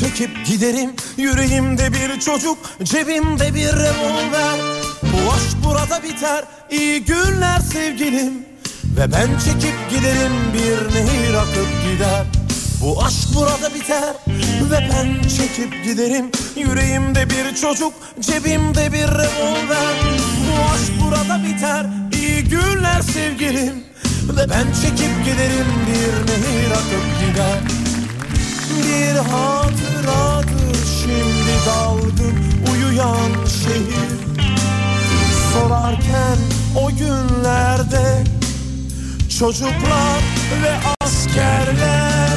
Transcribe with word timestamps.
çekip 0.00 0.46
giderim. 0.46 0.90
Yüreğimde 1.16 1.92
bir 1.92 2.20
çocuk 2.20 2.58
cebimde 2.82 3.54
bir 3.54 3.72
revolver. 3.72 4.60
Bu 5.02 5.32
aşk 5.32 5.64
burada 5.64 6.02
biter 6.02 6.44
iyi 6.70 7.04
günler 7.04 7.60
sevgilim. 7.60 8.32
Ve 8.96 9.12
ben 9.12 9.38
çekip 9.38 9.90
giderim 9.90 10.32
bir 10.54 10.94
nehir 10.94 11.34
akıp 11.34 11.68
gider. 11.92 12.24
Bu 12.80 13.04
aşk 13.04 13.34
burada 13.34 13.74
biter 13.74 14.14
ve 14.70 14.88
ben 14.92 15.28
çekip 15.28 15.84
giderim. 15.84 16.30
Yüreğimde 16.56 17.30
bir 17.30 17.54
çocuk 17.54 17.92
cebimde 18.20 18.92
bir 18.92 19.08
revolver. 19.08 19.94
Bu 20.46 20.72
aşk 20.74 20.92
burada 21.04 21.44
biter 21.44 21.86
iyi 22.12 22.44
günler 22.44 23.02
sevgilim. 23.02 23.84
Ve 24.36 24.50
ben 24.50 24.66
çekip 24.82 25.24
giderim 25.24 25.66
bir 25.86 26.32
nehir 26.32 26.70
akıp 26.70 27.04
gider 27.20 27.73
bir 28.70 29.16
hatıradır 29.30 30.76
şimdi 31.02 31.52
dalgın 31.66 32.36
uyuyan 32.72 33.30
şehir 33.46 34.14
Solarken 35.52 36.38
o 36.76 36.90
günlerde 36.90 38.24
çocuklar 39.38 40.20
ve 40.62 40.72
askerler 41.00 42.36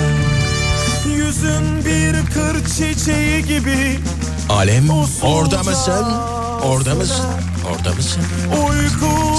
Yüzün 1.16 1.86
bir 1.86 2.26
kır 2.34 2.66
çiçeği 2.66 3.46
gibi 3.46 4.00
Alem 4.50 4.90
orada 5.24 5.64
mısın? 5.64 6.06
Orada 6.64 6.96
mısın? 6.96 7.26
Orada 7.72 7.94
mısın? 7.96 8.22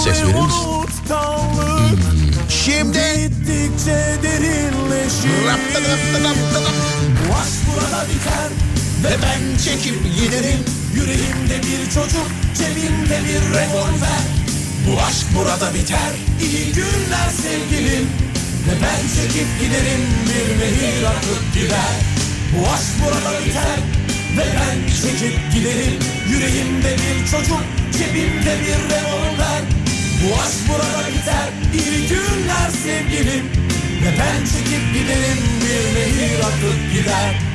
Ses 0.04 0.22
ve 0.22 0.26
verir 0.26 0.34
misin? 0.40 0.87
Şimdi 2.68 2.98
Gittikçe 2.98 3.96
derinleşir. 4.22 5.28
Bu 7.28 7.34
aşk 7.34 7.60
burada 7.66 8.04
biter. 8.08 8.48
Ve 9.04 9.16
ben 9.22 9.58
çekip 9.64 9.98
giderim. 10.16 10.60
Yüreğimde 10.94 11.58
bir 11.62 11.90
çocuk 11.90 12.26
Cebimde 12.58 13.18
bir 13.24 13.54
revolver. 13.54 14.24
Bu 14.86 15.00
aşk 15.00 15.26
burada 15.36 15.74
biter. 15.74 16.12
İyi 16.42 16.72
günler 16.72 17.30
sevgilim. 17.42 18.06
Ve 18.66 18.74
ben 18.82 19.00
çekip 19.16 19.48
giderim. 19.60 20.02
Bir 20.26 20.58
nehir 20.60 21.04
akıp 21.04 21.54
gider. 21.54 21.94
Bu 22.52 22.68
aşk 22.68 22.92
burada 23.04 23.46
biter. 23.46 23.78
Ve 24.36 24.46
ben 24.58 24.76
çekip 25.02 25.52
giderim. 25.54 25.98
Yüreğimde 26.28 26.96
bir 26.96 27.26
çocuk 27.30 27.62
Cebimde 27.92 28.56
bir 28.60 28.94
revolver 28.94 29.87
bu 30.22 30.40
aşk 30.42 30.60
burada 30.68 31.08
biter 31.08 31.48
İyi 31.74 32.08
günler 32.08 32.70
sevgilim. 32.82 33.44
Ve 34.02 34.10
ben 34.18 34.44
çekip 34.44 34.94
giderim 34.94 35.38
Bir 35.60 36.00
nehir 36.00 36.38
akıp 36.38 36.92
gider 36.92 37.47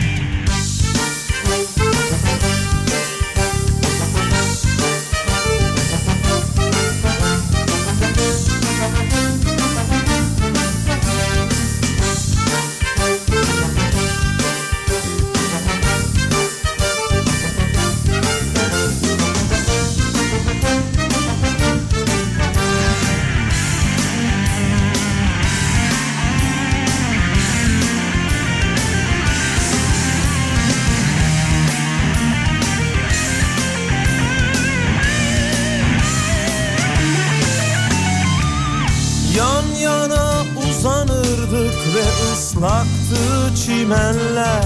çimenler 44.34 44.64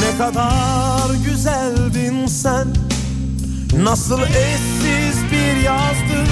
Ne 0.00 0.18
kadar 0.18 1.14
güzeldin 1.24 2.26
sen 2.26 2.68
Nasıl 3.82 4.20
eşsiz 4.22 5.22
bir 5.32 5.62
yazdı 5.62 6.30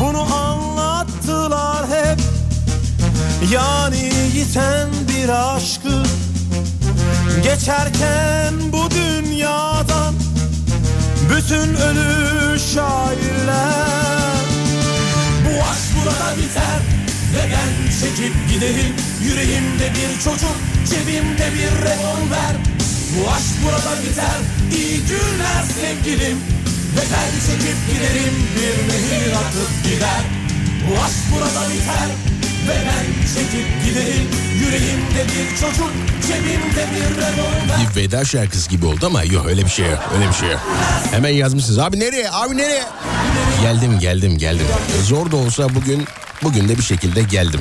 Bunu 0.00 0.34
anlattılar 0.34 1.86
hep 1.86 2.18
Yani 3.52 4.12
yiten 4.34 4.88
bir 5.08 5.28
aşkı. 5.28 6.02
Geçerken 7.42 8.54
bu 8.72 8.90
dünyadan 8.90 10.14
Bütün 11.30 11.74
ölü 11.74 12.60
şairler. 12.60 14.38
Bu 15.44 15.62
aşk 15.62 15.82
burada 15.96 16.36
biter 16.36 16.80
ve 17.34 17.48
çekip 18.00 18.34
giderim 18.48 19.07
Yüreğimde 19.22 19.90
bir 19.94 20.20
çocuk, 20.24 20.56
cebimde 20.90 21.46
bir 21.54 21.84
revolver 21.86 22.54
Bu 23.14 23.30
aşk 23.30 23.54
burada 23.64 24.02
biter, 24.02 24.38
iyi 24.76 25.00
günler 25.00 25.62
sevgilim 25.80 26.38
ben 26.96 27.30
çekip 27.46 27.76
giderim, 27.90 28.34
bir 28.56 28.88
nehir 28.92 29.32
akıp 29.32 29.84
gider 29.84 30.22
Bu 30.88 31.02
aşk 31.04 31.14
burada 31.34 31.68
biter 31.68 32.08
ve 32.68 32.76
ben 32.86 33.06
çekip 33.34 33.84
giderim 33.84 34.28
Yüreğimde 34.60 35.24
bir 35.24 35.56
çocuk, 35.56 35.92
cebimde 36.26 36.86
bir 36.94 37.16
revolver 37.16 37.78
bir 37.96 38.02
veda 38.02 38.24
şarkısı 38.24 38.70
gibi 38.70 38.86
oldu 38.86 39.06
ama 39.06 39.24
yok 39.24 39.46
öyle 39.46 39.64
bir 39.64 39.70
şey 39.70 39.86
yok. 39.86 39.98
Öyle 40.14 40.28
bir 40.28 40.34
şey 40.34 40.48
yok. 40.48 40.60
Hemen 41.10 41.28
yazmışsınız. 41.28 41.78
Abi 41.78 42.00
nereye? 42.00 42.30
Abi 42.30 42.56
nereye? 42.56 42.84
Geldim 43.62 43.98
geldim 43.98 44.38
geldim. 44.38 44.66
Zor 45.04 45.30
da 45.30 45.36
olsa 45.36 45.74
bugün 45.74 46.04
bugün 46.42 46.68
de 46.68 46.78
bir 46.78 46.82
şekilde 46.82 47.22
geldim. 47.22 47.60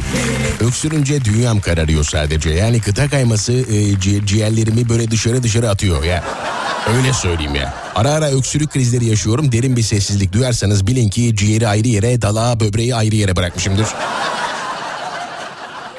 Öksürünce 0.60 1.26
dünyam 1.26 1.60
kararıyor 1.62 2.04
sadece. 2.04 2.50
Yani 2.50 2.82
kıta 2.82 3.10
kayması 3.10 3.54
e, 3.54 3.94
ci- 3.94 4.26
ciğerlerimi 4.26 4.90
böyle 4.90 5.12
dışarı 5.12 5.44
dışarı 5.44 5.70
atıyor 5.70 6.04
ya. 6.04 6.24
Öyle 6.98 7.14
söyleyeyim 7.14 7.56
ya. 7.56 7.74
Ara 7.96 8.12
ara 8.12 8.32
öksürük 8.32 8.72
krizleri 8.72 9.06
yaşıyorum. 9.06 9.52
Derin 9.52 9.76
bir 9.76 9.82
sessizlik 9.82 10.34
duyarsanız 10.34 10.88
bilin 10.88 11.10
ki 11.10 11.36
ciğeri 11.36 11.68
ayrı 11.68 11.88
yere, 11.88 12.22
dalağı, 12.22 12.60
böbreği 12.60 12.96
ayrı 12.96 13.16
yere 13.16 13.36
bırakmışımdır. 13.36 13.88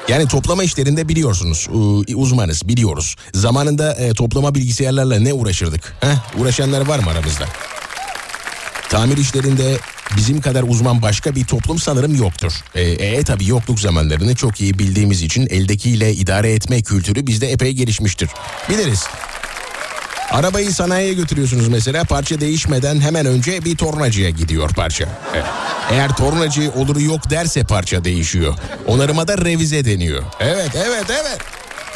Yani 0.07 0.27
toplama 0.27 0.63
işlerinde 0.63 1.09
biliyorsunuz 1.09 1.67
uzmanız 2.15 2.67
biliyoruz. 2.67 3.15
Zamanında 3.33 3.93
e, 3.93 4.13
toplama 4.13 4.55
bilgisayarlarla 4.55 5.19
ne 5.19 5.33
uğraşırdık? 5.33 5.93
Heh, 6.01 6.39
uğraşanlar 6.41 6.87
var 6.87 6.99
mı 6.99 7.09
aramızda? 7.09 7.45
Tamir 8.89 9.17
işlerinde 9.17 9.77
bizim 10.17 10.41
kadar 10.41 10.63
uzman 10.63 11.01
başka 11.01 11.35
bir 11.35 11.45
toplum 11.45 11.79
sanırım 11.79 12.15
yoktur. 12.15 12.53
E, 12.75 12.81
e 12.81 13.23
tabi 13.23 13.47
yokluk 13.47 13.79
zamanlarını 13.79 14.35
çok 14.35 14.61
iyi 14.61 14.79
bildiğimiz 14.79 15.21
için 15.21 15.47
eldekiyle 15.49 16.13
idare 16.13 16.53
etme 16.53 16.81
kültürü 16.81 17.27
bizde 17.27 17.51
epey 17.51 17.73
gelişmiştir. 17.73 18.29
Biliriz. 18.69 19.07
Arabayı 20.31 20.73
sanayiye 20.73 21.13
götürüyorsunuz 21.13 21.67
mesela 21.67 22.03
parça 22.03 22.41
değişmeden 22.41 22.99
hemen 23.01 23.25
önce 23.25 23.65
bir 23.65 23.77
tornacıya 23.77 24.29
gidiyor 24.29 24.69
parça. 24.69 25.09
Evet. 25.33 25.45
Eğer 25.91 26.15
tornacı 26.15 26.71
olur 26.71 26.99
yok 26.99 27.29
derse 27.29 27.63
parça 27.63 28.03
değişiyor. 28.03 28.53
Onarıma 28.87 29.27
da 29.27 29.37
revize 29.37 29.85
deniyor. 29.85 30.23
Evet 30.39 30.69
evet 30.75 31.05
evet. 31.09 31.39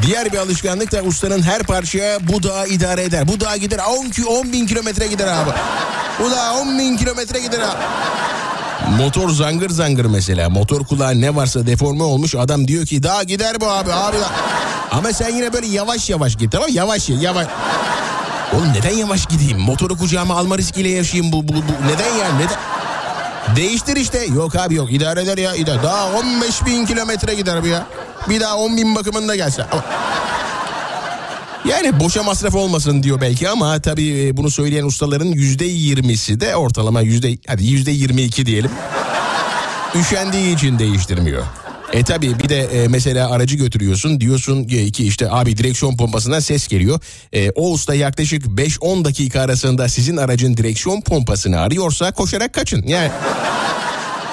Diğer 0.02 0.32
bir 0.34 0.38
alışkanlık 0.38 0.92
da 0.92 1.02
ustanın 1.02 1.42
her 1.42 1.64
parçaya 1.64 2.28
bu 2.28 2.44
dağı 2.44 2.68
idare 2.68 3.04
eder. 3.04 3.28
Bu 3.28 3.40
dağa 3.40 3.58
gider 3.58 3.80
10, 3.90 4.10
ki 4.10 4.26
10 4.26 4.54
bin 4.54 4.66
kilometre 4.68 5.08
gider 5.08 5.28
abi. 5.28 5.50
Bu 6.20 6.32
da 6.32 6.54
10 6.54 6.80
bin 6.80 6.98
kilometre 6.98 7.40
gider 7.40 7.60
abi. 7.60 7.84
Motor 9.04 9.30
zangır 9.30 9.70
zangır 9.70 10.06
mesela. 10.06 10.50
Motor 10.50 10.86
kulağı 10.86 11.22
ne 11.22 11.36
varsa 11.36 11.68
deforme 11.68 12.04
olmuş. 12.04 12.36
Adam 12.36 12.68
diyor 12.68 12.86
ki 12.86 13.04
daha 13.04 13.24
gider 13.24 13.62
bu 13.62 13.66
abi. 13.66 13.94
abi 13.94 14.18
da. 14.18 14.30
Ama 14.92 15.14
sen 15.14 15.30
yine 15.36 15.54
böyle 15.54 15.68
yavaş 15.68 16.10
yavaş 16.10 16.36
git 16.38 16.52
tamam? 16.52 16.70
Yavaş 16.72 17.10
yavaş. 17.10 17.48
Oğlum 18.54 18.74
neden 18.74 18.96
yavaş 18.98 19.26
gideyim? 19.26 19.60
Motoru 19.60 19.98
kucağıma 19.98 20.36
alma 20.38 20.58
riskiyle 20.58 20.90
yaşayayım 20.90 21.32
bu, 21.34 21.48
bu, 21.48 21.54
bu. 21.54 21.88
Neden 21.88 22.18
ya? 22.18 22.36
Neden? 22.38 22.58
Değiştir 23.56 23.96
işte. 23.96 24.26
Yok 24.26 24.56
abi 24.56 24.76
yok 24.76 24.94
idare 24.94 25.22
eder 25.22 25.38
ya. 25.38 25.56
idare. 25.56 25.84
Daha 25.84 26.20
15 26.20 26.66
bin 26.66 26.86
kilometre 26.86 27.36
gider 27.36 27.64
bu 27.64 27.68
ya. 27.68 27.88
Bir 28.30 28.40
daha 28.40 28.58
10 28.58 28.78
bin 28.78 28.96
bakımında 28.96 29.36
gelse. 29.36 29.66
Yani 31.66 32.00
boşa 32.00 32.24
masraf 32.24 32.56
olmasın 32.56 33.04
diyor 33.04 33.22
belki 33.22 33.50
ama 33.50 33.82
tabii 33.82 34.28
e, 34.28 34.38
bunu 34.38 34.52
söyleyen 34.52 34.84
ustaların 34.86 35.26
yüzde 35.26 35.66
yirmisi 35.66 36.40
de 36.40 36.56
ortalama 36.56 37.02
yüzde 37.02 37.38
hadi 37.48 37.66
yüzde 37.66 37.92
yirmi 37.92 38.22
iki 38.22 38.46
diyelim. 38.46 38.72
Üşendiği 39.96 40.56
için 40.56 40.80
değiştirmiyor. 40.80 41.44
E 41.94 42.04
tabi 42.04 42.40
bir 42.40 42.50
de 42.50 42.60
e, 42.60 42.88
mesela 42.88 43.32
aracı 43.32 43.56
götürüyorsun 43.56 44.22
diyorsun 44.22 44.64
ki 44.64 45.08
işte 45.08 45.32
abi 45.32 45.58
direksiyon 45.58 45.98
pompasından 45.98 46.40
ses 46.40 46.68
geliyor. 46.68 47.00
E, 47.34 47.52
o 47.52 47.72
usta 47.72 47.96
yaklaşık 47.96 48.46
5-10 48.46 49.06
dakika 49.06 49.42
arasında 49.42 49.90
sizin 49.90 50.18
aracın 50.18 50.58
direksiyon 50.58 51.02
pompasını 51.02 51.60
arıyorsa 51.60 52.12
koşarak 52.12 52.54
kaçın. 52.54 52.84
Yani 52.88 53.12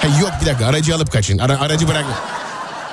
Ha, 0.01 0.07
yok 0.21 0.31
bir 0.41 0.45
dakika 0.45 0.65
aracı 0.65 0.95
alıp 0.95 1.11
kaçın. 1.11 1.37
Ara, 1.37 1.59
aracı 1.59 1.87
bırak. 1.87 2.05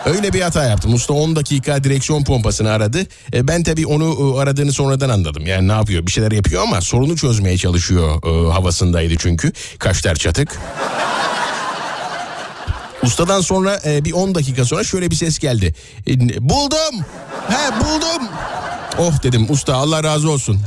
Öyle 0.06 0.32
bir 0.32 0.40
hata 0.40 0.64
yaptım. 0.64 0.94
Usta 0.94 1.12
10 1.14 1.36
dakika 1.36 1.84
direksiyon 1.84 2.24
pompasını 2.24 2.70
aradı. 2.70 3.06
E, 3.34 3.48
ben 3.48 3.62
tabii 3.62 3.86
onu 3.86 4.36
e, 4.36 4.40
aradığını 4.40 4.72
sonradan 4.72 5.08
anladım. 5.08 5.46
Yani 5.46 5.68
ne 5.68 5.72
yapıyor? 5.72 6.06
Bir 6.06 6.12
şeyler 6.12 6.32
yapıyor 6.32 6.62
ama 6.62 6.80
sorunu 6.80 7.16
çözmeye 7.16 7.58
çalışıyor 7.58 8.22
e, 8.26 8.52
havasındaydı 8.52 9.14
çünkü. 9.18 9.52
Kaşlar 9.78 10.14
çatık. 10.14 10.58
Ustadan 13.02 13.40
sonra 13.40 13.80
e, 13.86 14.04
bir 14.04 14.12
10 14.12 14.34
dakika 14.34 14.64
sonra 14.64 14.84
şöyle 14.84 15.10
bir 15.10 15.16
ses 15.16 15.38
geldi. 15.38 15.74
E, 16.08 16.18
buldum. 16.48 17.04
He 17.48 17.80
buldum. 17.80 18.28
Oh 18.98 19.22
dedim 19.22 19.46
usta 19.48 19.74
Allah 19.74 20.04
razı 20.04 20.30
olsun. 20.30 20.60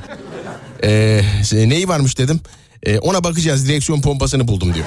E, 0.83 1.21
neyi 1.51 1.87
varmış 1.87 2.17
dedim. 2.17 2.41
E, 2.83 2.99
ona 2.99 3.23
bakacağız 3.23 3.67
direksiyon 3.67 4.01
pompasını 4.01 4.47
buldum 4.47 4.73
diyor. 4.73 4.85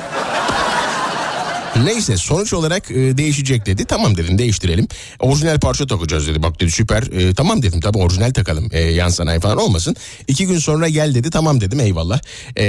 Neyse 1.84 2.16
sonuç 2.16 2.52
olarak 2.52 2.90
e, 2.90 2.94
değişecek 2.94 3.66
dedi. 3.66 3.84
Tamam 3.84 4.16
dedim 4.16 4.38
değiştirelim. 4.38 4.88
Orijinal 5.20 5.60
parça 5.60 5.86
takacağız 5.86 6.28
dedi. 6.28 6.42
Bak 6.42 6.60
dedi 6.60 6.70
süper. 6.70 7.02
E, 7.02 7.34
tamam 7.34 7.62
dedim 7.62 7.80
tabii 7.80 7.98
orijinal 7.98 8.30
takalım. 8.30 8.68
E, 8.72 8.80
yan 8.80 9.08
sanayi 9.08 9.40
falan 9.40 9.58
olmasın. 9.58 9.96
İki 10.28 10.46
gün 10.46 10.58
sonra 10.58 10.88
gel 10.88 11.14
dedi. 11.14 11.30
Tamam 11.30 11.60
dedim 11.60 11.80
eyvallah. 11.80 12.20
E, 12.58 12.64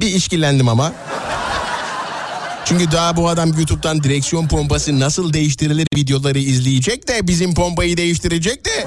bir 0.00 0.06
işkillendim 0.06 0.68
ama. 0.68 0.92
Çünkü 2.68 2.92
daha 2.92 3.16
bu 3.16 3.28
adam 3.28 3.52
YouTube'dan 3.52 4.02
direksiyon 4.02 4.48
pompası 4.48 5.00
nasıl 5.00 5.32
değiştirilir 5.32 5.86
videoları 5.96 6.38
izleyecek 6.38 7.08
de 7.08 7.28
bizim 7.28 7.54
pompayı 7.54 7.96
değiştirecek 7.96 8.64
de 8.64 8.86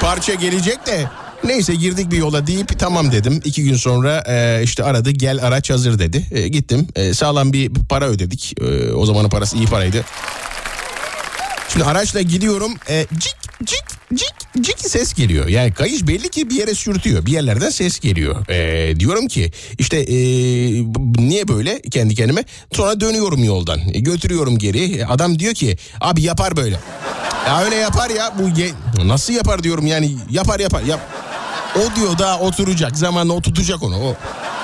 parça 0.00 0.34
gelecek 0.34 0.86
de 0.86 1.06
Neyse 1.44 1.74
girdik 1.74 2.12
bir 2.12 2.16
yola 2.16 2.46
deyip 2.46 2.78
tamam 2.78 3.12
dedim. 3.12 3.40
İki 3.44 3.64
gün 3.64 3.76
sonra 3.76 4.24
e, 4.28 4.62
işte 4.62 4.84
aradı 4.84 5.10
gel 5.10 5.46
araç 5.46 5.70
hazır 5.70 5.98
dedi. 5.98 6.26
E, 6.30 6.48
gittim 6.48 6.88
e, 6.96 7.14
sağlam 7.14 7.52
bir 7.52 7.70
para 7.88 8.06
ödedik. 8.06 8.54
E, 8.60 8.92
o 8.92 9.06
zamanın 9.06 9.28
parası 9.28 9.56
iyi 9.56 9.66
paraydı. 9.66 10.04
Şimdi 11.68 11.84
araçla 11.84 12.20
gidiyorum 12.20 12.72
e, 12.88 13.06
cik 13.18 13.49
cik 13.64 13.84
cik 14.14 14.34
cik 14.64 14.80
ses 14.80 15.14
geliyor. 15.14 15.48
Yani 15.48 15.72
kayış 15.72 16.06
belli 16.06 16.28
ki 16.28 16.50
bir 16.50 16.54
yere 16.54 16.74
sürtüyor. 16.74 17.26
Bir 17.26 17.32
yerlerden 17.32 17.70
ses 17.70 18.00
geliyor. 18.00 18.48
E, 18.48 19.00
diyorum 19.00 19.28
ki 19.28 19.52
işte 19.78 19.96
e, 19.96 20.16
niye 21.18 21.48
böyle 21.48 21.80
kendi 21.82 22.14
kendime. 22.14 22.44
Sonra 22.72 23.00
dönüyorum 23.00 23.44
yoldan. 23.44 23.80
E, 23.94 24.00
götürüyorum 24.00 24.58
geri. 24.58 24.98
E, 24.98 25.04
adam 25.04 25.38
diyor 25.38 25.54
ki 25.54 25.76
abi 26.00 26.22
yapar 26.22 26.56
böyle. 26.56 26.80
Ya 27.46 27.60
öyle 27.64 27.76
yapar 27.76 28.10
ya 28.10 28.34
bu 28.38 28.60
ye- 28.60 28.72
nasıl 29.04 29.32
yapar 29.32 29.62
diyorum 29.62 29.86
yani 29.86 30.16
yapar 30.30 30.60
yapar 30.60 30.82
yap. 30.82 31.00
O 31.76 31.96
diyor 31.96 32.18
daha 32.18 32.38
oturacak 32.40 32.96
zamanla 32.98 33.32
o 33.32 33.40
onu. 33.82 33.96
O, 33.96 34.16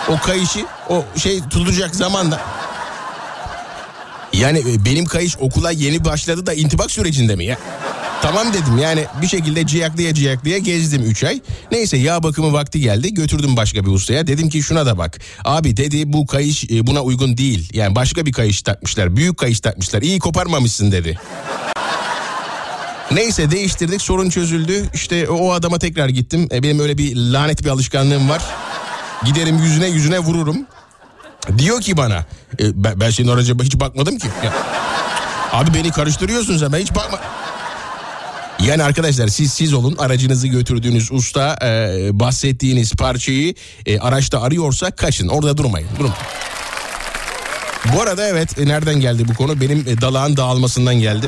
o 0.09 0.19
kayışı 0.21 0.67
o 0.89 1.05
şey 1.17 1.41
tutacak 1.51 1.97
zamanda. 1.97 2.41
Yani 4.33 4.59
e, 4.59 4.85
benim 4.85 5.05
kayış 5.05 5.37
okula 5.39 5.71
yeni 5.71 6.05
başladı 6.05 6.47
da 6.47 6.55
intibak 6.55 6.91
sürecinde 6.91 7.37
mi 7.37 7.45
ya? 7.45 7.59
Tamam 8.23 8.53
dedim 8.53 8.79
yani 8.79 9.07
bir 9.23 9.27
şekilde 9.27 9.67
ciyaklaya 9.67 10.15
ciyaklaya 10.15 10.59
gezdim 10.59 11.03
3 11.03 11.25
ay. 11.25 11.41
Neyse 11.73 11.97
yağ 11.97 12.23
bakımı 12.23 12.53
vakti 12.53 12.81
geldi 12.81 13.15
götürdüm 13.15 13.57
başka 13.57 13.87
bir 13.87 13.91
ustaya. 13.91 14.27
Dedim 14.27 14.49
ki 14.49 14.63
şuna 14.63 14.87
da 14.87 14.99
bak. 14.99 15.19
Abi 15.45 15.77
dedi 15.77 16.13
bu 16.13 16.27
kayış 16.27 16.65
e, 16.65 16.87
buna 16.87 17.03
uygun 17.03 17.37
değil. 17.37 17.71
Yani 17.73 17.95
başka 17.95 18.27
bir 18.27 18.33
kayış 18.33 18.63
takmışlar. 18.63 19.17
Büyük 19.17 19.39
kayış 19.39 19.61
takmışlar. 19.61 20.03
İyi 20.03 20.19
koparmamışsın 20.19 20.93
dedi. 20.93 21.19
Neyse 23.13 23.51
değiştirdik 23.51 24.03
sorun 24.03 24.31
çözüldü. 24.31 24.85
İşte 24.95 25.29
o 25.29 25.53
adama 25.53 25.79
tekrar 25.79 26.09
gittim. 26.09 26.49
E, 26.53 26.63
benim 26.63 26.81
öyle 26.81 26.99
bir 26.99 27.17
lanet 27.17 27.65
bir 27.65 27.71
alışkanlığım 27.71 28.29
var. 28.29 28.43
Giderim 29.25 29.59
yüzüne 29.59 29.87
yüzüne 29.87 30.19
vururum. 30.19 30.57
Diyor 31.59 31.81
ki 31.81 31.97
bana 31.97 32.25
e, 32.61 32.85
ben, 32.85 33.01
ben 33.01 33.11
senin 33.11 33.29
araca 33.29 33.55
hiç 33.63 33.81
bakmadım 33.81 34.19
ki. 34.19 34.29
Ya, 34.45 34.53
abi 35.53 35.75
beni 35.75 35.91
karıştırıyorsun 35.91 36.59
sen 36.59 36.73
ben 36.73 36.79
hiç 36.79 36.95
bakma. 36.95 37.21
Yani 38.67 38.83
arkadaşlar 38.83 39.29
siz 39.29 39.53
siz 39.53 39.75
olun 39.75 39.97
aracınızı 39.97 40.47
götürdüğünüz 40.47 41.13
usta 41.13 41.59
e, 41.63 42.09
bahsettiğiniz 42.21 42.93
parçayı 42.93 43.55
e, 43.87 43.99
araçta 43.99 44.43
arıyorsa 44.43 44.91
kaçın 44.91 45.29
orada 45.29 45.57
durmayın. 45.57 45.89
Durun. 45.99 46.13
Bu 47.95 48.03
arada 48.03 48.29
evet 48.29 48.59
e, 48.59 48.69
nereden 48.69 49.01
geldi 49.01 49.29
bu 49.29 49.35
konu 49.35 49.61
benim 49.61 49.85
e, 49.89 50.01
dalağın 50.01 50.37
dağılmasından 50.37 50.95
geldi. 50.95 51.27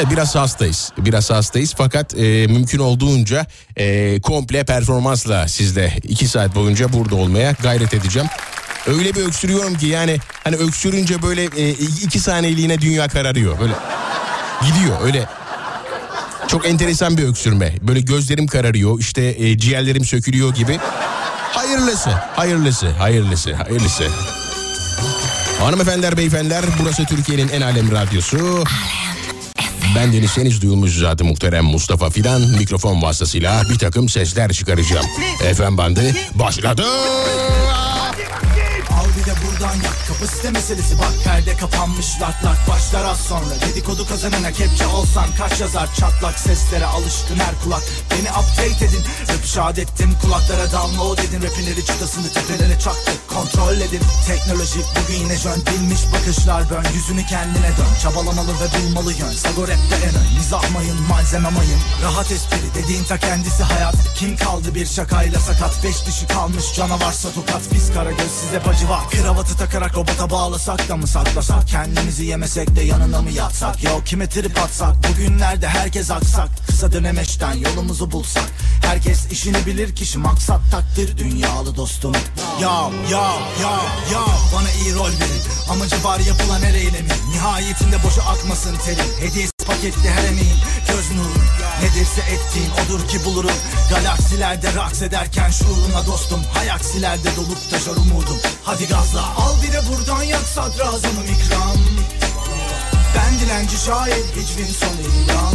E, 0.00 0.10
biraz 0.10 0.34
hastayız. 0.34 0.92
Biraz 0.98 1.30
hastayız 1.30 1.74
fakat 1.78 2.14
e, 2.14 2.46
mümkün 2.46 2.78
olduğunca 2.78 3.46
e, 3.76 4.20
komple 4.20 4.64
performansla 4.64 5.48
sizle 5.48 5.98
iki 6.02 6.28
saat 6.28 6.54
boyunca 6.54 6.92
burada 6.92 7.14
olmaya 7.14 7.52
gayret 7.62 7.94
edeceğim. 7.94 8.28
Öyle 8.86 9.14
bir 9.14 9.26
öksürüyorum 9.26 9.74
ki 9.74 9.86
yani 9.86 10.18
hani 10.44 10.56
öksürünce 10.56 11.22
böyle 11.22 11.44
e, 11.44 11.70
iki 12.04 12.20
saniyeliğine 12.20 12.80
dünya 12.80 13.08
kararıyor. 13.08 13.60
Böyle 13.60 13.74
gidiyor 14.66 14.96
öyle. 15.02 15.28
Çok 16.48 16.66
enteresan 16.66 17.18
bir 17.18 17.24
öksürme. 17.24 17.74
Böyle 17.82 18.00
gözlerim 18.00 18.46
kararıyor 18.46 19.00
işte 19.00 19.22
e, 19.38 19.58
ciğerlerim 19.58 20.04
sökülüyor 20.04 20.54
gibi. 20.54 20.78
Hayırlısı, 21.52 22.10
hayırlısı, 22.10 22.88
hayırlısı, 22.88 23.54
hayırlısı. 23.54 24.04
Hanımefendiler, 25.60 26.16
beyefendiler 26.16 26.64
burası 26.82 27.04
Türkiye'nin 27.04 27.48
en 27.48 27.60
alem 27.60 27.92
radyosu. 27.92 28.64
Ben 29.96 30.12
Deniz 30.12 30.36
Deniz 30.36 30.62
duyulmuş 30.62 30.98
zaten 30.98 31.26
muhterem 31.26 31.64
Mustafa 31.64 32.10
Fidan 32.10 32.40
mikrofon 32.40 33.02
vasıtasıyla 33.02 33.62
bir 33.70 33.78
takım 33.78 34.08
sesler 34.08 34.52
çıkaracağım. 34.52 35.06
Efendim 35.44 35.78
bandı 35.78 36.00
başladı. 36.34 36.84
Buradan 39.42 39.74
yak 39.74 39.98
kapasite 40.08 40.50
meselesi 40.50 40.98
bak 40.98 41.14
perde 41.24 41.56
kapanmış 41.56 42.20
lak 42.20 42.44
lak 42.44 42.58
başlar 42.68 43.04
az 43.04 43.20
sonra. 43.20 43.54
Dedikodu 43.68 44.08
kazanana 44.08 44.52
kepçe 44.52 44.86
olsan 44.86 45.26
kaç 45.38 45.60
yazar 45.60 45.88
çatlak 45.94 46.38
seslere 46.38 46.86
alışkın 46.86 47.36
her 47.36 47.54
kulak. 47.64 47.82
Beni 48.10 48.30
update 48.30 48.84
edin 48.84 49.04
rap 49.28 49.44
şad 49.44 49.76
ettim 49.76 50.10
kulaklara 50.22 50.72
download 50.72 51.18
edin. 51.18 51.42
Rapinleri 51.42 51.84
çıtasını 51.84 52.28
tepelere 52.32 52.78
çaktık 52.78 53.28
kontrol 53.28 53.76
edin. 53.76 54.00
Teknoloji 54.26 54.80
bugün 54.96 55.18
yine 55.20 55.36
jön 55.36 55.62
bilmiş 55.66 56.00
bakışlar 56.12 56.70
bön. 56.70 56.84
Yüzünü 56.94 57.26
kendine 57.26 57.70
dön 57.78 57.94
çabalamalı 58.02 58.52
ve 58.60 58.68
bulmalı 58.76 59.12
yön. 59.12 59.32
Sago 59.32 59.62
rapte 59.62 59.96
en 60.06 60.14
ön 60.14 60.34
mizah 60.38 60.70
mayın 60.70 61.02
malzeme 61.02 61.48
mayın. 61.48 61.80
Rahat 62.02 62.32
espri 62.32 62.74
dediğin 62.74 63.04
ta 63.04 63.18
kendisi 63.18 63.62
hayat. 63.62 63.94
Kim 64.16 64.36
kaldı 64.36 64.74
bir 64.74 64.86
şakayla 64.86 65.40
sakat? 65.40 65.84
Beş 65.84 66.06
dişi 66.06 66.26
kalmış 66.26 66.64
canavarsa 66.74 67.32
tokat 67.32 67.62
Biz 67.74 67.92
kara 67.94 68.10
göz 68.10 68.30
size 68.40 68.66
bacı 68.66 68.88
var 68.88 69.04
Kravatı 69.24 69.56
takarak 69.56 69.96
robota 69.96 70.30
bağlasak 70.30 70.88
da 70.88 70.96
mı 70.96 71.06
saklasak? 71.06 71.68
Kendimizi 71.68 72.24
yemesek 72.24 72.76
de 72.76 72.82
yanına 72.82 73.22
mı 73.22 73.30
yatsak? 73.30 73.84
Yo 73.84 73.90
kime 74.04 74.28
trip 74.28 74.58
atsak? 74.58 74.96
Bugünlerde 75.08 75.68
herkes 75.68 76.10
aksak. 76.10 76.48
Kısa 76.66 76.92
dönemeçten 76.92 77.54
yolumuzu 77.54 78.10
bulsak. 78.10 78.44
Herkes 78.82 79.32
işini 79.32 79.66
bilir 79.66 79.94
kişi 79.94 80.18
maksat 80.18 80.60
takdir. 80.70 81.18
Dünyalı 81.18 81.76
dostum. 81.76 82.12
Ya 82.60 82.90
ya 83.10 83.32
ya 83.62 83.72
ya. 84.12 84.24
Bana 84.54 84.70
iyi 84.70 84.94
rol 84.94 85.04
verin. 85.04 85.42
Amacı 85.70 86.04
var 86.04 86.20
yapılan 86.20 86.60
her 86.60 86.74
eylemin. 86.74 87.12
Nihayetinde 87.32 87.96
boşa 88.04 88.22
akmasın 88.22 88.76
terim. 88.76 89.06
Hediyesi 89.20 89.52
paketli 89.66 90.10
her 90.10 90.24
emeğin 90.24 90.58
Göz 90.88 91.10
nurun 91.10 91.42
Nedirse 91.82 92.20
ettiğin 92.20 92.70
odur 92.70 93.08
ki 93.08 93.24
bulurum. 93.24 93.56
Galaksilerde 93.90 94.74
raks 94.74 95.02
ederken 95.02 95.50
şuuruna 95.50 96.06
dostum. 96.06 96.40
Hayaksilerde 96.54 97.28
dolup 97.36 97.70
taşar 97.70 97.96
umudum. 97.96 98.38
Hadi 98.64 98.88
gazla 99.14 99.44
al 99.44 99.62
bir 99.62 99.72
de 99.72 99.80
buradan 99.88 100.22
yak 100.22 100.42
sadrazamım 100.54 101.24
ikram. 101.24 101.76
Ben 103.16 103.38
dilenci 103.40 103.76
şair 103.76 104.24
hicvin 104.36 104.72
son 104.80 104.96
ilan 105.10 105.54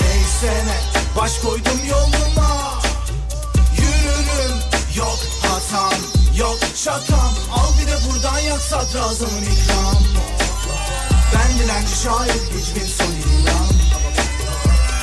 Neyse 0.00 0.64
ne 0.66 0.80
baş 1.16 1.38
koydum 1.38 1.80
yoluma. 1.88 2.80
Yürürüm 3.76 4.56
yok 4.96 5.18
hatam 5.42 6.00
yok 6.38 6.58
şakam 6.76 7.34
Al 7.54 7.72
bir 7.80 7.86
de 7.86 7.96
buradan 8.08 8.38
yak 8.38 8.60
sadrazamım 8.60 9.42
ikram. 9.42 10.02
Ben 11.34 11.58
dilenci 11.58 11.96
şair 12.02 12.40
hicvin 12.40 12.86
son 12.98 13.12
ilan 13.12 13.66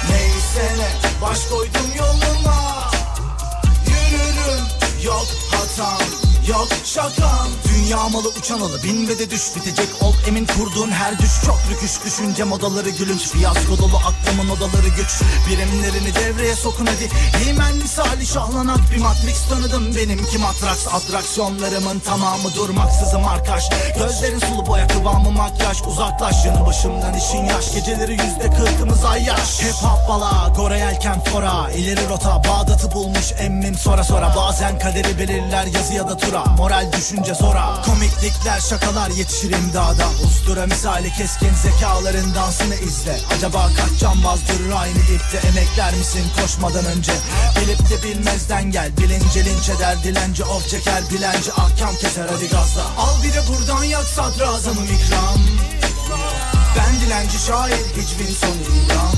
Neyse 0.09 0.75
ne 0.77 1.21
baş 1.21 1.39
koydum 1.45 1.91
yoluma. 1.97 2.91
Yürürüm 3.87 4.65
yok 5.03 5.27
hatam 5.51 6.26
yok 6.47 6.67
şakam 6.85 7.47
Dünya 7.87 8.09
malı 8.09 8.29
uçan 8.39 8.59
alı. 8.59 8.83
Bin 8.83 9.07
ve 9.07 9.19
de 9.19 9.29
düş 9.29 9.55
bitecek. 9.55 9.89
Ol 10.01 10.13
Emin 10.27 10.45
kurduğun 10.45 10.91
her 10.91 11.19
düş. 11.19 11.31
Çok 11.45 11.59
rüküş 11.71 12.05
Düşünce 12.05 12.43
modaları 12.43 12.89
gülünç. 12.89 13.21
Fiyasko 13.21 13.77
dolu 13.77 13.97
aklımın 13.97 14.49
odaları 14.49 14.87
güç. 14.87 15.21
Birimlerini 15.49 16.15
devreye 16.15 16.55
sokun 16.55 16.85
hadi. 16.85 17.09
Heymen 17.43 17.75
misali 17.75 18.25
şahlanak 18.25 18.91
bir 18.91 18.97
matrix 18.97 19.49
tanıdım. 19.49 19.95
Benimki 19.95 20.37
matraks 20.37 20.87
atraksiyonlarımın 20.87 21.99
tamamı 21.99 22.55
durmaksızım 22.55 23.27
arkaş 23.27 23.69
Gözlerin 23.99 24.39
sulu 24.39 24.65
boya 24.67 24.87
kıvamı 24.87 25.31
makyaj. 25.31 25.81
Uzaklaş 25.87 26.45
yanı 26.45 26.65
başımdan 26.65 27.13
işin 27.13 27.45
yaş. 27.45 27.73
Geceleri 27.73 28.11
yüzde 28.11 28.49
kırkımız 28.57 29.05
ay 29.05 29.23
yaş. 29.23 29.59
Hip 29.59 29.73
hop 29.73 30.09
bala 30.09 30.53
Gore 30.55 30.79
yelken 30.79 31.23
fora. 31.23 31.71
İleri 31.71 32.09
rota 32.09 32.43
Bağdat'ı 32.43 32.91
bulmuş 32.91 33.33
emmim. 33.39 33.75
Sonra 33.77 34.03
sonra 34.03 34.33
Bazen 34.37 34.79
kaderi 34.79 35.19
belirler 35.19 35.65
yazı 35.65 35.93
ya 35.93 36.07
da 36.07 36.17
tura 36.17 36.36
sonra 36.37 36.55
Moral 36.57 36.91
düşünce 36.97 37.33
zora. 37.33 37.81
Komiklikler 37.85 38.59
şakalar 38.59 39.09
yetişir 39.09 39.51
imdada. 39.51 40.05
Ustura 40.25 40.65
misali 40.65 41.13
keskin 41.13 41.53
zekaların 41.53 42.35
dansını 42.35 42.75
izle. 42.75 43.19
Acaba 43.37 43.69
kaç 43.77 43.99
cambaz 43.99 44.39
durur 44.47 44.71
aynı 44.77 44.97
ipte? 44.97 45.47
Emekler 45.47 45.93
misin 45.93 46.25
koşmadan 46.41 46.85
önce? 46.85 47.11
Bilip 47.61 47.89
de 47.89 48.03
bilmezden 48.03 48.71
gel. 48.71 48.97
Bilince 48.97 49.45
linç 49.45 49.69
eder 49.69 50.03
dilenci 50.03 50.43
of 50.43 50.69
çeker 50.69 51.09
Dilenci 51.09 51.53
ahkam 51.53 51.95
keser. 51.95 52.27
Hadi 52.31 52.49
gazla. 52.49 52.83
Al 52.97 53.23
bir 53.23 53.33
de 53.33 53.41
buradan 53.47 53.83
yak 53.83 54.05
sadrazamım 54.05 54.85
ikram. 54.85 55.39
Ben 56.77 56.99
dilenci 57.01 57.39
şair 57.47 57.85
hiçbir 57.97 58.35
son 58.35 58.49
ilan 58.49 59.13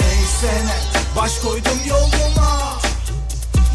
Neyse 0.00 0.64
ne 0.66 1.02
baş 1.16 1.38
koydum 1.38 1.78
yoluma. 1.88 2.78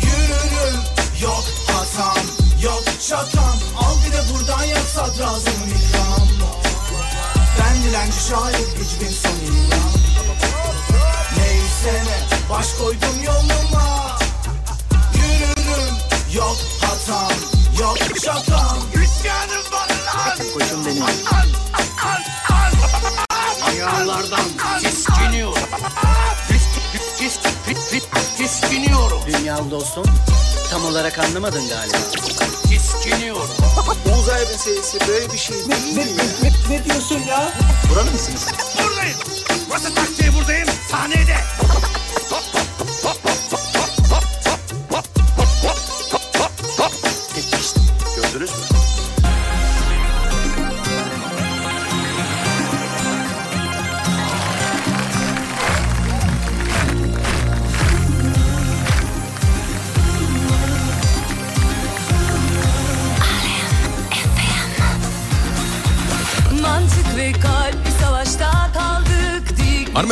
Yürürüm 0.01 0.81
yok 1.21 1.66
hatam 1.97 2.23
yok 2.63 2.83
şakam 2.99 3.57
Al 3.77 3.95
bir 4.05 4.13
de 4.13 4.21
buradan 4.33 4.63
yak 4.63 4.83
sadrazamım 4.95 5.69
ikram 5.69 6.27
Ben 7.59 7.83
dilenci 7.83 8.17
şair 8.29 8.55
hiçbir 8.55 9.11
son 9.11 9.29
ilan 9.29 9.91
Neyse 11.37 12.03
ne 12.05 12.49
baş 12.49 12.73
koydum 12.73 13.23
yoluma 13.25 14.17
Yürürüm 15.15 15.95
yok 16.33 16.57
hatam 16.81 17.37
yok 17.79 17.97
şakam 18.23 18.77
İsyanım 18.93 19.71
var 19.71 19.89
lan. 19.89 20.37
Koçum 20.53 20.85
benim. 20.85 21.03
Ayağlardan 23.67 24.49
tiskiniyorum. 24.81 25.69
Tis, 26.47 26.63
tis, 27.17 27.39
tis, 27.65 27.89
tis, 27.89 28.03
tiskiniyorum. 28.37 29.21
Dünyalı 29.27 29.71
dostum. 29.71 30.05
Olarak 30.87 31.19
anlamadın 31.19 31.69
galiba. 31.69 31.97
Tiskiniyorum. 32.69 33.49
Uzay 34.19 34.41
meselesi 34.45 34.99
böyle 35.07 35.33
bir 35.33 35.37
şey 35.37 35.55
değil. 35.57 36.11
Ne 36.69 36.85
diyorsun 36.85 37.19
ya? 37.27 37.53
Buralı 37.91 38.11
mısınız? 38.11 38.47
Buradayım. 38.83 39.17
Burası 39.69 39.95
taksiye 39.95 40.33
buradayım. 40.33 40.67
Sahnede. 40.91 41.37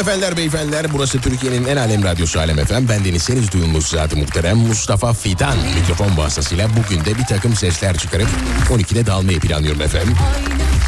Hanımefendiler, 0.06 0.38
beyefendiler 0.38 0.94
burası 0.94 1.22
Türkiye'nin 1.22 1.66
en 1.66 1.78
alem 1.78 2.04
radyosu 2.04 2.40
Alem 2.40 2.66
FM. 2.66 2.90
Ben 2.90 3.06
Deniz 3.06 3.24
Seniz 3.24 3.52
duyumuz 3.52 3.88
zaten 3.88 4.20
muhterem 4.20 4.58
Mustafa 4.58 5.14
Fidan 5.14 5.58
mikrofon 5.76 6.18
vasıtasıyla 6.18 6.68
bugün 6.78 7.06
de 7.06 7.18
bir 7.18 7.26
takım 7.26 7.56
sesler 7.56 7.98
çıkarıp 7.98 8.28
12'de 8.70 9.06
dalmayı 9.06 9.40
planlıyorum 9.40 9.82
efendim. 9.82 10.16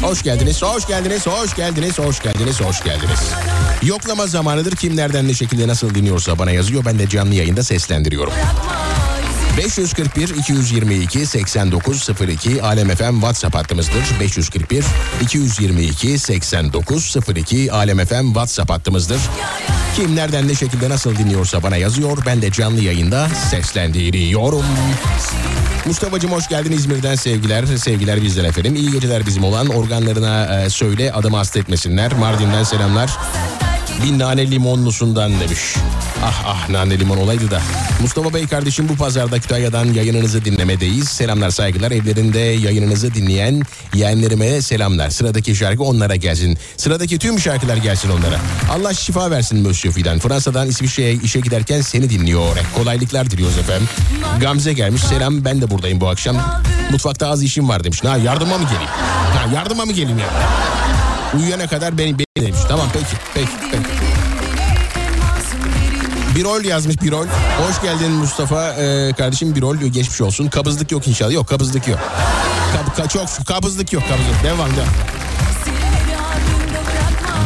Hoş 0.02 0.22
geldiniz, 0.22 0.62
hoş 0.62 0.86
geldiniz, 0.86 1.26
hoş 1.26 1.56
geldiniz, 1.56 1.98
hoş 1.98 2.22
geldiniz, 2.22 2.60
hoş 2.60 2.84
geldiniz. 2.84 3.20
Yoklama 3.82 4.26
zamanıdır 4.26 4.76
kim 4.76 4.96
nereden 4.96 5.28
ne 5.28 5.34
şekilde 5.34 5.68
nasıl 5.68 5.94
dinliyorsa 5.94 6.38
bana 6.38 6.50
yazıyor. 6.50 6.84
Ben 6.84 6.98
de 6.98 7.08
canlı 7.08 7.34
yayında 7.34 7.62
seslendiriyorum. 7.62 8.32
541 9.58 10.28
222 10.28 11.26
8902 11.26 12.62
Alem 12.62 12.88
FM 12.88 13.14
WhatsApp 13.14 13.54
hattımızdır. 13.54 14.02
541 14.20 14.84
222 15.22 16.18
8902 16.18 17.72
Alem 17.72 18.06
FM 18.06 18.26
WhatsApp 18.26 18.70
hattımızdır. 18.70 19.20
Kim 19.96 20.16
nereden 20.16 20.48
ne 20.48 20.54
şekilde 20.54 20.88
nasıl 20.88 21.16
dinliyorsa 21.16 21.62
bana 21.62 21.76
yazıyor. 21.76 22.18
Ben 22.26 22.42
de 22.42 22.52
canlı 22.52 22.80
yayında 22.80 23.28
seslendiriyorum. 23.50 24.64
Mustafa'cığım 25.86 26.32
hoş 26.32 26.48
geldin 26.48 26.72
İzmir'den 26.72 27.14
sevgiler. 27.14 27.66
Sevgiler 27.66 28.22
bizden 28.22 28.44
efendim. 28.44 28.74
İyi 28.74 28.92
geceler 28.92 29.26
bizim 29.26 29.44
olan 29.44 29.68
organlarına 29.68 30.60
e, 30.60 30.70
söyle 30.70 31.12
adımı 31.12 31.36
hasta 31.36 31.58
etmesinler. 31.58 32.12
Mardin'den 32.12 32.64
selamlar. 32.64 33.10
Bir 34.04 34.18
nane 34.18 34.50
limonlusundan 34.50 35.40
demiş. 35.40 35.74
Ah 36.24 36.42
ah 36.46 36.68
nane 36.68 36.98
limon 36.98 37.16
olaydı 37.16 37.50
da. 37.50 37.60
Mustafa 38.00 38.34
Bey 38.34 38.46
kardeşim 38.46 38.88
bu 38.88 38.96
pazarda 38.96 39.38
Kütahya'dan 39.38 39.84
yayınınızı 39.84 40.44
dinlemedeyiz. 40.44 41.08
Selamlar 41.08 41.50
saygılar. 41.50 41.90
Evlerinde 41.90 42.38
yayınınızı 42.38 43.14
dinleyen 43.14 43.62
yeğenlerime 43.94 44.62
selamlar. 44.62 45.10
Sıradaki 45.10 45.56
şarkı 45.56 45.82
onlara 45.82 46.16
gelsin. 46.16 46.58
Sıradaki 46.76 47.18
tüm 47.18 47.40
şarkılar 47.40 47.76
gelsin 47.76 48.08
onlara. 48.10 48.40
Allah 48.72 48.94
şifa 48.94 49.30
versin 49.30 49.62
Monsieur 49.62 49.94
Fidan. 49.94 50.18
Fransa'dan 50.18 50.68
İsviçre'ye 50.68 51.14
işe 51.14 51.40
giderken 51.40 51.80
seni 51.80 52.10
dinliyor. 52.10 52.56
Kolaylıklar 52.76 53.30
diliyoruz 53.30 53.58
efendim. 53.58 53.88
Gamze 54.40 54.72
gelmiş. 54.72 55.02
Selam 55.02 55.44
ben 55.44 55.60
de 55.62 55.70
buradayım 55.70 56.00
bu 56.00 56.08
akşam. 56.08 56.36
Mutfakta 56.90 57.28
az 57.28 57.42
işim 57.42 57.68
var 57.68 57.84
demiş. 57.84 58.04
Ha 58.04 58.16
yardıma 58.16 58.58
mı 58.58 58.64
geleyim? 58.64 58.90
Ha 59.36 59.54
yardıma 59.54 59.84
mı 59.84 59.92
geleyim 59.92 60.18
ya? 60.18 60.26
Uyuyana 61.38 61.66
kadar 61.66 61.98
beni, 61.98 62.18
beni 62.18 62.46
demiş. 62.46 62.60
Tamam 62.68 62.86
peki 62.92 63.06
peki 63.34 63.48
peki. 63.72 63.97
Birol 66.38 66.64
yazmış 66.64 67.02
Birol. 67.02 67.26
Hoş 67.58 67.82
geldin 67.82 68.10
Mustafa 68.10 68.72
ee, 68.72 69.12
kardeşim 69.12 69.54
Birol 69.54 69.76
geçmiş 69.76 70.20
olsun. 70.20 70.48
Kabızlık 70.48 70.92
yok 70.92 71.08
inşallah. 71.08 71.32
Yok 71.32 71.48
kabızlık 71.48 71.88
yok. 71.88 71.98
Kab, 72.72 73.04
ka- 73.04 73.08
çok 73.08 73.46
kabızlık 73.46 73.92
yok 73.92 74.02
kabızlık. 74.08 74.44
Devam 74.44 74.70
devam. 74.76 74.88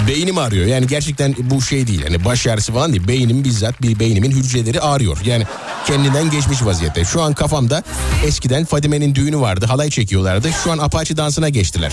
Beynim 0.08 0.38
ağrıyor. 0.38 0.66
Yani 0.66 0.86
gerçekten 0.86 1.34
bu 1.38 1.62
şey 1.62 1.86
değil. 1.86 2.02
Hani 2.02 2.24
baş 2.24 2.46
ağrısı 2.46 2.72
falan 2.72 2.92
değil. 2.92 3.08
Beynim 3.08 3.44
bizzat 3.44 3.82
bir 3.82 3.98
beynimin 3.98 4.30
hücreleri 4.30 4.80
ağrıyor. 4.80 5.18
Yani 5.24 5.46
kendinden 5.86 6.30
geçmiş 6.30 6.64
vaziyette. 6.64 7.04
Şu 7.04 7.22
an 7.22 7.32
kafamda 7.34 7.82
eskiden 8.24 8.64
Fadime'nin 8.64 9.14
düğünü 9.14 9.40
vardı. 9.40 9.66
Halay 9.68 9.90
çekiyorlardı. 9.90 10.50
Şu 10.64 10.72
an 10.72 10.78
Apache 10.78 11.16
dansına 11.16 11.48
geçtiler. 11.48 11.92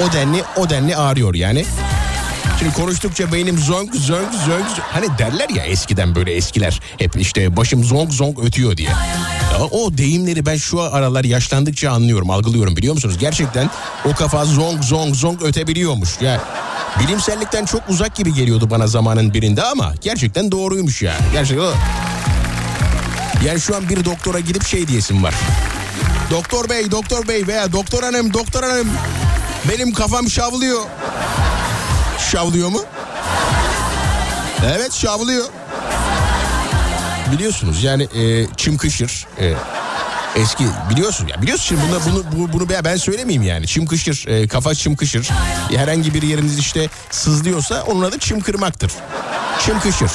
O 0.00 0.12
denli 0.12 0.42
o 0.56 0.70
denli 0.70 0.96
ağrıyor 0.96 1.34
yani. 1.34 1.64
Şimdi 2.58 2.72
konuştukça 2.72 3.32
beynim 3.32 3.58
zonk 3.58 3.94
zonk 3.94 4.34
zonk 4.46 4.66
hani 4.92 5.18
derler 5.18 5.48
ya 5.48 5.64
eskiden 5.64 6.14
böyle 6.14 6.32
eskiler 6.32 6.80
hep 6.98 7.16
işte 7.16 7.56
başım 7.56 7.84
zonk 7.84 8.12
zonk 8.12 8.38
ötüyor 8.44 8.76
diye. 8.76 8.88
Ya 8.88 9.64
o 9.70 9.98
deyimleri 9.98 10.46
ben 10.46 10.56
şu 10.56 10.80
aralar 10.82 11.24
yaşlandıkça 11.24 11.90
anlıyorum, 11.90 12.30
algılıyorum 12.30 12.76
biliyor 12.76 12.94
musunuz? 12.94 13.18
Gerçekten 13.18 13.70
o 14.04 14.14
kafa 14.14 14.44
zonk 14.44 14.84
zonk 14.84 15.16
zonk 15.16 15.42
ötebiliyormuş. 15.42 16.20
Ya 16.20 16.40
bilimsellikten 17.00 17.64
çok 17.64 17.88
uzak 17.88 18.16
gibi 18.16 18.34
geliyordu 18.34 18.70
bana 18.70 18.86
zamanın 18.86 19.34
birinde 19.34 19.62
ama 19.62 19.94
gerçekten 20.00 20.52
doğruymuş 20.52 21.02
ya. 21.02 21.14
Gerçekten 21.32 21.64
o. 21.64 21.72
Yani 23.46 23.60
şu 23.60 23.76
an 23.76 23.88
bir 23.88 24.04
doktora 24.04 24.40
gidip 24.40 24.66
şey 24.66 24.88
diyesim 24.88 25.22
var. 25.22 25.34
Doktor 26.30 26.68
bey, 26.68 26.90
doktor 26.90 27.28
bey 27.28 27.46
veya 27.46 27.72
doktor 27.72 28.02
hanım, 28.02 28.34
doktor 28.34 28.62
hanım 28.62 28.88
benim 29.68 29.92
kafam 29.92 30.30
şavlıyor. 30.30 30.82
Şavlıyor 32.18 32.68
mu? 32.68 32.80
Evet 34.66 34.92
şavlıyor. 34.92 35.44
Biliyorsunuz 37.32 37.82
yani 37.84 38.02
e, 38.02 38.46
çımkışır. 38.56 39.26
E, 39.40 39.54
eski 40.36 40.64
biliyorsun 40.90 41.26
ya 41.26 41.42
biliyorsun 41.42 41.64
şimdi 41.66 41.80
bunu 41.88 42.00
bunu 42.12 42.24
bu- 42.48 42.52
bunu 42.52 42.68
ben- 42.84 42.96
söylemeyeyim 42.96 43.42
yani 43.42 43.66
çımkışır 43.66 44.24
e, 44.28 44.48
kafa 44.48 44.74
çımkışır 44.74 45.28
herhangi 45.76 46.14
bir 46.14 46.22
yeriniz 46.22 46.58
işte 46.58 46.88
sızlıyorsa 47.10 47.82
onun 47.82 48.02
adı 48.02 48.18
çımkırmaktır 48.18 48.92
çımkışır 49.66 50.10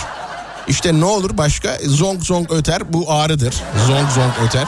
işte 0.67 0.99
ne 0.99 1.05
olur 1.05 1.37
başka 1.37 1.77
zonk 1.85 2.23
zonk 2.23 2.51
öter 2.51 2.93
bu 2.93 3.11
ağrıdır 3.11 3.55
zonk 3.87 4.11
zonk 4.11 4.33
öter 4.47 4.65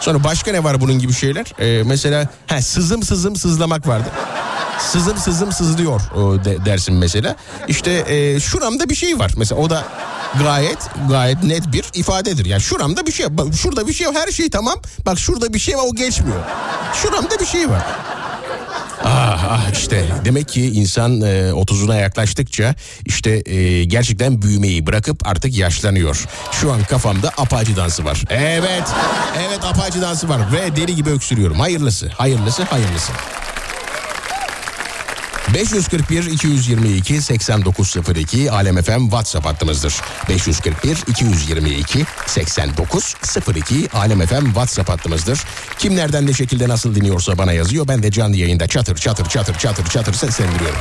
sonra 0.00 0.24
başka 0.24 0.52
ne 0.52 0.64
var 0.64 0.80
bunun 0.80 0.98
gibi 0.98 1.12
şeyler 1.12 1.46
E, 1.58 1.82
mesela 1.82 2.28
he, 2.46 2.62
sızım 2.62 3.02
sızım 3.02 3.36
sızlamak 3.36 3.88
vardı 3.88 4.08
sızım 4.80 5.16
sızım 5.16 5.52
sızlıyor 5.52 6.00
de- 6.44 6.64
dersin 6.64 6.94
mesela. 6.94 7.36
İşte 7.68 8.04
e, 8.08 8.40
şuramda 8.40 8.88
bir 8.88 8.94
şey 8.94 9.18
var. 9.18 9.32
Mesela 9.36 9.60
o 9.60 9.70
da 9.70 9.84
gayet 10.42 10.78
gayet 11.10 11.42
net 11.44 11.72
bir 11.72 11.84
ifadedir. 11.94 12.44
Yani 12.44 12.60
şuramda 12.62 13.06
bir 13.06 13.12
şey 13.12 13.26
bak 13.38 13.46
şurada 13.54 13.86
bir 13.86 13.92
şey. 13.92 14.06
Her 14.14 14.32
şey 14.32 14.50
tamam. 14.50 14.74
Bak 15.06 15.18
şurada 15.18 15.54
bir 15.54 15.58
şey 15.58 15.76
var 15.76 15.82
o 15.86 15.94
geçmiyor. 15.94 16.38
Şuramda 16.94 17.38
bir 17.40 17.46
şey 17.46 17.70
var. 17.70 17.82
Ah 19.10 19.44
ah 19.50 19.72
işte 19.72 20.04
demek 20.24 20.48
ki 20.48 20.66
insan 20.66 21.20
e, 21.20 21.24
30'una 21.50 22.00
yaklaştıkça 22.00 22.74
işte 23.06 23.42
e, 23.46 23.84
gerçekten 23.84 24.42
büyümeyi 24.42 24.86
bırakıp 24.86 25.28
artık 25.28 25.56
yaşlanıyor. 25.56 26.24
Şu 26.52 26.72
an 26.72 26.84
kafamda 26.84 27.28
apaçı 27.38 27.76
dansı 27.76 28.04
var. 28.04 28.24
Evet 28.30 28.84
evet 29.48 29.64
apaçı 29.64 30.02
dansı 30.02 30.28
var 30.28 30.40
ve 30.52 30.76
deli 30.76 30.96
gibi 30.96 31.10
öksürüyorum. 31.10 31.60
Hayırlısı 31.60 32.08
hayırlısı 32.08 32.62
hayırlısı. 32.62 33.12
541 35.58 36.24
222 36.24 37.22
8902 37.22 38.50
Alem 38.50 38.82
FM 38.82 39.02
WhatsApp 39.02 39.46
hattımızdır. 39.46 39.94
541 40.28 40.96
222 41.08 42.04
8902 42.26 43.88
Alem 43.92 44.26
FM 44.26 44.44
WhatsApp 44.44 44.88
hattımızdır. 44.88 45.40
Kim 45.78 45.96
nereden 45.96 46.26
ne 46.26 46.32
şekilde 46.32 46.68
nasıl 46.68 46.94
dinliyorsa 46.94 47.38
bana 47.38 47.52
yazıyor. 47.52 47.88
Ben 47.88 48.02
de 48.02 48.10
canlı 48.10 48.36
yayında 48.36 48.68
çatır 48.68 48.96
çatır 48.96 49.28
çatır 49.28 49.54
çatır 49.58 49.86
çatır 49.86 50.14
seslendiriyorum. 50.14 50.80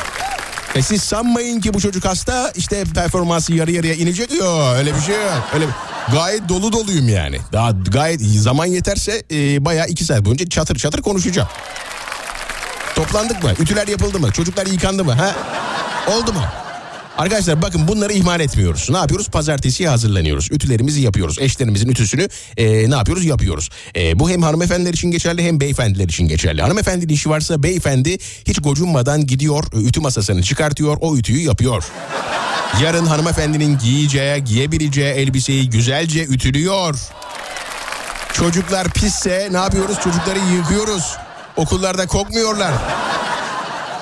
E 0.76 0.82
siz 0.82 1.04
sanmayın 1.04 1.62
ki 1.62 1.74
bu 1.74 1.80
çocuk 1.80 2.06
hasta 2.06 2.52
işte 2.56 2.84
performansı 2.96 3.54
yarı 3.54 3.72
yarıya 3.72 3.94
inecek. 3.94 4.32
Yok 4.32 4.76
öyle 4.78 4.96
bir 4.96 5.02
şey 5.02 5.16
yok. 5.16 5.50
Öyle 5.54 5.66
gayet 6.12 6.50
dolu 6.50 6.74
doluyum 6.74 7.10
yani. 7.10 7.40
Daha 7.54 7.72
gayet 7.72 8.22
zaman 8.22 8.66
yeterse 8.66 9.24
e, 9.32 9.66
bayağı 9.66 9.88
iki 9.88 10.06
saat 10.06 10.26
boyunca 10.26 10.50
çatır 10.50 10.76
çatır 10.76 11.02
konuşacağım. 11.02 11.50
Toplandık 12.98 13.44
mı? 13.44 13.52
Ütüler 13.60 13.88
yapıldı 13.88 14.20
mı? 14.20 14.32
Çocuklar 14.32 14.66
yıkandı 14.66 15.06
mı? 15.06 15.12
Ha? 15.12 15.36
Oldu 16.08 16.34
mu? 16.34 16.42
Arkadaşlar 17.18 17.62
bakın 17.62 17.88
bunları 17.88 18.14
ihmal 18.14 18.40
etmiyoruz. 18.40 18.90
Ne 18.90 18.98
yapıyoruz? 18.98 19.30
Pazartesiye 19.30 19.90
hazırlanıyoruz. 19.90 20.52
Ütülerimizi 20.52 21.02
yapıyoruz. 21.02 21.40
Eşlerimizin 21.40 21.90
ütüsünü 21.90 22.28
e, 22.58 22.90
ne 22.90 22.96
yapıyoruz? 22.96 23.26
Yapıyoruz. 23.26 23.70
E, 23.96 24.20
bu 24.20 24.30
hem 24.30 24.42
hanımefendiler 24.42 24.94
için 24.94 25.12
geçerli 25.12 25.44
hem 25.44 25.60
beyefendiler 25.60 26.04
için 26.04 26.28
geçerli. 26.28 26.62
Hanımefendinin 26.62 27.14
işi 27.14 27.30
varsa 27.30 27.64
beyefendi 27.64 28.18
hiç 28.48 28.62
gocunmadan 28.62 29.28
gidiyor 29.28 29.64
ütü 29.74 30.00
masasını 30.00 30.44
çıkartıyor 30.44 30.98
o 31.02 31.18
ütüyü 31.18 31.42
yapıyor. 31.42 31.84
Yarın 32.84 33.06
hanımefendinin 33.06 33.78
giyeceği, 33.78 34.44
giyebileceği 34.44 35.14
elbiseyi 35.14 35.70
güzelce 35.70 36.24
ütülüyor. 36.26 36.96
Çocuklar 38.34 38.90
pisse 38.90 39.50
ne 39.52 39.58
yapıyoruz? 39.58 39.98
Çocukları 40.04 40.40
yıkıyoruz. 40.40 41.18
Okullarda 41.58 42.08
kokmuyorlar. 42.08 42.72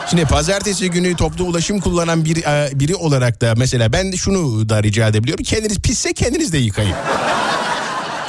Şimdi 0.09 0.25
pazartesi 0.25 0.91
günü 0.91 1.15
toplu 1.15 1.43
ulaşım 1.43 1.79
kullanan 1.79 2.25
bir 2.25 2.43
e, 2.43 2.79
biri 2.79 2.95
olarak 2.95 3.41
da 3.41 3.53
mesela 3.57 3.93
ben 3.93 4.11
şunu 4.11 4.69
da 4.69 4.83
rica 4.83 5.07
edebiliyorum. 5.07 5.43
Kendiniz 5.43 5.79
pisse 5.79 6.13
kendiniz 6.13 6.53
de 6.53 6.57
yıkayın. 6.57 6.95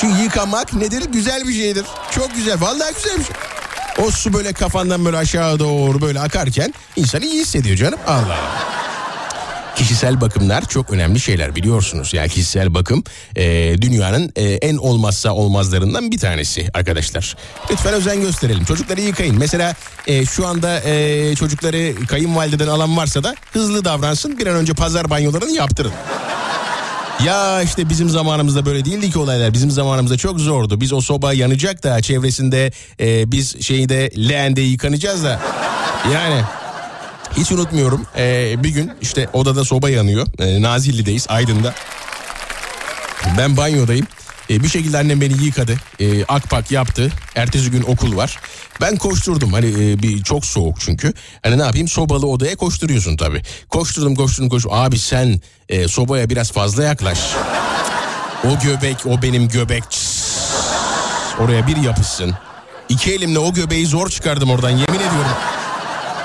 Çünkü 0.00 0.23
yıkamak 0.23 0.75
nedir? 0.75 1.02
Güzel 1.12 1.49
bir 1.49 1.52
şeydir. 1.52 1.85
Çok 2.11 2.35
güzel. 2.35 2.61
Vallahi 2.61 2.95
güzel 2.95 3.18
bir 3.18 3.25
şey. 3.25 3.37
O 4.06 4.11
su 4.11 4.33
böyle 4.33 4.52
kafandan 4.52 5.04
böyle 5.04 5.16
aşağı 5.16 5.59
doğru 5.59 6.00
böyle 6.00 6.21
akarken 6.21 6.75
insan 6.97 7.23
iyi 7.23 7.40
hissediyor 7.40 7.76
canım. 7.76 7.99
Allah 8.06 8.16
Allah. 8.16 8.76
Kişisel 9.76 10.21
bakımlar 10.21 10.68
çok 10.68 10.90
önemli 10.90 11.21
şeyler 11.21 11.56
biliyorsunuz. 11.56 12.14
Yani 12.14 12.28
kişisel 12.28 12.75
bakım 12.75 13.04
e, 13.37 13.75
dünyanın 13.80 14.33
e, 14.37 14.45
en 14.45 14.76
olmazsa 14.76 15.33
olmazlarından 15.33 16.11
bir 16.11 16.18
tanesi 16.18 16.68
arkadaşlar. 16.75 17.37
Lütfen 17.71 17.95
özen 17.95 18.21
gösterelim. 18.21 18.64
Çocukları 18.64 19.00
yıkayın. 19.00 19.38
Mesela 19.38 19.75
e, 20.06 20.26
şu 20.26 20.47
anda 20.47 20.80
e, 20.80 21.35
çocukları 21.35 22.06
kayınvalideden 22.06 22.66
alan 22.66 22.97
varsa 22.97 23.25
da 23.25 23.35
hızlı 23.52 23.85
davransın. 23.85 24.38
Bir 24.38 24.47
an 24.47 24.56
önce 24.56 24.75
pazar 24.75 25.11
banyolarını 25.11 25.52
yaptırın. 25.52 25.92
Ya 27.25 27.62
işte 27.62 27.88
bizim 27.88 28.09
zamanımızda 28.09 28.66
böyle 28.66 28.85
değildi 28.85 29.11
ki 29.11 29.18
olaylar. 29.18 29.54
Bizim 29.54 29.71
zamanımızda 29.71 30.16
çok 30.16 30.40
zordu. 30.40 30.80
Biz 30.80 30.92
o 30.92 31.00
soba 31.00 31.33
yanacak 31.33 31.83
da 31.83 32.02
çevresinde 32.02 32.73
e, 33.00 33.33
biz 33.33 33.62
şeyde 33.66 34.11
leğende 34.28 34.61
yıkanacağız 34.61 35.25
da. 35.25 35.40
Yani 36.14 36.42
hiç 37.37 37.52
unutmuyorum 37.52 38.06
ee, 38.16 38.54
bir 38.62 38.68
gün 38.71 38.92
işte 39.00 39.28
odada 39.33 39.64
soba 39.64 39.90
yanıyor. 39.90 40.26
Ee, 40.39 40.62
Nazilli'deyiz 40.62 41.26
Aydın'da. 41.28 41.75
Ben 43.39 43.56
banyodayım. 43.56 44.06
Ee, 44.50 44.62
bir 44.62 44.69
şekilde 44.69 44.99
annem 44.99 45.21
beni 45.21 45.45
yıkadı. 45.45 45.76
Ee, 46.00 46.25
akpak 46.25 46.71
yaptı. 46.71 47.12
Ertesi 47.34 47.71
gün 47.71 47.82
okul 47.82 48.17
var. 48.17 48.39
Ben 48.80 48.97
koşturdum. 48.97 49.52
Hani 49.52 49.67
e, 49.67 50.02
bir 50.02 50.23
çok 50.23 50.47
soğuk 50.47 50.80
çünkü. 50.80 51.12
Hani 51.43 51.58
ne 51.58 51.62
yapayım 51.62 51.89
sobalı 51.89 52.26
odaya 52.26 52.56
koşturuyorsun 52.56 53.17
tabii. 53.17 53.43
Koşturdum 53.69 54.15
koşturdum 54.15 54.49
koşturdum. 54.49 54.78
Abi 54.78 54.99
sen 54.99 55.41
e, 55.69 55.89
sobaya 55.89 56.30
biraz 56.30 56.52
fazla 56.52 56.84
yaklaş. 56.84 57.19
O 58.45 58.58
göbek 58.58 59.06
o 59.06 59.23
benim 59.23 59.49
göbek. 59.49 59.84
Oraya 61.41 61.67
bir 61.67 61.76
yapışsın. 61.76 62.34
İki 62.89 63.15
elimle 63.15 63.39
o 63.39 63.52
göbeği 63.54 63.86
zor 63.86 64.08
çıkardım 64.08 64.50
oradan 64.50 64.71
yemin 64.71 65.00
ediyorum. 65.00 65.30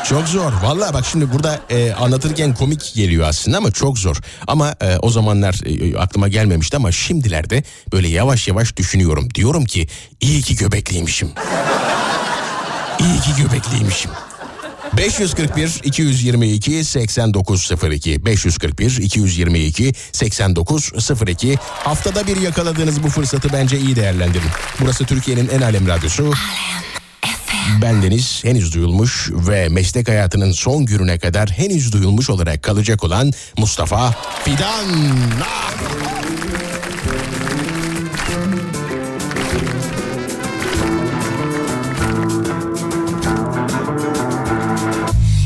Çok 0.09 0.27
zor. 0.27 0.53
Vallahi 0.63 0.93
bak 0.93 1.05
şimdi 1.11 1.33
burada 1.33 1.59
e, 1.69 1.93
anlatırken 1.93 2.53
komik 2.53 2.93
geliyor 2.95 3.27
aslında 3.27 3.57
ama 3.57 3.71
çok 3.71 3.99
zor. 3.99 4.17
Ama 4.47 4.75
e, 4.81 4.97
o 4.97 5.09
zamanlar 5.09 5.61
e, 5.65 5.97
aklıma 5.97 6.27
gelmemişti 6.27 6.77
ama 6.77 6.91
şimdilerde 6.91 7.63
böyle 7.93 8.07
yavaş 8.07 8.47
yavaş 8.47 8.77
düşünüyorum. 8.77 9.29
Diyorum 9.35 9.65
ki 9.65 9.87
iyi 10.21 10.41
ki 10.41 10.55
göbekliymişim. 10.55 11.29
İyi 12.99 13.19
ki 13.19 13.43
göbekliymişim. 13.43 14.11
541 14.97 15.81
222 15.83 16.83
8902 16.83 18.25
541 18.25 18.97
222 18.97 19.93
8902 20.11 21.57
haftada 21.61 22.27
bir 22.27 22.37
yakaladığınız 22.37 23.03
bu 23.03 23.09
fırsatı 23.09 23.53
bence 23.53 23.79
iyi 23.79 23.95
değerlendirin. 23.95 24.49
Burası 24.81 25.05
Türkiye'nin 25.05 25.49
en 25.49 25.61
alem 25.61 25.87
radyosu. 25.87 26.33
Bendeniz 27.81 28.43
henüz 28.43 28.73
duyulmuş 28.73 29.29
ve 29.31 29.69
meslek 29.69 30.07
hayatının 30.07 30.51
son 30.51 30.85
gününe 30.85 31.19
kadar 31.19 31.49
henüz 31.49 31.93
duyulmuş 31.93 32.29
olarak 32.29 32.63
kalacak 32.63 33.03
olan 33.03 33.31
Mustafa 33.57 34.15
Fidan. 34.43 34.85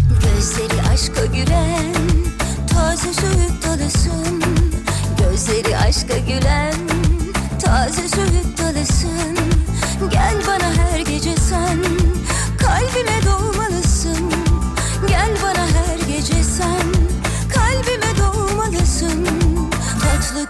Gözleri 0.09 0.81
aşka 0.93 1.25
gülen 1.25 1.93
Taze 2.67 3.13
söğüt 3.13 3.65
Gözleri 5.17 5.77
aşka 5.77 6.17
gülen 6.17 6.94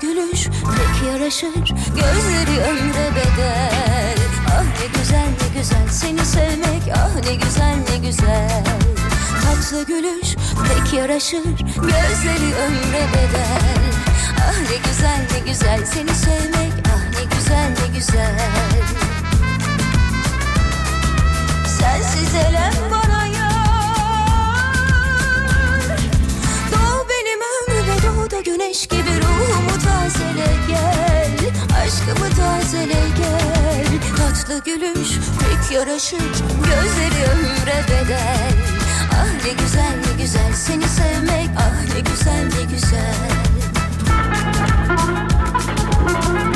gülüş 0.02 0.48
pek 0.48 1.08
yaraşır. 1.08 1.54
Gözleri 1.96 2.62
ömre 2.62 3.12
bedel. 3.16 4.18
Ah 4.48 4.64
ne 4.64 4.88
güzel 5.00 5.28
ne 5.42 5.60
güzel 5.60 5.88
seni 5.92 6.26
sevmek. 6.26 6.84
Ah 6.96 7.16
ne 7.30 7.36
güzel 7.36 7.76
ne 7.90 7.98
güzel. 8.08 8.64
Tatlı 9.44 9.86
gülüş 9.86 10.36
pek 10.68 10.94
yaraşır. 10.94 11.44
Gözleri 11.76 12.56
ömre 12.56 13.08
bedel. 13.14 13.92
Ah 14.40 14.58
ne 14.72 14.78
güzel 14.90 15.22
ne 15.32 15.40
güzel 15.52 15.86
seni 15.86 16.16
sevmek. 16.16 16.74
Ah 16.88 17.04
ne 17.20 17.24
güzel 17.38 17.70
ne 17.82 17.98
güzel. 17.98 18.40
Sensiz 21.80 22.36
elem 22.36 22.74
bana 22.92 23.26
yar 23.26 23.56
Doğ 26.72 27.06
benim 27.10 27.40
ömrüme 27.56 27.98
doğ 28.04 28.32
da 28.32 28.42
güneş 28.42 28.88
gibi 28.88 29.05
gel. 30.68 31.32
Aşkımı 31.84 32.30
tazele 32.30 33.02
gel. 33.18 33.86
Tatlı 34.18 34.60
gülüş 34.66 35.10
pek 35.40 35.72
yaraşır. 35.72 36.20
Gözleri 36.66 37.24
ömre 37.32 37.84
bedel. 37.90 38.54
Ah 39.12 39.46
ne 39.46 39.52
güzel 39.64 39.96
ne 40.08 40.24
güzel 40.24 40.54
seni 40.54 40.88
sevmek. 40.88 41.50
Ah 41.58 41.94
ne 41.94 42.00
güzel 42.00 42.44
ne 42.44 42.64
güzel. 42.74 43.16
Bekleme 46.08 46.56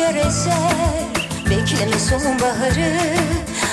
rüzgar 0.00 0.14
eser. 0.14 1.06
Bekleme 1.50 1.98
sonbaharı 1.98 3.00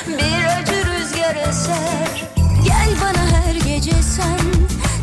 bir 0.07 0.45
acı 0.45 0.85
rüzgar 0.85 1.35
eser. 1.35 2.27
Gel 2.63 2.89
bana 3.01 3.45
her 3.45 3.55
gece 3.55 4.03
sen 4.03 4.39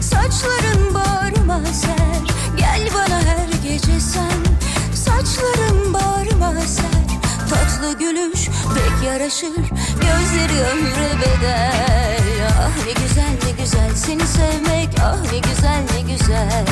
saçların 0.00 0.94
bağrıma 0.94 1.60
ser. 1.66 2.34
Gel 2.56 2.88
bana 2.94 3.18
her 3.18 3.70
gece 3.70 4.00
sen 4.00 4.54
saçların 4.94 5.94
bağrıma 5.94 6.60
ser. 6.60 7.18
Tatlı 7.50 7.98
gülüş 7.98 8.48
pek 8.74 9.08
yaraşır 9.08 9.54
gözleri 9.94 10.60
ömre 10.60 11.20
bedel. 11.20 12.20
Ah 12.60 12.86
ne 12.86 12.92
güzel 12.92 13.34
ne 13.44 13.62
güzel 13.62 13.94
seni 13.94 14.26
sevmek 14.26 14.88
ah 15.02 15.32
ne 15.32 15.38
güzel 15.38 15.82
ne 15.94 16.12
güzel 16.12 16.64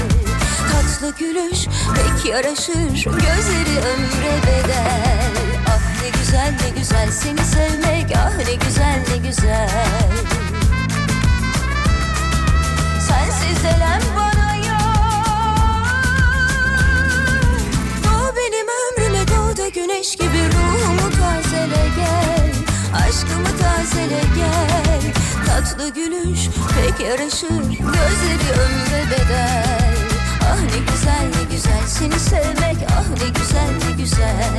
tatlı 1.03 1.15
gülüş 1.19 1.67
pek 1.95 2.31
yaraşır. 2.31 3.05
Gözleri 3.05 3.79
ömre 3.79 4.43
bedel. 4.47 5.33
Ah 5.69 6.03
ne 6.03 6.09
güzel 6.19 6.55
ne 6.63 6.81
güzel. 6.81 7.11
Seni 7.11 7.45
sevmek 7.45 8.17
Ah 8.17 8.37
ne 8.47 8.55
güzel 8.55 9.05
ne 9.11 9.17
güzel. 9.29 9.71
Sensiz 13.09 13.65
elem 13.65 14.03
bana 14.17 14.55
yar 14.55 15.27
Doğ 18.05 18.37
benim 18.37 18.67
ömrüme 18.83 19.29
doğ 19.29 19.57
da 19.57 19.69
güneş 19.69 20.17
gibi 20.17 20.49
Ruhumu 20.53 21.11
tazele 21.11 21.85
gel. 21.97 22.53
Aşkımı 22.95 23.59
tazele 23.59 24.23
gel. 24.37 25.13
Tatlı 25.47 25.89
gülüş 25.89 26.41
pek 26.75 27.07
yaraşır. 27.07 27.63
Gözleri 27.69 28.51
ömre 28.61 29.11
bedel. 29.11 30.02
Ah 30.53 30.61
ne 30.61 30.79
güzel 30.93 31.25
ne 31.37 31.55
güzel 31.55 31.87
seni 31.87 32.21
sevmek. 32.21 32.77
Ah 32.91 33.09
ne 33.09 33.29
güzel 33.39 33.71
ne 33.87 34.03
güzel. 34.03 34.51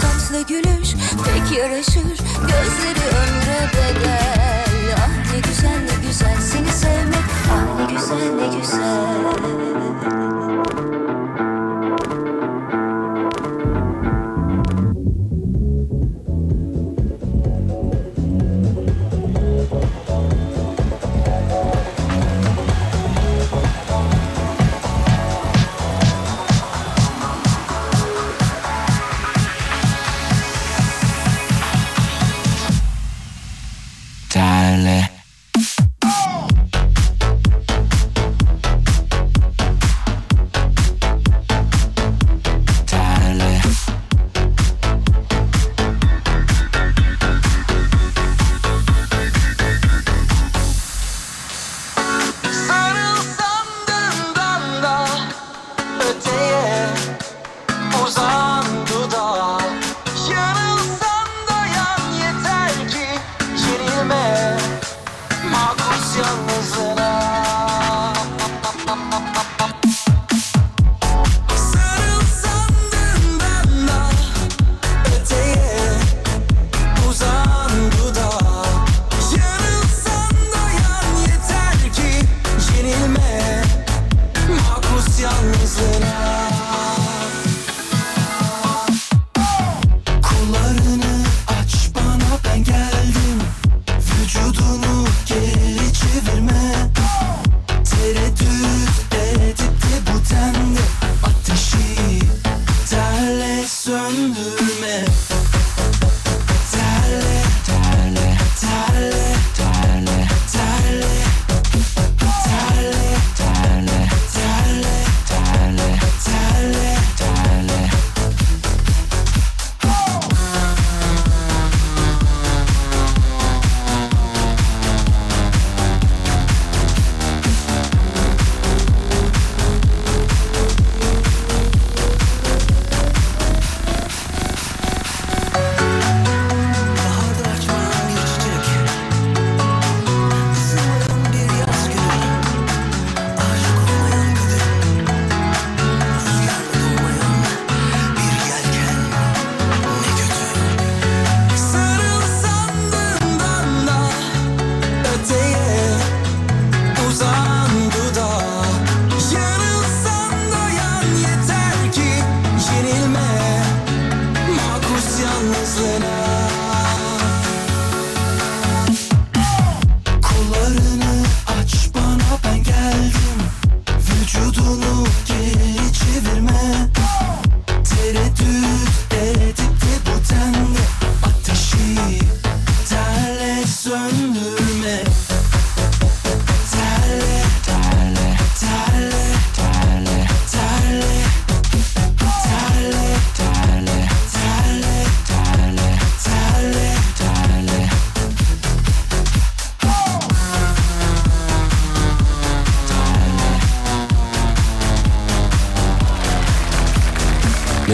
Tatlı 0.00 0.42
gülüş 0.48 0.94
pek 1.24 1.58
yaraşır. 1.58 2.18
Gözleri 2.40 3.04
ömre 3.20 3.70
bedel. 3.72 4.94
Ah 4.96 5.32
ne 5.32 5.40
güzel 5.40 5.78
ne 5.80 6.06
güzel 6.06 6.36
seni 6.52 6.72
sevmek. 6.72 7.24
Ah 7.50 7.78
ne 7.78 7.92
güzel 7.92 8.34
ne 8.34 8.56
güzel 8.56 10.67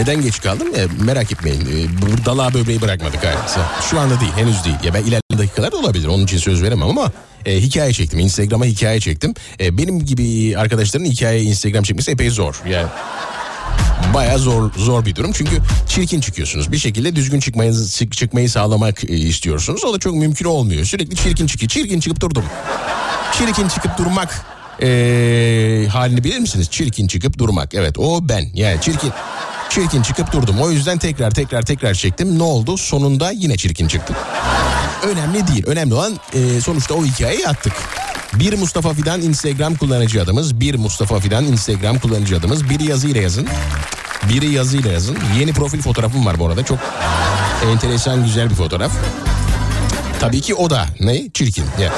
Neden 0.05 0.21
geç 0.21 0.41
kaldım? 0.41 0.67
E, 0.75 1.03
merak 1.03 1.31
etmeyin. 1.31 1.61
E, 1.61 2.01
bu 2.01 2.25
dalağa 2.25 2.53
böbreği 2.53 2.81
bırakmadık 2.81 3.23
hayır. 3.23 3.37
Şu 3.89 3.99
anda 3.99 4.19
değil 4.19 4.31
henüz 4.35 4.65
değil. 4.65 4.75
Ya 4.83 4.93
ben 4.93 4.99
ilerleyen 4.99 5.21
dakikalarda 5.37 5.77
olabilir. 5.77 6.07
Onun 6.07 6.23
için 6.23 6.37
söz 6.37 6.63
veremem 6.63 6.89
ama 6.89 7.11
e, 7.45 7.61
hikaye 7.61 7.93
çektim. 7.93 8.19
Instagram'a 8.19 8.65
hikaye 8.65 8.99
çektim. 8.99 9.33
E, 9.59 9.77
benim 9.77 10.05
gibi 10.05 10.57
arkadaşların 10.57 11.05
hikaye 11.05 11.41
Instagram 11.43 11.83
çekmesi 11.83 12.11
epey 12.11 12.29
zor. 12.29 12.61
Yani 12.69 12.87
Baya 14.13 14.37
zor 14.37 14.71
zor 14.77 15.05
bir 15.05 15.15
durum 15.15 15.31
çünkü 15.31 15.57
çirkin 15.89 16.21
çıkıyorsunuz. 16.21 16.71
Bir 16.71 16.77
şekilde 16.77 17.15
düzgün 17.15 17.39
çıkmayı 17.39 17.73
çık- 17.97 18.13
çıkmayı 18.17 18.49
sağlamak 18.49 19.03
e, 19.03 19.07
istiyorsunuz. 19.07 19.85
O 19.85 19.93
da 19.93 19.99
çok 19.99 20.15
mümkün 20.15 20.45
olmuyor. 20.45 20.85
Sürekli 20.85 21.15
çirkin 21.15 21.47
çıkıyor. 21.47 21.69
Çirkin 21.69 21.99
çıkıp 21.99 22.21
durdum. 22.21 22.43
Çirkin 23.37 23.67
çıkıp 23.67 23.97
durmak 23.97 24.45
e, 24.81 25.87
halini 25.91 26.23
bilir 26.23 26.39
misiniz? 26.39 26.67
Çirkin 26.71 27.07
çıkıp 27.07 27.37
durmak. 27.37 27.73
Evet 27.73 27.99
o 27.99 28.29
ben. 28.29 28.49
Yani 28.53 28.81
çirkin 28.81 29.11
çirkin 29.75 30.01
çıkıp 30.01 30.31
durdum. 30.31 30.61
O 30.61 30.71
yüzden 30.71 30.97
tekrar 30.97 31.31
tekrar 31.31 31.61
tekrar 31.61 31.93
çektim. 31.93 32.39
Ne 32.39 32.43
oldu? 32.43 32.77
Sonunda 32.77 33.31
yine 33.31 33.57
çirkin 33.57 33.87
çıktım. 33.87 34.15
Önemli 35.03 35.47
değil. 35.47 35.63
Önemli 35.65 35.93
olan 35.93 36.19
e, 36.33 36.61
sonuçta 36.61 36.93
o 36.93 37.05
hikayeyi 37.05 37.47
attık. 37.47 37.73
Bir 38.33 38.57
Mustafa 38.57 38.93
Fidan 38.93 39.21
Instagram 39.21 39.75
kullanıcı 39.75 40.21
adımız. 40.21 40.59
Bir 40.59 40.75
Mustafa 40.75 41.19
Fidan 41.19 41.45
Instagram 41.45 41.99
kullanıcı 41.99 42.37
adımız. 42.37 42.69
Biri 42.69 42.83
yazıyla 42.83 43.21
yazın. 43.21 43.47
Biri 44.29 44.49
yazıyla 44.49 44.91
yazın. 44.91 45.17
Yeni 45.39 45.53
profil 45.53 45.81
fotoğrafım 45.81 46.25
var 46.25 46.39
bu 46.39 46.47
arada. 46.47 46.63
Çok 46.63 46.79
enteresan 47.71 48.23
güzel 48.23 48.49
bir 48.49 48.55
fotoğraf. 48.55 48.91
Tabii 50.19 50.41
ki 50.41 50.55
o 50.55 50.69
da 50.69 50.85
ne? 50.99 51.29
Çirkin. 51.33 51.65
Ya. 51.81 51.93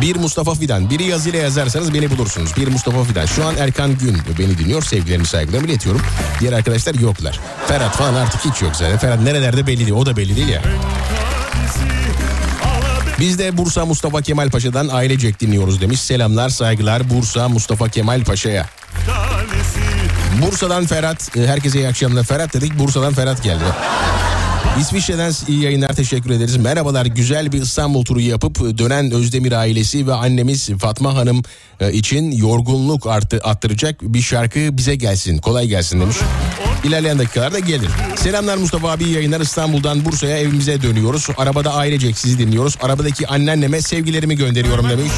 Bir 0.00 0.16
Mustafa 0.16 0.54
Fidan. 0.54 0.90
Biri 0.90 1.02
yazıyla 1.04 1.38
yazarsanız 1.38 1.94
beni 1.94 2.10
bulursunuz. 2.10 2.56
Bir 2.56 2.68
Mustafa 2.68 3.04
Fidan. 3.04 3.26
Şu 3.26 3.44
an 3.44 3.56
Erkan 3.56 3.98
Gün 3.98 4.18
beni 4.38 4.58
dinliyor. 4.58 4.82
Sevgilerimi 4.82 5.26
saygılarımı 5.26 5.66
iletiyorum. 5.66 6.00
Diğer 6.40 6.52
arkadaşlar 6.52 6.94
yoklar. 6.94 7.40
Ferhat 7.68 7.96
falan 7.96 8.14
artık 8.14 8.40
hiç 8.44 8.62
yok 8.62 8.76
zaten. 8.76 8.98
Ferhat 8.98 9.20
nerelerde 9.20 9.66
belli 9.66 9.78
değil. 9.78 9.92
O 9.92 10.06
da 10.06 10.16
belli 10.16 10.36
değil 10.36 10.48
ya. 10.48 10.62
Biz 13.20 13.38
de 13.38 13.56
Bursa 13.56 13.86
Mustafa 13.86 14.22
Kemal 14.22 14.50
Paşa'dan 14.50 14.88
ailecek 14.88 15.40
dinliyoruz 15.40 15.80
demiş. 15.80 16.00
Selamlar 16.00 16.48
saygılar 16.48 17.10
Bursa 17.10 17.48
Mustafa 17.48 17.88
Kemal 17.88 18.24
Paşa'ya. 18.24 18.66
Bursa'dan 20.42 20.86
Ferhat. 20.86 21.36
e, 21.36 21.46
Herkese 21.46 21.78
iyi 21.78 21.88
akşamlar. 21.88 22.24
Ferhat 22.24 22.54
dedik. 22.54 22.78
Bursa'dan 22.78 23.14
Ferhat 23.14 23.42
geldi. 23.42 23.64
İsviçre'den 24.80 25.32
iyi 25.48 25.62
yayınlar 25.62 25.96
teşekkür 25.96 26.30
ederiz. 26.30 26.56
Merhabalar 26.56 27.06
güzel 27.06 27.52
bir 27.52 27.62
İstanbul 27.62 28.04
turu 28.04 28.20
yapıp 28.20 28.78
dönen 28.78 29.10
Özdemir 29.10 29.52
ailesi 29.52 30.06
ve 30.06 30.14
annemiz 30.14 30.70
Fatma 30.70 31.14
Hanım 31.14 31.42
e, 31.80 31.92
için 31.92 32.30
yorgunluk 32.32 33.06
artı, 33.06 33.40
attıracak 33.44 34.02
bir 34.02 34.22
şarkı 34.22 34.68
bize 34.72 34.94
gelsin. 34.94 35.38
Kolay 35.38 35.66
gelsin 35.66 36.00
demiş. 36.00 36.16
İlerleyen 36.84 37.18
dakikalarda 37.18 37.58
gelir. 37.58 37.88
Selamlar 38.16 38.56
Mustafa 38.56 38.90
abi 38.90 39.08
yayınlar 39.08 39.40
İstanbul'dan 39.40 40.04
Bursa'ya 40.04 40.38
evimize 40.38 40.82
dönüyoruz. 40.82 41.28
Arabada 41.36 41.74
ailecek 41.74 42.18
sizi 42.18 42.38
dinliyoruz. 42.38 42.76
Arabadaki 42.82 43.26
anneanneme 43.26 43.82
sevgilerimi 43.82 44.36
gönderiyorum 44.36 44.90
demiş. 44.90 45.12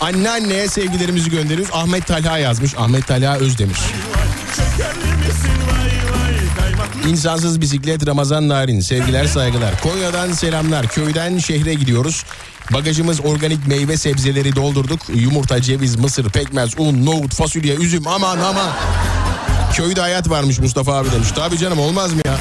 Anneanneye 0.00 0.68
sevgilerimizi 0.68 1.30
gönderiyoruz. 1.30 1.74
Ahmet 1.74 2.06
Talha 2.06 2.38
yazmış. 2.38 2.74
Ahmet 2.78 3.06
Talha 3.06 3.36
Özdemir. 3.36 3.76
İnsansız 7.08 7.60
bisiklet 7.60 8.06
Ramazan 8.06 8.48
Narin. 8.48 8.80
Sevgiler 8.80 9.26
saygılar. 9.26 9.80
Konya'dan 9.82 10.32
selamlar. 10.32 10.86
Köyden 10.86 11.38
şehre 11.38 11.74
gidiyoruz. 11.74 12.24
Bagajımız 12.72 13.20
organik 13.20 13.66
meyve 13.66 13.96
sebzeleri 13.96 14.56
doldurduk. 14.56 15.00
Yumurta, 15.14 15.60
ceviz, 15.62 15.96
mısır, 15.96 16.30
pekmez, 16.30 16.70
un, 16.78 17.06
nohut, 17.06 17.34
fasulye, 17.34 17.74
üzüm 17.74 18.06
aman 18.06 18.38
aman. 18.38 18.70
Köyde 19.74 20.00
hayat 20.00 20.30
varmış 20.30 20.58
Mustafa 20.58 20.94
abi 20.96 21.12
demiş. 21.12 21.28
Tabii 21.34 21.58
canım 21.58 21.78
olmaz 21.78 22.12
mı 22.12 22.20
ya? 22.24 22.36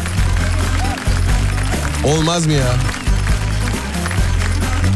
Olmaz 2.13 2.45
mı 2.45 2.53
ya? 2.53 2.73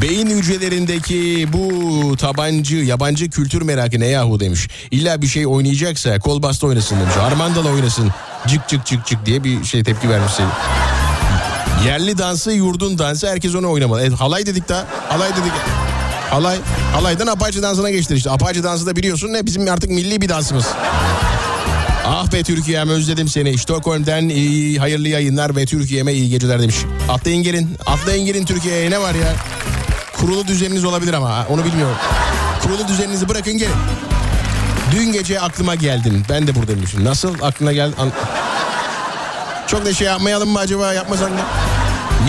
Beyin 0.01 0.27
hücrelerindeki 0.27 1.47
bu 1.53 2.15
tabancı, 2.17 2.75
yabancı 2.75 3.29
kültür 3.29 3.61
merakı 3.61 3.99
ne 3.99 4.07
yahu 4.07 4.39
demiş. 4.39 4.67
İlla 4.91 5.21
bir 5.21 5.27
şey 5.27 5.47
oynayacaksa 5.47 6.19
kol 6.19 6.41
bastı 6.41 6.67
oynasın 6.67 6.99
demiş. 6.99 7.17
Armandala 7.17 7.69
oynasın. 7.69 8.11
Cık 8.47 8.67
cık 8.67 8.85
cık 8.85 9.05
cık 9.05 9.25
diye 9.25 9.43
bir 9.43 9.63
şey 9.63 9.83
tepki 9.83 10.09
vermiş 10.09 10.33
Selim. 10.33 10.49
Yerli 11.85 12.17
dansı, 12.17 12.51
yurdun 12.51 12.97
dansı 12.97 13.27
herkes 13.27 13.55
onu 13.55 13.71
oynamalı. 13.71 14.01
E, 14.01 14.09
halay 14.09 14.45
dedik 14.45 14.69
daha. 14.69 14.85
Halay 15.09 15.29
dedik. 15.29 15.51
Halay. 16.29 16.57
Halaydan 16.93 17.27
apaçı 17.27 17.63
dansına 17.63 17.89
geçti 17.89 18.15
işte. 18.15 18.31
Apaçı 18.31 18.63
dansı 18.63 18.85
da 18.85 18.95
biliyorsun 18.95 19.33
ne 19.33 19.45
bizim 19.45 19.71
artık 19.71 19.89
milli 19.89 20.21
bir 20.21 20.29
dansımız. 20.29 20.65
Ah 22.05 22.31
be 22.33 22.43
Türkiye'm 22.43 22.89
özledim 22.89 23.27
seni. 23.27 23.57
Stockholm'den 23.57 24.29
iyi, 24.29 24.79
hayırlı 24.79 25.07
yayınlar 25.07 25.55
ve 25.55 25.65
Türkiye'me 25.65 26.13
iyi 26.13 26.29
geceler 26.29 26.61
demiş. 26.61 26.75
Atlayın 27.09 27.43
gelin. 27.43 27.77
Atlayın 27.85 28.25
gelin 28.25 28.45
Türkiye'ye 28.45 28.91
ne 28.91 29.01
var 29.01 29.15
ya? 29.15 29.33
Kurulu 30.17 30.47
düzeniniz 30.47 30.85
olabilir 30.85 31.13
ama 31.13 31.45
onu 31.49 31.65
bilmiyorum. 31.65 31.97
Kurulu 32.63 32.87
düzeninizi 32.87 33.29
bırakın 33.29 33.57
gelin. 33.57 33.75
Dün 34.91 35.11
gece 35.11 35.39
aklıma 35.39 35.75
geldin. 35.75 36.23
Ben 36.29 36.47
de 36.47 36.55
buradaymışım. 36.55 37.05
Nasıl 37.05 37.35
aklına 37.41 37.71
geldi? 37.73 37.95
An- 37.99 38.11
Çok 39.67 39.85
da 39.85 39.93
şey 39.93 40.07
yapmayalım 40.07 40.49
mı 40.49 40.59
acaba 40.59 40.93
yapmasak 40.93 41.31
mı? 41.31 41.39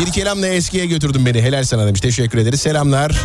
Bir 0.01 0.12
kelamla 0.12 0.46
eskiye 0.46 0.87
götürdün 0.87 1.27
beni. 1.27 1.42
Helal 1.42 1.64
sana 1.64 1.87
demiş. 1.87 2.01
Teşekkür 2.01 2.38
ederiz. 2.38 2.61
Selamlar. 2.61 3.16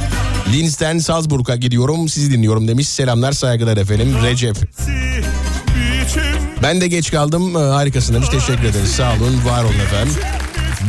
Linz'den 0.54 0.98
Salzburg'a 1.00 1.56
gidiyorum. 1.56 2.10
Sizi 2.10 2.32
dinliyorum 2.32 2.68
demiş. 2.68 2.90
Selamlar 2.90 3.32
saygılar 3.32 3.78
efendim. 3.78 4.16
Recep. 4.24 4.56
Ben 6.64 6.82
de 6.82 6.88
geç 6.88 7.12
kaldım. 7.12 7.56
Ee, 7.56 7.60
Harikasın 7.60 8.14
demiş. 8.14 8.30
Teşekkür 8.30 8.64
ederiz. 8.64 8.92
Sağ 8.92 9.12
olun. 9.14 9.42
Var 9.46 9.64
olun 9.64 9.74
efendim. 9.86 10.14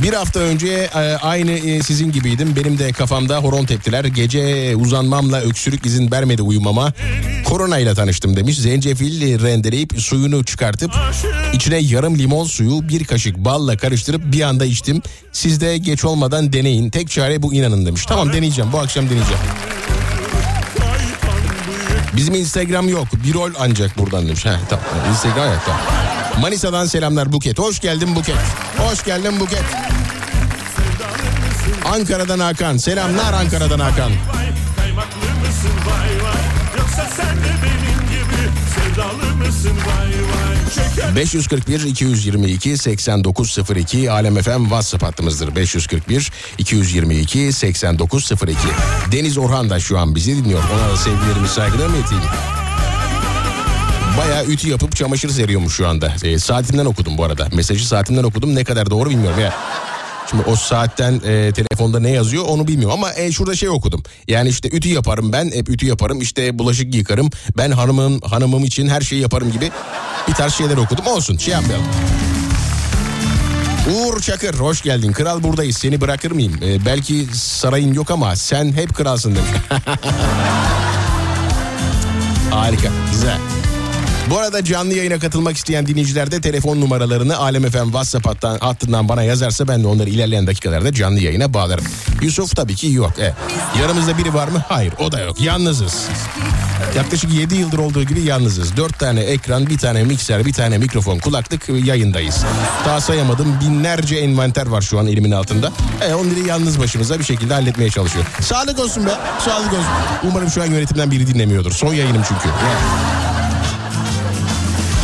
Bir 0.02 0.12
hafta 0.12 0.40
önce 0.40 0.68
e, 0.94 0.98
aynı 1.16 1.50
e, 1.50 1.82
sizin 1.82 2.12
gibiydim. 2.12 2.56
Benim 2.56 2.78
de 2.78 2.92
kafamda 2.92 3.36
horon 3.38 3.64
teptiler. 3.64 4.04
Gece 4.04 4.76
uzanmamla 4.76 5.40
öksürük 5.40 5.86
izin 5.86 6.10
vermedi 6.10 6.42
uyumama. 6.42 6.92
Korona 7.44 7.78
ile 7.78 7.94
tanıştım 7.94 8.36
demiş. 8.36 8.58
Zencefil 8.58 9.42
rendeleyip 9.42 9.92
suyunu 10.00 10.44
çıkartıp 10.44 10.92
içine 11.52 11.76
yarım 11.78 12.18
limon 12.18 12.44
suyu 12.44 12.88
bir 12.88 13.04
kaşık 13.04 13.36
balla 13.36 13.76
karıştırıp 13.76 14.32
bir 14.32 14.40
anda 14.42 14.64
içtim. 14.64 15.02
Siz 15.32 15.60
de 15.60 15.78
geç 15.78 16.04
olmadan 16.04 16.52
deneyin. 16.52 16.90
Tek 16.90 17.10
çare 17.10 17.42
bu 17.42 17.54
inanın 17.54 17.86
demiş. 17.86 18.06
Tamam 18.06 18.32
deneyeceğim. 18.32 18.72
Bu 18.72 18.78
akşam 18.78 19.04
deneyeceğim. 19.10 19.42
Bizim 22.16 22.34
Instagram 22.34 22.88
yok. 22.88 23.06
Bir 23.26 23.34
rol 23.34 23.50
ancak 23.60 23.98
buradan 23.98 24.26
demiş. 24.28 24.44
Heh, 24.44 24.58
tamam. 24.68 24.84
Instagram 25.10 25.48
evet 25.48 25.60
tamam. 25.66 26.05
Manisa'dan 26.40 26.86
selamlar 26.86 27.32
Buket. 27.32 27.58
Hoş 27.58 27.80
geldin 27.80 28.16
Buket. 28.16 28.36
Hoş 28.78 29.04
geldin 29.04 29.40
Buket. 29.40 29.64
Ankara'dan 31.84 32.38
Hakan. 32.38 32.76
Selamlar 32.76 33.32
Ankara'dan 33.32 33.78
Hakan. 33.78 34.12
Kaymaklı 34.76 35.18
mısın 35.18 35.70
vay 35.86 36.24
vay 36.24 36.42
Yoksa 36.78 37.08
sen 37.16 37.36
de 37.36 37.54
benim 37.62 38.08
gibi 38.10 38.50
sevdalı 38.74 39.36
mısın 39.36 39.72
vay 39.86 40.06
vay 40.06 40.56
Şeker 40.74 41.16
541 41.16 41.80
222 41.80 42.78
8902 42.78 44.10
Alem 44.10 44.42
FM 44.42 44.62
WhatsApp 44.62 45.04
hattımızdır. 45.04 45.56
541 45.56 46.32
222 46.58 47.52
8902. 47.52 48.56
Deniz 49.12 49.38
Orhan 49.38 49.70
da 49.70 49.80
şu 49.80 49.98
an 49.98 50.14
bizi 50.14 50.36
dinliyor. 50.36 50.62
Ona 50.74 50.92
da 50.92 50.96
sevgilerimi 50.96 51.48
saygılarımı 51.48 51.96
ileteyim. 51.96 52.24
Bayağı 54.18 54.44
ütü 54.44 54.68
yapıp 54.68 54.96
çamaşır 54.96 55.28
seriyormuş 55.28 55.76
şu 55.76 55.88
anda. 55.88 56.12
E, 56.24 56.38
saatinden 56.38 56.84
okudum 56.84 57.18
bu 57.18 57.24
arada. 57.24 57.48
Mesajı 57.52 57.88
saatinden 57.88 58.22
okudum. 58.22 58.54
Ne 58.54 58.64
kadar 58.64 58.90
doğru 58.90 59.10
bilmiyorum 59.10 59.40
ya. 59.40 59.54
Şimdi 60.30 60.42
o 60.46 60.56
saatten 60.56 61.14
e, 61.14 61.52
telefonda 61.52 62.00
ne 62.00 62.10
yazıyor 62.10 62.44
onu 62.48 62.68
bilmiyorum 62.68 62.98
ama 62.98 63.14
e, 63.14 63.32
şurada 63.32 63.56
şey 63.56 63.68
okudum. 63.68 64.02
Yani 64.28 64.48
işte 64.48 64.68
ütü 64.72 64.88
yaparım 64.88 65.32
ben 65.32 65.50
hep 65.54 65.68
ütü 65.68 65.86
yaparım 65.86 66.20
işte 66.20 66.58
bulaşık 66.58 66.94
yıkarım. 66.94 67.30
Ben 67.56 67.70
hanımım 67.70 68.20
hanımım 68.20 68.64
için 68.64 68.88
her 68.88 69.00
şeyi 69.00 69.22
yaparım 69.22 69.52
gibi 69.52 69.70
bir 70.28 70.34
tarz 70.34 70.54
şeyler 70.54 70.76
okudum. 70.76 71.06
Olsun 71.06 71.36
şey 71.36 71.54
yapmayalım. 71.54 71.86
Uğur 73.94 74.20
Çakır 74.20 74.54
hoş 74.54 74.82
geldin. 74.82 75.12
Kral 75.12 75.42
buradayız 75.42 75.76
seni 75.76 76.00
bırakır 76.00 76.30
mıyım? 76.30 76.54
E, 76.62 76.86
belki 76.86 77.26
sarayın 77.32 77.94
yok 77.94 78.10
ama 78.10 78.36
sen 78.36 78.72
hep 78.72 78.94
kralsın 78.94 79.34
demiş. 79.36 79.50
Harika 82.50 82.88
güzel. 83.12 83.38
Bu 84.30 84.38
arada 84.38 84.64
canlı 84.64 84.94
yayına 84.94 85.18
katılmak 85.18 85.56
isteyen 85.56 85.86
dinleyiciler 85.86 86.30
de 86.30 86.40
telefon 86.40 86.80
numaralarını 86.80 87.36
Alem 87.36 87.70
FM 87.70 87.84
WhatsApp 87.84 88.26
hattan, 88.26 88.58
hattından 88.58 89.08
bana 89.08 89.22
yazarsa 89.22 89.68
ben 89.68 89.82
de 89.82 89.86
onları 89.86 90.10
ilerleyen 90.10 90.46
dakikalarda 90.46 90.92
canlı 90.92 91.20
yayına 91.20 91.54
bağlarım. 91.54 91.84
Yusuf 92.22 92.56
tabii 92.56 92.74
ki 92.74 92.92
yok. 92.92 93.18
E, 93.18 93.34
yanımızda 93.80 94.18
biri 94.18 94.34
var 94.34 94.48
mı? 94.48 94.62
Hayır 94.68 94.92
o 94.98 95.12
da 95.12 95.20
yok. 95.20 95.40
Yalnızız. 95.40 96.04
Yaklaşık 96.96 97.32
7 97.32 97.54
yıldır 97.54 97.78
olduğu 97.78 98.02
gibi 98.02 98.22
yalnızız. 98.22 98.76
4 98.76 98.98
tane 98.98 99.20
ekran, 99.20 99.66
bir 99.66 99.78
tane 99.78 100.04
mikser, 100.04 100.46
bir 100.46 100.52
tane 100.52 100.78
mikrofon, 100.78 101.18
kulaklık 101.18 101.68
yayındayız. 101.68 102.44
Daha 102.86 103.00
sayamadım 103.00 103.60
binlerce 103.60 104.16
envanter 104.16 104.66
var 104.66 104.82
şu 104.82 104.98
an 104.98 105.06
elimin 105.06 105.30
altında. 105.30 105.72
E, 106.08 106.14
onları 106.14 106.40
yalnız 106.40 106.80
başımıza 106.80 107.18
bir 107.18 107.24
şekilde 107.24 107.54
halletmeye 107.54 107.90
çalışıyor. 107.90 108.24
Sağlık 108.40 108.78
olsun 108.78 109.06
be. 109.06 109.10
Sağlık 109.44 109.72
olsun. 109.72 109.92
Umarım 110.30 110.50
şu 110.50 110.62
an 110.62 110.66
yönetimden 110.66 111.10
biri 111.10 111.26
dinlemiyordur. 111.26 111.72
Son 111.72 111.94
yayınım 111.94 112.22
çünkü. 112.28 112.48
Yani. 112.48 113.35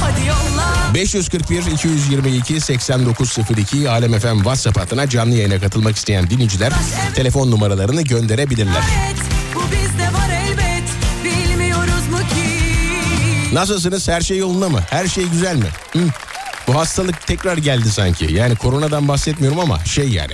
Hadi 0.02 0.26
yolla 0.26 0.94
541 0.94 1.62
222 1.66 2.60
8902 2.60 3.90
Alem 3.90 4.18
FM 4.18 4.36
WhatsApp 4.36 4.78
hattına 4.78 5.08
canlı 5.08 5.34
yayına 5.34 5.60
katılmak 5.60 5.96
isteyen 5.96 6.30
dinleyiciler 6.30 6.72
telefon 7.14 7.50
numaralarını 7.50 8.02
gönderebilirler. 8.02 8.82
Nasılsınız? 13.52 14.08
Her 14.08 14.20
şey 14.20 14.38
yolunda 14.38 14.68
mı? 14.68 14.80
Her 14.90 15.06
şey 15.06 15.24
güzel 15.24 15.56
mi? 15.56 15.66
Hı? 15.92 15.98
Bu 16.68 16.74
hastalık 16.74 17.26
tekrar 17.26 17.56
geldi 17.58 17.90
sanki. 17.90 18.32
Yani 18.32 18.56
koronadan 18.56 19.08
bahsetmiyorum 19.08 19.60
ama 19.60 19.84
şey 19.84 20.08
yani. 20.08 20.32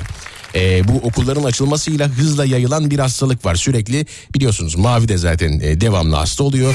e, 0.54 0.88
bu 0.88 0.92
okulların 0.96 1.44
açılmasıyla 1.44 2.08
hızla 2.08 2.44
yayılan 2.44 2.90
bir 2.90 2.98
hastalık 2.98 3.44
var. 3.44 3.54
Sürekli 3.54 4.06
biliyorsunuz 4.34 4.74
Mavi 4.76 5.08
de 5.08 5.16
zaten 5.18 5.60
e, 5.60 5.80
devamlı 5.80 6.16
hasta 6.16 6.44
oluyor. 6.44 6.74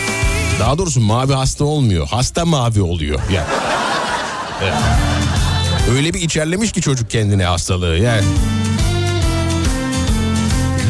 Daha 0.59 0.77
doğrusu 0.77 1.01
Mavi 1.01 1.33
hasta 1.33 1.65
olmuyor. 1.65 2.07
Hasta 2.07 2.45
Mavi 2.45 2.81
oluyor. 2.81 3.19
Yani. 3.33 3.47
Evet. 4.63 4.73
Öyle 5.95 6.13
bir 6.13 6.21
içerlemiş 6.21 6.71
ki 6.71 6.81
çocuk 6.81 7.09
kendine 7.09 7.45
hastalığı 7.45 7.97
yani. 7.97 8.23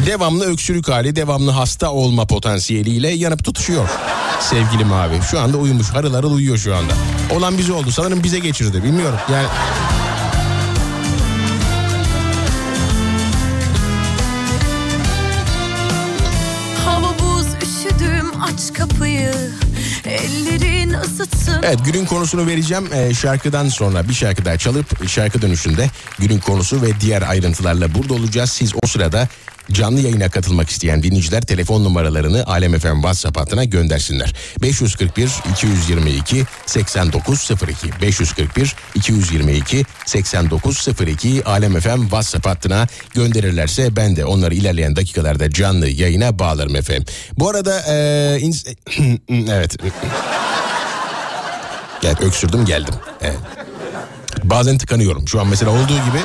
Devamlı 0.06 0.44
öksürük 0.44 0.88
hali, 0.88 1.16
devamlı 1.16 1.50
hasta 1.50 1.90
olma 1.90 2.26
potansiyeliyle 2.26 3.10
yanıp 3.10 3.44
tutuşuyor. 3.44 3.88
Sevgili 4.40 4.84
Mavi. 4.84 5.20
Şu 5.30 5.40
anda 5.40 5.56
uyumuş. 5.56 5.90
Harıl 5.90 6.14
harıl 6.14 6.32
uyuyor 6.32 6.58
şu 6.58 6.76
anda. 6.76 6.92
Olan 7.34 7.58
bize 7.58 7.72
oldu. 7.72 7.90
Sanırım 7.90 8.24
bize 8.24 8.38
geçirdi. 8.38 8.84
Bilmiyorum. 8.84 9.18
Yani 9.32 9.46
Evet 21.62 21.78
günün 21.84 22.04
konusunu 22.04 22.46
vereceğim 22.46 22.88
Ee, 22.94 23.14
şarkıdan 23.14 23.68
sonra 23.68 24.08
bir 24.08 24.14
şarkı 24.14 24.44
daha 24.44 24.58
çalıp 24.58 25.08
şarkı 25.08 25.42
dönüşünde 25.42 25.90
günün 26.18 26.38
konusu 26.38 26.82
ve 26.82 27.00
diğer 27.00 27.22
ayrıntılarla 27.22 27.94
burada 27.94 28.14
olacağız. 28.14 28.50
Siz 28.50 28.72
o 28.82 28.86
sırada 28.86 29.28
canlı 29.72 30.00
yayına 30.00 30.28
katılmak 30.28 30.70
isteyen 30.70 31.02
dinleyiciler 31.02 31.42
telefon 31.42 31.84
numaralarını 31.84 32.46
Alem 32.46 32.78
FM 32.78 32.94
WhatsApp 32.94 33.36
hattına 33.38 33.64
göndersinler. 33.64 34.34
541 34.62 35.30
222 35.52 36.44
8902 36.66 37.90
541 38.02 38.74
222 38.94 39.84
8902 40.06 41.42
Alem 41.44 41.80
FM 41.80 42.00
WhatsApp 42.02 42.46
hattına 42.46 42.86
gönderirlerse 43.14 43.96
ben 43.96 44.16
de 44.16 44.24
onları 44.24 44.54
ilerleyen 44.54 44.96
dakikalarda 44.96 45.50
canlı 45.50 45.88
yayına 45.88 46.38
bağlarım 46.38 46.76
efendim. 46.76 47.04
Bu 47.38 47.48
arada 47.50 47.80
eee, 47.86 48.38
ins- 48.48 48.76
evet. 49.52 49.76
Gel 52.02 52.16
öksürdüm 52.22 52.64
geldim. 52.64 52.94
Evet. 53.22 53.38
Bazen 54.44 54.78
tıkanıyorum. 54.78 55.28
Şu 55.28 55.40
an 55.40 55.46
mesela 55.46 55.70
olduğu 55.72 55.86
gibi 55.94 56.18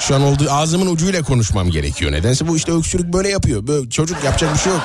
şu 0.00 0.14
an 0.14 0.22
olduğu 0.22 0.50
ağzımın 0.50 0.86
ucuyla 0.86 1.22
konuşmam 1.22 1.70
gerekiyor. 1.70 2.12
Nedense 2.12 2.48
bu 2.48 2.56
işte 2.56 2.72
öksürük 2.72 3.12
böyle 3.12 3.28
yapıyor. 3.28 3.66
Böyle 3.66 3.90
çocuk 3.90 4.24
yapacak 4.24 4.54
bir 4.54 4.58
şey 4.58 4.72
yok. 4.72 4.82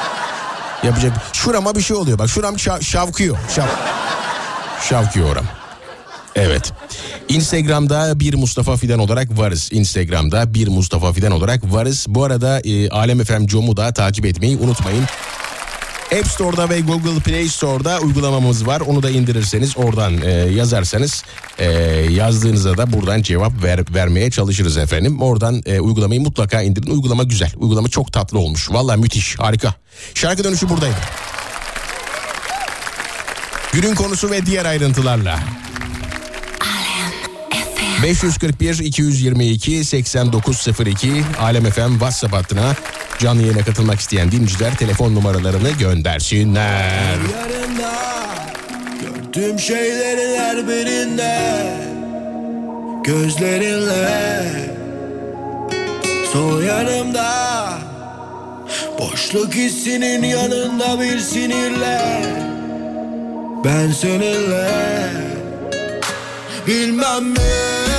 Yapacak 0.83 1.11
şurama 1.33 1.75
bir 1.75 1.81
şey 1.81 1.97
oluyor. 1.97 2.19
Bak 2.19 2.29
şuram 2.29 2.55
şa- 2.55 2.83
şavkıyor. 2.83 3.37
Şav 3.55 3.67
şavkıyor 4.89 5.29
oram. 5.29 5.45
Evet. 6.35 6.71
Instagram'da 7.29 8.19
bir 8.19 8.33
Mustafa 8.33 8.77
Fidan 8.77 8.99
olarak 8.99 9.37
varız. 9.37 9.69
Instagram'da 9.71 10.53
bir 10.53 10.67
Mustafa 10.67 11.13
Fidan 11.13 11.31
olarak 11.31 11.63
varız. 11.73 12.05
Bu 12.09 12.23
arada 12.23 12.59
e, 12.59 12.89
Alem 12.89 13.23
FM 13.23 13.45
Com'u 13.45 13.77
da 13.77 13.93
takip 13.93 14.25
etmeyi 14.25 14.57
unutmayın. 14.57 15.03
App 16.19 16.27
Store'da 16.27 16.69
ve 16.69 16.79
Google 16.79 17.19
Play 17.19 17.47
Store'da 17.47 17.99
uygulamamız 17.99 18.67
var. 18.67 18.81
Onu 18.81 19.03
da 19.03 19.09
indirirseniz 19.09 19.77
oradan 19.77 20.21
e, 20.21 20.31
yazarsanız 20.31 21.23
e, 21.59 21.65
yazdığınızda 22.09 22.77
da 22.77 22.93
buradan 22.93 23.21
cevap 23.21 23.63
ver, 23.63 23.79
vermeye 23.93 24.31
çalışırız 24.31 24.77
efendim. 24.77 25.21
Oradan 25.21 25.61
e, 25.65 25.79
uygulamayı 25.79 26.21
mutlaka 26.21 26.61
indirin. 26.61 26.91
Uygulama 26.91 27.23
güzel. 27.23 27.51
Uygulama 27.55 27.87
çok 27.89 28.13
tatlı 28.13 28.39
olmuş. 28.39 28.71
Valla 28.71 28.97
müthiş. 28.97 29.39
Harika. 29.39 29.73
Şarkı 30.13 30.43
dönüşü 30.43 30.69
buradaydı. 30.69 30.95
Günün 33.73 33.95
konusu 33.95 34.31
ve 34.31 34.45
diğer 34.45 34.65
ayrıntılarla. 34.65 35.39
541 38.03 38.79
222 38.79 39.85
8902 39.85 41.23
Alem 41.39 41.63
FM 41.63 41.91
WhatsApp 41.91 42.33
hattına 42.33 42.75
canlı 43.23 43.41
yayına 43.41 43.63
katılmak 43.63 43.99
isteyen 43.99 44.31
dinleyiciler 44.31 44.75
telefon 44.77 45.15
numaralarını 45.15 45.69
göndersinler. 45.71 47.17
Yarında 47.33 47.93
gördüğüm 49.01 49.59
şeylerin 49.59 50.39
her 50.39 50.67
birinde 50.67 51.39
Gözlerinle 53.03 54.43
Sol 56.33 56.63
yanımda. 56.63 57.33
Boşluk 58.99 59.53
hissinin 59.53 60.23
yanında 60.23 61.01
bir 61.01 61.19
sinirle 61.19 62.01
Ben 63.65 63.91
seninle. 63.91 64.69
Bilmem 66.67 67.23
mi 67.23 67.92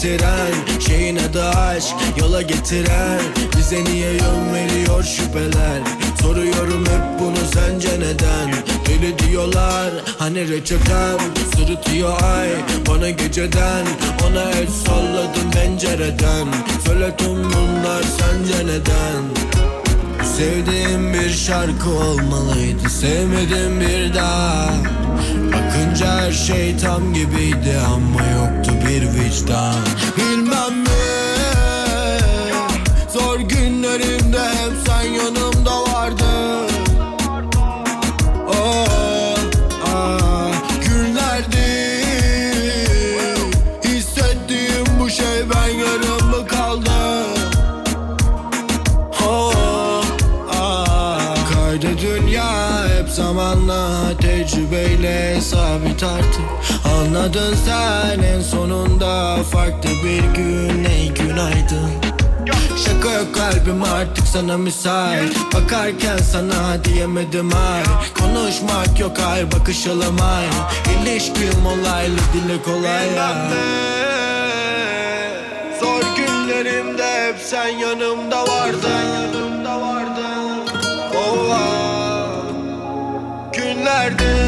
bitiren 0.00 0.80
Şeyin 0.86 1.16
adı 1.16 1.44
aşk 1.48 1.94
yola 2.20 2.42
getiren. 2.42 3.20
Bize 3.58 3.84
niye 3.84 4.12
yön 4.12 4.54
veriyor 4.54 5.02
şüpheler? 5.02 5.80
Soruyorum 6.22 6.86
hep 6.86 7.20
bunu 7.20 7.36
sence 7.54 8.00
neden? 8.00 8.50
Deli 8.88 9.18
diyorlar 9.18 9.90
hani 10.18 10.48
reçetem 10.48 11.18
Sırıtıyor 11.56 12.22
ay 12.22 12.48
bana 12.88 13.10
geceden. 13.10 13.86
Ona 14.26 14.50
el 14.50 14.66
salladım 14.66 15.50
pencereden. 15.52 16.46
Söyle 16.86 17.16
tüm 17.16 17.44
bunlar 17.44 18.02
sence 18.02 18.66
neden? 18.66 19.22
Sevdiğim 20.36 21.14
bir 21.14 21.30
şarkı 21.30 21.90
olmalıydı 21.90 22.88
Sevmedim 22.90 23.80
bir 23.80 24.14
daha 24.14 24.70
Bakınca 26.00 26.20
her 26.20 26.32
şey 26.32 26.76
tam 26.76 27.14
gibiydi 27.14 27.78
Ama 27.94 28.22
yoktu 28.26 28.72
bir 28.88 29.02
vicdan. 29.02 29.74
Bilmem 30.16 30.49
artık 56.02 56.44
Anladın 56.84 57.54
sen 57.66 58.22
en 58.22 58.40
sonunda 58.40 59.36
farklı 59.42 59.90
bir 60.04 60.22
gün. 60.22 60.84
Ey 60.84 61.08
günaydın. 61.08 61.90
Şaka 62.84 63.14
yok 63.14 63.34
kalbim 63.34 63.82
artık 63.82 64.26
sana 64.26 64.58
müsait. 64.58 65.36
Bakarken 65.54 66.16
sana 66.16 66.84
diyemedim 66.84 67.50
ay. 67.54 67.82
Konuşmak 68.18 69.00
yok 69.00 69.18
ay 69.18 69.52
bakışalım 69.52 70.16
ay 70.20 70.44
İlişkim 70.94 71.66
olaylı 71.66 72.18
dile 72.32 72.62
kolay 72.62 73.14
ya. 73.16 73.50
Zor 75.80 76.02
günlerimde 76.16 77.28
hep 77.28 77.40
sen 77.40 77.68
yanımda 77.68 78.42
vardın. 78.42 78.90
Yanımda 79.22 79.80
vardın. 79.80 80.68
Oh 81.16 81.56
günlerde 83.52 84.39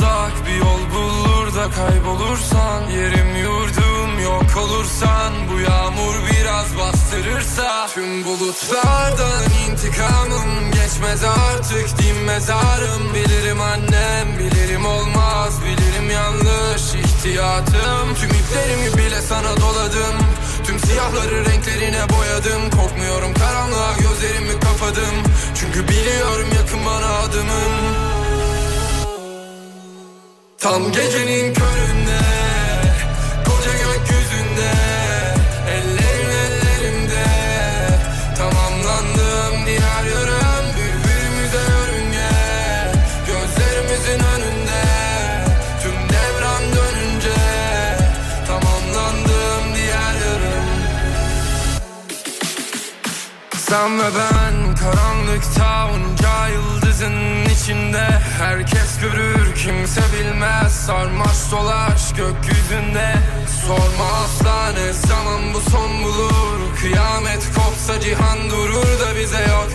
uzak 0.00 0.46
Bir 0.46 0.54
yol 0.54 0.82
bulur 0.94 1.54
da 1.54 1.70
kaybolursan 1.70 2.82
Yerim 2.90 3.36
yurdum 3.36 4.20
yok 4.22 4.56
olursan 4.56 5.32
Bu 5.52 5.60
yağmur 5.60 6.14
biraz 6.30 6.78
bastırırsa 6.78 7.86
Tüm 7.94 8.24
bulutlardan 8.24 9.42
intikamım 9.68 10.70
Geçmez 10.72 11.24
artık 11.24 11.98
dinmez 11.98 12.50
ağrım 12.50 13.14
Bilirim 13.14 13.60
annem 13.60 14.38
bilirim 14.38 14.86
olmaz 14.86 15.54
Bilirim 15.64 16.10
yanlış 16.10 16.94
ihtiyatım. 16.94 18.14
Tüm 18.20 18.30
iplerimi 18.30 18.98
bile 18.98 19.22
sana 19.22 19.56
doladım 19.56 20.16
Tüm 20.64 20.78
siyahları 20.78 21.44
renklerine 21.44 22.02
boyadım. 22.08 22.70
Korkmuyorum 22.70 23.34
karanlığa 23.34 23.92
gözlerimi 23.92 24.60
kapadım 24.60 25.14
Çünkü 25.54 25.88
biliyorum 25.88 26.48
yakın 26.56 26.86
bana 26.86 27.18
adımın 27.18 28.09
Tam 30.60 30.92
gecenin 30.92 31.54
köründe 31.54 32.20
Koca 33.44 33.72
gökyüzünde 33.72 34.72
Ellerin 35.68 36.30
ellerimde 36.30 37.24
Tamamlandım 38.36 39.66
diğer 39.66 40.04
yarım 40.12 40.66
Birbirimize 40.76 41.62
yörünge 41.72 42.30
Gözlerimizin 43.26 44.24
önünde 44.24 44.82
Tüm 45.82 45.92
devran 45.92 46.62
dönünce. 46.62 47.40
Tamamlandım 48.46 49.74
diğer 49.74 50.14
yarım. 50.14 50.70
Sen 53.56 53.98
ve 53.98 54.04
ben 54.18 54.74
karanlıkta 54.74 55.88
onca 55.88 56.48
yıldızın 56.48 57.44
içinde. 57.44 58.08
Herkes 58.38 59.00
görür 59.00 59.49
kimse 59.64 60.00
bilmez 60.12 60.72
Sarmaş 60.72 61.50
dolaş 61.52 62.12
gökyüzünde. 62.12 63.14
Sorma 63.66 64.06
asla 64.24 64.72
ne 64.72 64.92
zaman 64.92 65.54
bu 65.54 65.70
son 65.70 66.02
bulur? 66.02 66.76
Kıyamet 66.80 67.42
kopsa 67.54 68.00
cihan 68.00 68.50
durur 68.50 69.00
da 69.00 69.16
bize 69.20 69.40
yok. 69.40 69.68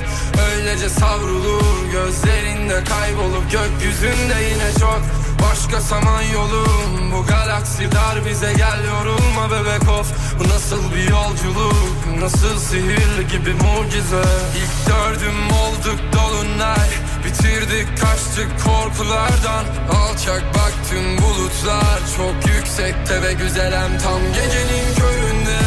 Öylece 0.51 0.89
savrulur 0.89 1.91
gözlerinde 1.91 2.83
kaybolup 2.83 3.51
Gökyüzünde 3.51 4.35
yine 4.49 4.79
çok. 4.79 5.01
Başka 5.49 5.81
saman 5.81 6.21
yolum 6.21 7.11
Bu 7.13 7.25
galaksi 7.25 7.91
dar 7.91 8.25
bize 8.25 8.53
gel 8.53 8.79
yorulma 8.87 9.51
bebek 9.51 9.89
of. 9.89 10.07
Bu 10.39 10.49
nasıl 10.49 10.81
bir 10.95 11.09
yolculuk 11.09 12.19
Nasıl 12.19 12.59
sihirli 12.59 13.27
gibi 13.31 13.53
mucize? 13.53 14.23
İlk 14.57 14.89
dördüm 14.89 15.51
olduk 15.51 15.99
dolunay 16.13 16.89
Bitirdik 17.25 17.87
kaçtık 18.01 18.49
korkulardan 18.65 19.65
Alçak 19.89 20.43
baktım 20.47 21.17
bulutlar 21.17 21.99
Çok 22.17 22.55
yüksekte 22.55 23.21
ve 23.21 23.33
güzelem 23.33 23.97
Tam 23.97 24.19
gecenin 24.33 24.95
köründe 24.95 25.59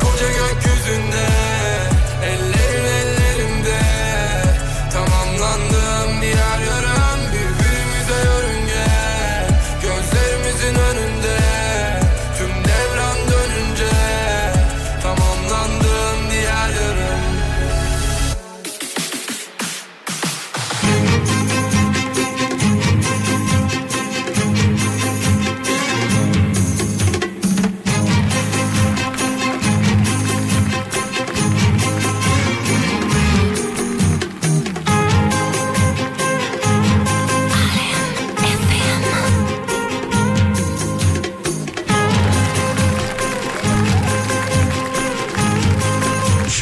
Koca 0.00 0.26
gökyüzünde 0.28 1.39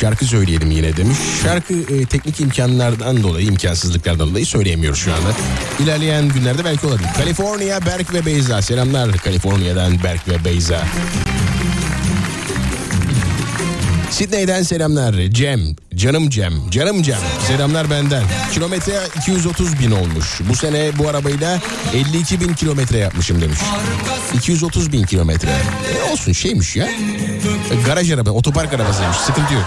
Şarkı 0.09 0.25
söyleyelim 0.25 0.71
yine 0.71 0.97
demiş. 0.97 1.19
Şarkı 1.43 1.75
e, 1.75 2.07
teknik 2.07 2.41
imkanlardan 2.41 3.23
dolayı, 3.23 3.47
imkansızlıklardan 3.47 4.31
dolayı 4.31 4.47
söyleyemiyoruz 4.47 4.99
şu 4.99 5.15
anda. 5.15 5.29
İlerleyen 5.81 6.29
günlerde 6.29 6.65
belki 6.65 6.87
olabilir. 6.87 7.09
Kaliforniya, 7.17 7.87
Berk 7.87 8.15
ve 8.15 8.27
Beyza. 8.27 8.63
Selamlar 8.63 9.13
Kaliforniya'dan 9.13 10.03
Berk 10.05 10.29
ve 10.29 10.45
Beyza. 10.45 10.85
Sidney'den 14.19 14.63
selamlar. 14.63 15.15
Cem, 15.31 15.61
canım 15.95 16.31
Cem, 16.31 16.53
canım 16.71 17.03
Cem. 17.03 17.19
Selamlar 17.49 17.91
benden. 17.91 18.23
Kilometre 18.55 18.93
230 19.17 19.79
bin 19.79 19.91
olmuş. 19.91 20.41
Bu 20.49 20.57
sene 20.57 20.99
bu 20.99 21.09
arabayla 21.09 21.59
52 21.95 22.41
bin 22.41 22.55
kilometre 22.55 22.99
yapmışım 22.99 23.41
demiş. 23.41 23.59
230 24.35 24.93
bin 24.93 25.03
kilometre. 25.05 25.49
E 26.09 26.13
olsun 26.13 26.33
şeymiş 26.33 26.77
ya. 26.77 26.87
E, 26.87 27.75
garaj 27.87 28.11
araba, 28.13 28.31
otopark 28.31 28.73
arabasıymış. 28.75 29.17
Sıkıntı 29.17 29.55
yok. 29.55 29.65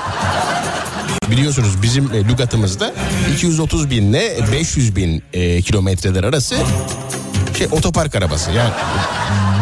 Biliyorsunuz 1.31 1.81
bizim 1.81 2.13
e, 2.13 2.17
lügatımızda 2.29 2.93
230 3.35 3.89
binle 3.89 4.37
500 4.51 4.95
bin 4.95 5.23
e, 5.33 5.61
kilometreler 5.61 6.23
arası 6.23 6.55
şey 7.57 7.67
otopark 7.71 8.15
arabası. 8.15 8.51
Yani 8.51 8.71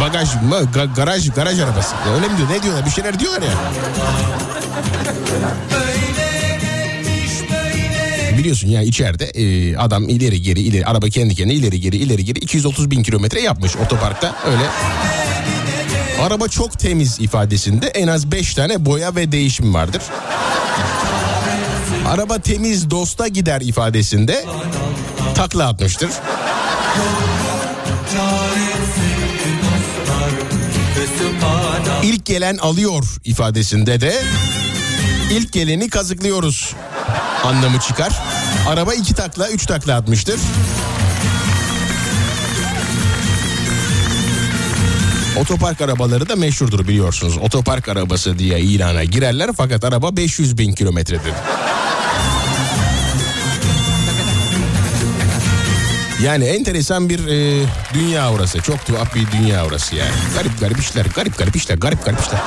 bagaj 0.02 0.30
ga- 0.30 0.94
garaj 0.96 1.30
garaj 1.32 1.60
arabası. 1.60 1.96
Ya 2.08 2.14
öyle 2.16 2.28
mi 2.28 2.38
diyor? 2.38 2.50
Ne 2.50 2.64
diyorlar? 2.64 2.86
Bir 2.86 2.92
şeyler 2.92 3.20
diyorlar 3.20 3.42
ya. 3.42 3.54
Biliyorsun 8.38 8.68
ya 8.68 8.82
içeride 8.82 9.26
e, 9.26 9.78
adam 9.78 10.10
ileri 10.10 10.42
geri 10.42 10.60
ileri 10.60 10.86
araba 10.86 11.10
kendi 11.10 11.36
kendine 11.36 11.56
ileri 11.56 11.82
geri 11.82 11.98
ileri 11.98 12.26
geri 12.26 12.40
230 12.40 12.92
bin 12.92 13.04
kilometre 13.04 13.42
yapmış 13.42 13.76
otoparkta 13.78 14.36
öyle. 14.46 14.64
Araba 16.22 16.48
çok 16.48 16.80
temiz 16.80 17.20
ifadesinde 17.20 17.88
en 17.88 18.08
az 18.08 18.32
5 18.32 18.54
tane 18.54 18.86
boya 18.86 19.16
ve 19.16 19.32
değişim 19.32 19.74
vardır. 19.74 20.02
Araba 22.08 22.40
temiz 22.40 22.90
dosta 22.90 23.28
gider 23.28 23.62
ifadesinde 23.62 24.46
takla 25.36 25.68
atmıştır. 25.68 26.10
İlk 32.04 32.26
gelen 32.26 32.58
alıyor 32.58 33.06
ifadesinde 33.24 34.02
de 34.02 34.14
ilk 35.30 35.54
geleni 35.54 35.90
kazıklıyoruz 35.90 36.74
anlamı 37.44 37.80
çıkar. 37.80 38.14
Araba 38.68 38.94
iki 38.94 39.14
takla 39.14 39.50
üç 39.50 39.66
takla 39.66 39.96
atmıştır. 39.96 40.40
Otopark 45.40 45.82
arabaları 45.82 46.30
da 46.30 46.36
meşhurdur 46.36 46.88
biliyorsunuz. 46.88 47.38
Otopark 47.38 47.90
arabası 47.90 48.40
diye 48.40 48.60
ilana 48.60 49.04
girerler 49.04 49.50
fakat 49.58 49.84
araba 49.84 50.18
500 50.18 50.58
bin 50.58 50.74
kilometredir. 50.74 51.34
Yani 56.24 56.46
enteresan 56.46 57.10
bir 57.10 57.28
e, 57.28 57.66
dünya 57.94 58.32
orası. 58.32 58.62
Çok 58.62 58.86
tuhaf 58.86 59.16
bir 59.16 59.28
dünya 59.32 59.66
orası 59.66 59.96
yani. 59.96 60.12
Garip 60.36 60.60
garip 60.60 60.80
işler, 60.80 61.06
garip 61.16 61.38
garip 61.38 61.56
işler, 61.56 61.78
garip 61.78 62.06
garip 62.06 62.20
işler. 62.20 62.40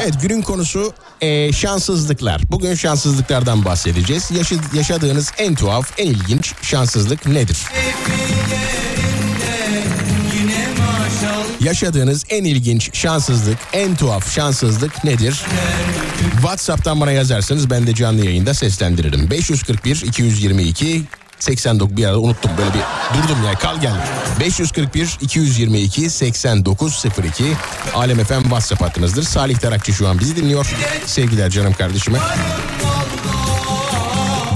Evet 0.00 0.14
günün 0.22 0.42
konusu 0.42 0.92
e, 1.20 1.52
şanssızlıklar. 1.52 2.40
Bugün 2.50 2.74
şanssızlıklardan 2.74 3.64
bahsedeceğiz. 3.64 4.30
Yaşı, 4.30 4.54
yaşadığınız 4.74 5.32
en 5.38 5.54
tuhaf, 5.54 5.92
en 5.98 6.06
ilginç 6.06 6.54
şanssızlık 6.62 7.26
nedir? 7.26 7.58
Yaşadığınız 11.60 12.24
en 12.28 12.44
ilginç 12.44 12.96
şanssızlık, 12.96 13.58
en 13.72 13.96
tuhaf 13.96 14.34
şanssızlık 14.34 15.04
nedir? 15.04 15.42
WhatsApp'tan 16.32 17.00
bana 17.00 17.12
yazarsanız 17.12 17.70
ben 17.70 17.86
de 17.86 17.94
canlı 17.94 18.24
yayında 18.24 18.54
seslendiririm. 18.54 19.30
541 19.30 20.02
222 20.06 21.02
89 21.42 21.96
bir 21.96 22.04
arada 22.04 22.20
unuttum 22.20 22.50
böyle 22.58 22.70
bir 22.74 22.82
durdum 23.22 23.44
ya 23.44 23.54
kal 23.54 23.80
geldi. 23.80 24.02
541 24.40 25.18
222 25.20 26.10
8902 26.10 27.44
Alem 27.94 28.24
FM 28.24 28.42
WhatsApp 28.42 28.82
hattınızdır. 28.82 29.22
Salih 29.22 29.58
Tarakçı 29.58 29.92
şu 29.92 30.08
an 30.08 30.20
bizi 30.20 30.36
dinliyor. 30.36 30.66
Sevgiler 31.06 31.50
canım 31.50 31.72
kardeşime. 31.72 32.18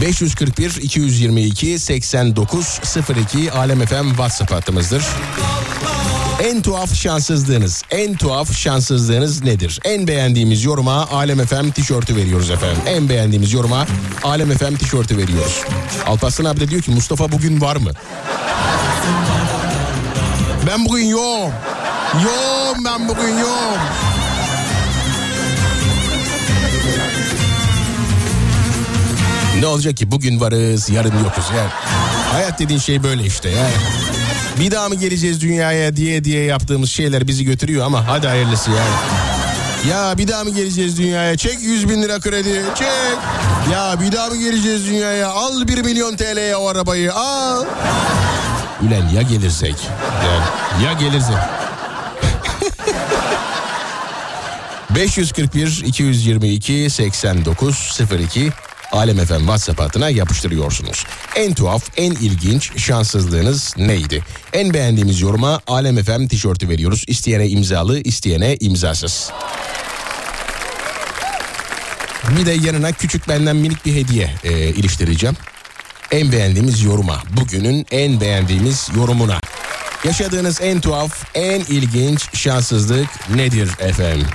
541 0.01 0.77
222 0.83 1.79
8902 1.79 3.53
Alem 3.53 3.87
FM 3.87 4.09
WhatsApp 4.09 4.53
hattımızdır. 4.53 5.03
En 6.43 6.63
tuhaf 6.63 6.95
şanssızlığınız, 6.95 7.83
en 7.91 8.17
tuhaf 8.17 8.53
şanssızlığınız 8.57 9.45
nedir? 9.45 9.81
En 9.85 10.09
beğendiğimiz 10.09 10.65
yoruma 10.65 11.09
Alem 11.11 11.47
FM 11.47 11.71
tişörtü 11.71 12.17
veriyoruz 12.17 12.51
efendim. 12.51 12.83
En 12.87 13.09
beğendiğimiz 13.09 13.53
yoruma 13.53 13.87
Alem 14.25 14.59
FM 14.59 14.75
tişörtü 14.75 15.17
veriyoruz. 15.17 15.61
Alparslan 16.07 16.45
abi 16.45 16.61
de 16.61 16.69
diyor 16.69 16.83
ki 16.83 16.91
Mustafa 16.91 17.33
bugün 17.33 17.61
var 17.61 17.77
mı? 17.77 17.91
Ben 20.67 20.85
bugün 20.85 21.05
yoğum. 21.07 21.53
Yoğum 22.25 22.85
ben 22.85 23.09
bugün 23.09 23.39
yoğum. 23.39 23.81
Ne 29.61 29.67
olacak 29.67 29.97
ki 29.97 30.11
bugün 30.11 30.41
varız 30.41 30.91
yarın 30.91 31.25
yokuz 31.25 31.45
yani. 31.57 31.71
Hayat 32.33 32.59
dediğin 32.59 32.81
şey 32.81 33.03
böyle 33.03 33.25
işte 33.25 33.49
yani. 33.49 34.06
Bir 34.61 34.71
daha 34.71 34.89
mı 34.89 34.95
geleceğiz 34.95 35.41
dünyaya 35.41 35.97
diye 35.97 36.25
diye 36.25 36.45
yaptığımız 36.45 36.91
şeyler 36.91 37.29
bizi 37.29 37.45
götürüyor 37.45 37.87
ama 37.87 38.09
hadi 38.09 38.27
hayırlısı 38.27 38.71
yani. 38.71 38.91
Ya 39.91 40.19
bir 40.19 40.29
daha 40.29 40.45
mı 40.45 40.51
geleceğiz 40.51 40.99
dünyaya? 40.99 41.37
Çek 41.37 41.63
100 41.63 41.89
bin 41.89 42.03
lira 42.03 42.21
kredi. 42.21 42.63
Çek. 42.75 42.89
Ya 43.73 44.01
bir 44.01 44.13
daha 44.13 44.29
mı 44.29 44.37
geleceğiz 44.37 44.87
dünyaya? 44.87 45.29
Al 45.29 45.69
1 45.69 45.83
milyon 45.83 46.17
TL'ye 46.17 46.57
o 46.57 46.69
arabayı 46.69 47.15
al. 47.15 47.65
Ülen 48.87 49.09
ya 49.09 49.23
gelirsek? 49.23 49.77
Yani 50.25 50.85
ya 50.85 50.93
gelirsek? 50.93 51.37
541 54.95 55.83
222 55.87 56.91
8902 56.91 58.53
Alem 58.93 59.27
FM 59.27 59.39
WhatsApp 59.39 59.81
hattına 59.81 60.11
yapıştırıyorsunuz. 60.11 61.05
En 61.37 61.55
tuhaf, 61.55 61.85
en 61.97 62.11
ilginç 62.11 62.79
şanssızlığınız 62.81 63.75
neydi? 63.77 64.23
En 64.53 64.75
beğendiğimiz 64.75 65.21
yoruma 65.21 65.61
Alem 65.67 66.03
FM 66.03 66.27
tişörtü 66.27 66.69
veriyoruz. 66.69 67.05
İsteyene 67.07 67.49
imzalı, 67.49 68.01
isteyene 68.01 68.57
imzasız. 68.57 69.31
Bir 72.39 72.47
de 72.47 72.53
yanına 72.53 72.93
küçük 72.93 73.29
benden 73.29 73.57
minik 73.57 73.87
bir 73.87 73.95
hediye 73.95 74.31
e, 74.45 74.69
iliştireceğim. 74.69 75.37
En 76.11 76.33
beğendiğimiz 76.33 76.83
yoruma, 76.83 77.23
bugünün 77.37 77.87
en 77.91 78.21
beğendiğimiz 78.21 78.89
yorumuna. 78.97 79.41
Yaşadığınız 80.05 80.61
en 80.61 80.81
tuhaf, 80.81 81.25
en 81.35 81.61
ilginç 81.61 82.37
şanssızlık 82.37 83.31
nedir 83.35 83.71
efendim? 83.81 84.27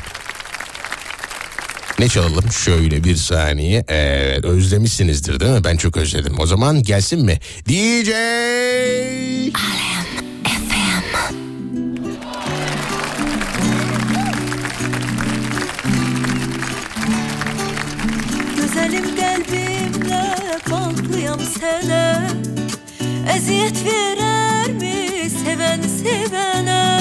Ne 2.01 2.07
çalalım? 2.07 2.51
Şöyle 2.51 3.03
bir 3.03 3.15
saniye. 3.15 3.85
Evet 3.87 4.45
özlemişsinizdir 4.45 5.39
değil 5.39 5.51
mi? 5.51 5.63
Ben 5.63 5.77
çok 5.77 5.97
özledim. 5.97 6.39
O 6.39 6.45
zaman 6.45 6.83
gelsin 6.83 7.25
mi? 7.25 7.39
DJ... 7.67 8.09
Güzelim 18.55 19.15
kalbimle 19.15 20.35
bağlıyam 20.71 21.39
sana 21.59 22.27
Eziyet 23.37 23.85
verer 23.85 24.71
mi 24.71 25.29
seven 25.45 25.81
sevene 25.81 26.99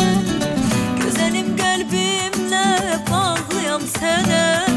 Güzelim 1.05 1.57
kalbimle 1.57 2.79
bağlıyam 3.11 3.83
sana 4.01 4.70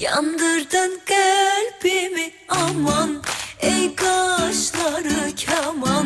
Yandırdın 0.00 1.00
kalbimi 1.04 2.32
aman. 2.48 3.22
Ey 3.60 3.94
kaşları 3.94 5.36
kaman 5.46 5.99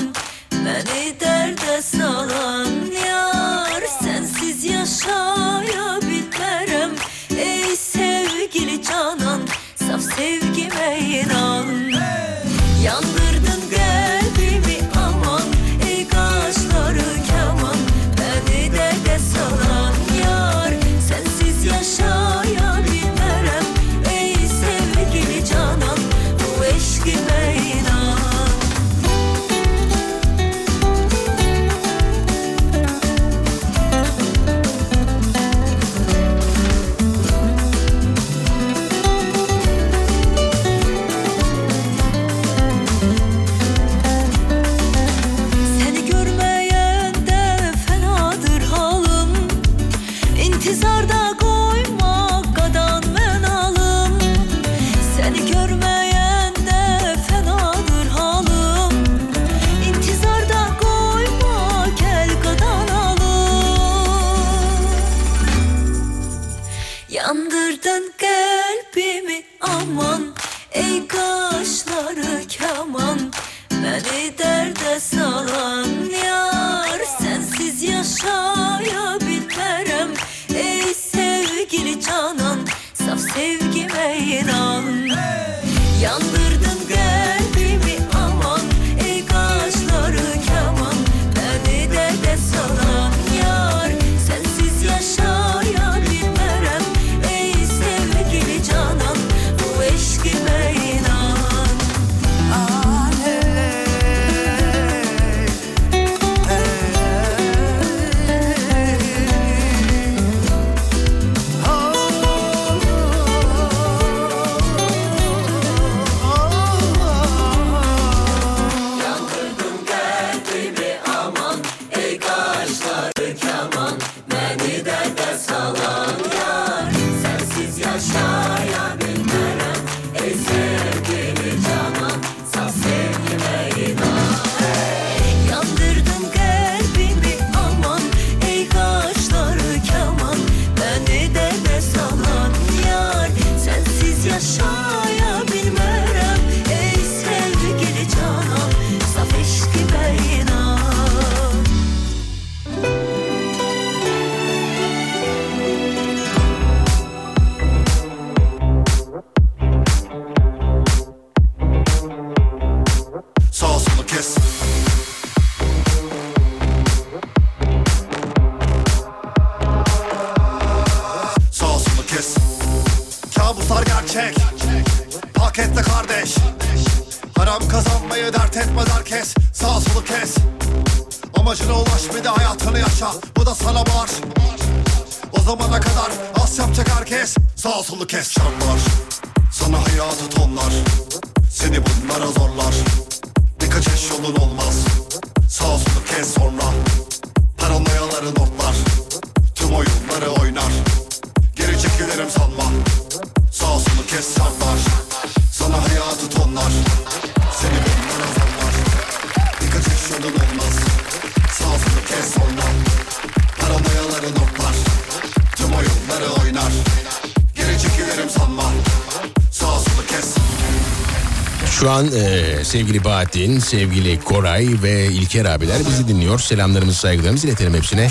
an 221.95 222.07
e, 222.07 222.65
sevgili 222.65 223.05
Bahattin, 223.05 223.59
sevgili 223.59 224.21
Koray 224.21 224.69
ve 224.83 225.07
İlker 225.07 225.45
abiler 225.45 225.79
bizi 225.89 226.09
dinliyor. 226.09 226.39
Selamlarımızı 226.39 226.99
saygılarımızı 226.99 227.47
iletelim 227.47 227.75
hepsine. 227.75 228.11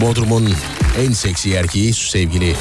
Bodrum'un 0.00 0.54
en 1.06 1.12
seksi 1.12 1.54
erkeği 1.54 1.94
sevgili 1.94 2.56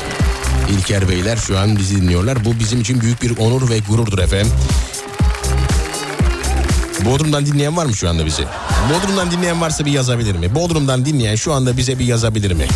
İlker 0.69 1.09
Beyler 1.09 1.37
şu 1.37 1.59
an 1.59 1.77
bizi 1.77 2.01
dinliyorlar. 2.01 2.45
Bu 2.45 2.59
bizim 2.59 2.81
için 2.81 3.01
büyük 3.01 3.21
bir 3.21 3.37
onur 3.37 3.69
ve 3.69 3.79
gururdur 3.79 4.19
efendim. 4.19 4.51
Bodrum'dan 7.05 7.45
dinleyen 7.45 7.77
var 7.77 7.85
mı 7.85 7.95
şu 7.95 8.09
anda 8.09 8.25
bizi? 8.25 8.43
Bodrum'dan 8.93 9.31
dinleyen 9.31 9.61
varsa 9.61 9.85
bir 9.85 9.91
yazabilir 9.91 10.35
mi? 10.35 10.55
Bodrum'dan 10.55 11.05
dinleyen 11.05 11.35
şu 11.35 11.53
anda 11.53 11.77
bize 11.77 11.99
bir 11.99 12.05
yazabilir 12.05 12.51
mi? 12.51 12.67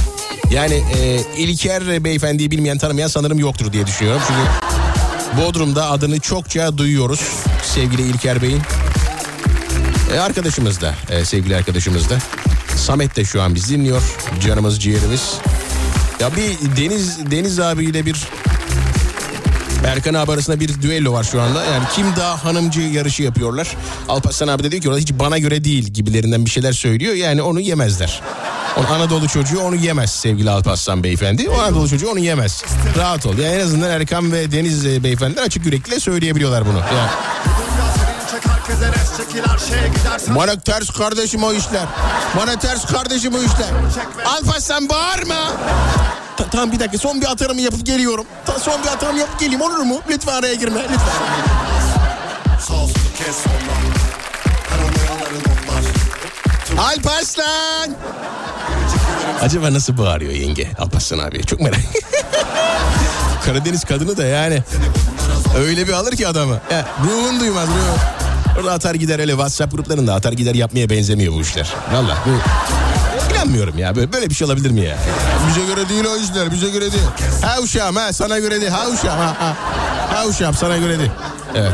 Yani 0.51 0.83
e, 0.99 1.21
İlker 1.37 2.03
beyefendiyi 2.03 2.51
bilmeyen 2.51 2.77
tanımayan 2.77 3.07
sanırım 3.07 3.39
yoktur 3.39 3.73
diye 3.73 3.87
düşünüyorum. 3.87 4.21
Çünkü 4.27 4.60
Bodrum'da 5.37 5.89
adını 5.91 6.19
çokça 6.19 6.77
duyuyoruz 6.77 7.19
sevgili 7.63 8.01
İlker 8.01 8.41
Bey'in. 8.41 8.61
E, 10.15 10.19
arkadaşımız 10.19 10.81
da 10.81 10.95
e, 11.09 11.25
sevgili 11.25 11.55
arkadaşımız 11.55 12.09
da. 12.09 12.17
Samet 12.75 13.15
de 13.15 13.25
şu 13.25 13.41
an 13.41 13.55
bizi 13.55 13.73
dinliyor. 13.75 14.01
Canımız 14.45 14.79
ciğerimiz. 14.81 15.33
Ya 16.19 16.29
bir 16.35 16.77
Deniz 16.77 17.31
Deniz 17.31 17.59
abiyle 17.59 18.05
bir 18.05 18.15
Erkan 19.87 20.13
abi 20.13 20.31
arasında 20.31 20.59
bir 20.59 20.81
düello 20.81 21.13
var 21.13 21.23
şu 21.23 21.41
anda. 21.41 21.65
Yani 21.65 21.83
kim 21.95 22.05
daha 22.15 22.45
hanımcı 22.45 22.81
yarışı 22.81 23.23
yapıyorlar. 23.23 23.75
Alparslan 24.09 24.47
abi 24.47 24.63
de 24.63 24.71
diyor 24.71 24.81
ki 24.83 24.89
"Orası 24.89 25.01
hiç 25.01 25.13
bana 25.13 25.37
göre 25.37 25.63
değil 25.63 25.87
gibilerinden 25.87 26.45
bir 26.45 26.49
şeyler 26.49 26.73
söylüyor. 26.73 27.13
Yani 27.13 27.41
onu 27.41 27.59
yemezler. 27.59 28.21
O 28.77 28.93
Anadolu 28.93 29.27
çocuğu 29.27 29.59
onu 29.61 29.75
yemez 29.75 30.11
sevgili 30.11 30.49
Alparslan 30.49 31.03
beyefendi. 31.03 31.49
O 31.49 31.59
Anadolu 31.61 31.89
çocuğu 31.89 32.09
onu 32.09 32.19
yemez. 32.19 32.63
Rahat 32.97 33.25
ol. 33.25 33.37
Yani 33.37 33.55
en 33.55 33.59
azından 33.59 33.89
Erkan 33.89 34.31
ve 34.31 34.51
Deniz 34.51 34.85
e, 34.85 35.03
beyefendiler 35.03 35.43
açık 35.43 35.65
yürekli 35.65 35.99
söyleyebiliyorlar 36.01 36.65
bunu. 36.65 36.77
Yani 36.77 37.09
bana 40.35 40.59
ters 40.59 40.89
kardeşim 40.89 41.43
o 41.43 41.53
işler. 41.53 41.85
Bana 42.37 42.59
ters 42.59 42.85
kardeşim 42.85 43.33
o 43.35 43.37
işler. 43.37 43.69
Alparslan 44.25 44.89
bağırma. 44.89 45.51
Ta- 46.37 46.49
tamam 46.51 46.71
bir 46.71 46.79
dakika 46.79 46.97
son 46.97 47.21
bir 47.21 47.31
atarımı 47.31 47.61
yapıp 47.61 47.85
geliyorum. 47.85 48.25
Ta- 48.45 48.59
son 48.59 48.83
bir 48.83 48.87
atarımı 48.87 49.19
yapıp 49.19 49.39
geleyim 49.39 49.61
olur 49.61 49.79
mu? 49.79 49.99
Lütfen 50.09 50.33
araya 50.33 50.53
girme 50.55 50.79
lütfen. 50.83 50.97
Alparslan! 56.77 57.95
Acaba 59.41 59.73
nasıl 59.73 59.97
bağırıyor 59.97 60.33
yenge 60.33 60.67
Alparslan 60.79 61.19
abi? 61.19 61.45
Çok 61.45 61.61
merak. 61.61 61.79
Karadeniz 63.45 63.83
kadını 63.83 64.17
da 64.17 64.25
yani 64.25 64.63
öyle 65.57 65.87
bir 65.87 65.93
alır 65.93 66.11
ki 66.15 66.27
adamı. 66.27 66.59
Ya, 66.71 66.85
ruhun 67.03 67.39
duymaz 67.39 67.67
ruhun. 67.67 67.99
Orada 68.59 68.73
atar 68.73 68.95
gider 68.95 69.19
öyle 69.19 69.31
WhatsApp 69.31 69.71
gruplarında 69.71 70.13
atar 70.13 70.33
gider 70.33 70.55
yapmaya 70.55 70.89
benzemiyor 70.89 71.33
bu 71.33 71.41
işler. 71.41 71.73
Valla 71.93 72.17
bu 72.25 72.29
inanmıyorum 73.33 73.77
ya 73.77 73.95
böyle, 73.95 74.13
böyle 74.13 74.29
bir 74.29 74.35
şey 74.35 74.45
olabilir 74.47 74.71
mi 74.71 74.81
ya? 74.81 74.97
Bize 75.49 75.65
göre 75.65 75.89
değil 75.89 76.05
o 76.05 76.17
işler 76.17 76.51
bize 76.51 76.69
göre 76.69 76.91
değil. 76.91 77.03
Ha 77.41 77.59
uşağım 77.61 77.95
ha 77.95 78.13
sana 78.13 78.39
göre 78.39 78.61
değil 78.61 78.71
ha 78.71 78.87
uşağım 78.87 79.19
ha 79.19 79.35
ha. 79.39 79.55
Ha 80.15 80.25
uşağım 80.25 80.55
sana 80.55 80.77
göre 80.77 80.99
değil. 80.99 81.11
Evet. 81.55 81.73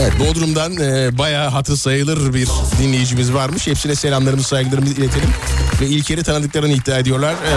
Evet 0.00 0.12
Bodrum'dan 0.20 0.76
e, 0.76 1.18
bayağı 1.18 1.48
hatı 1.48 1.76
sayılır 1.76 2.34
bir 2.34 2.48
dinleyicimiz 2.82 3.34
varmış. 3.34 3.66
Hepsine 3.66 3.94
selamlarımızı 3.94 4.48
saygılarımızı 4.48 4.94
iletelim. 4.94 5.28
Ve 5.80 5.86
İlker'i 5.86 6.22
tanıdıklarını 6.22 6.72
iddia 6.72 6.98
ediyorlar. 6.98 7.32
E, 7.32 7.52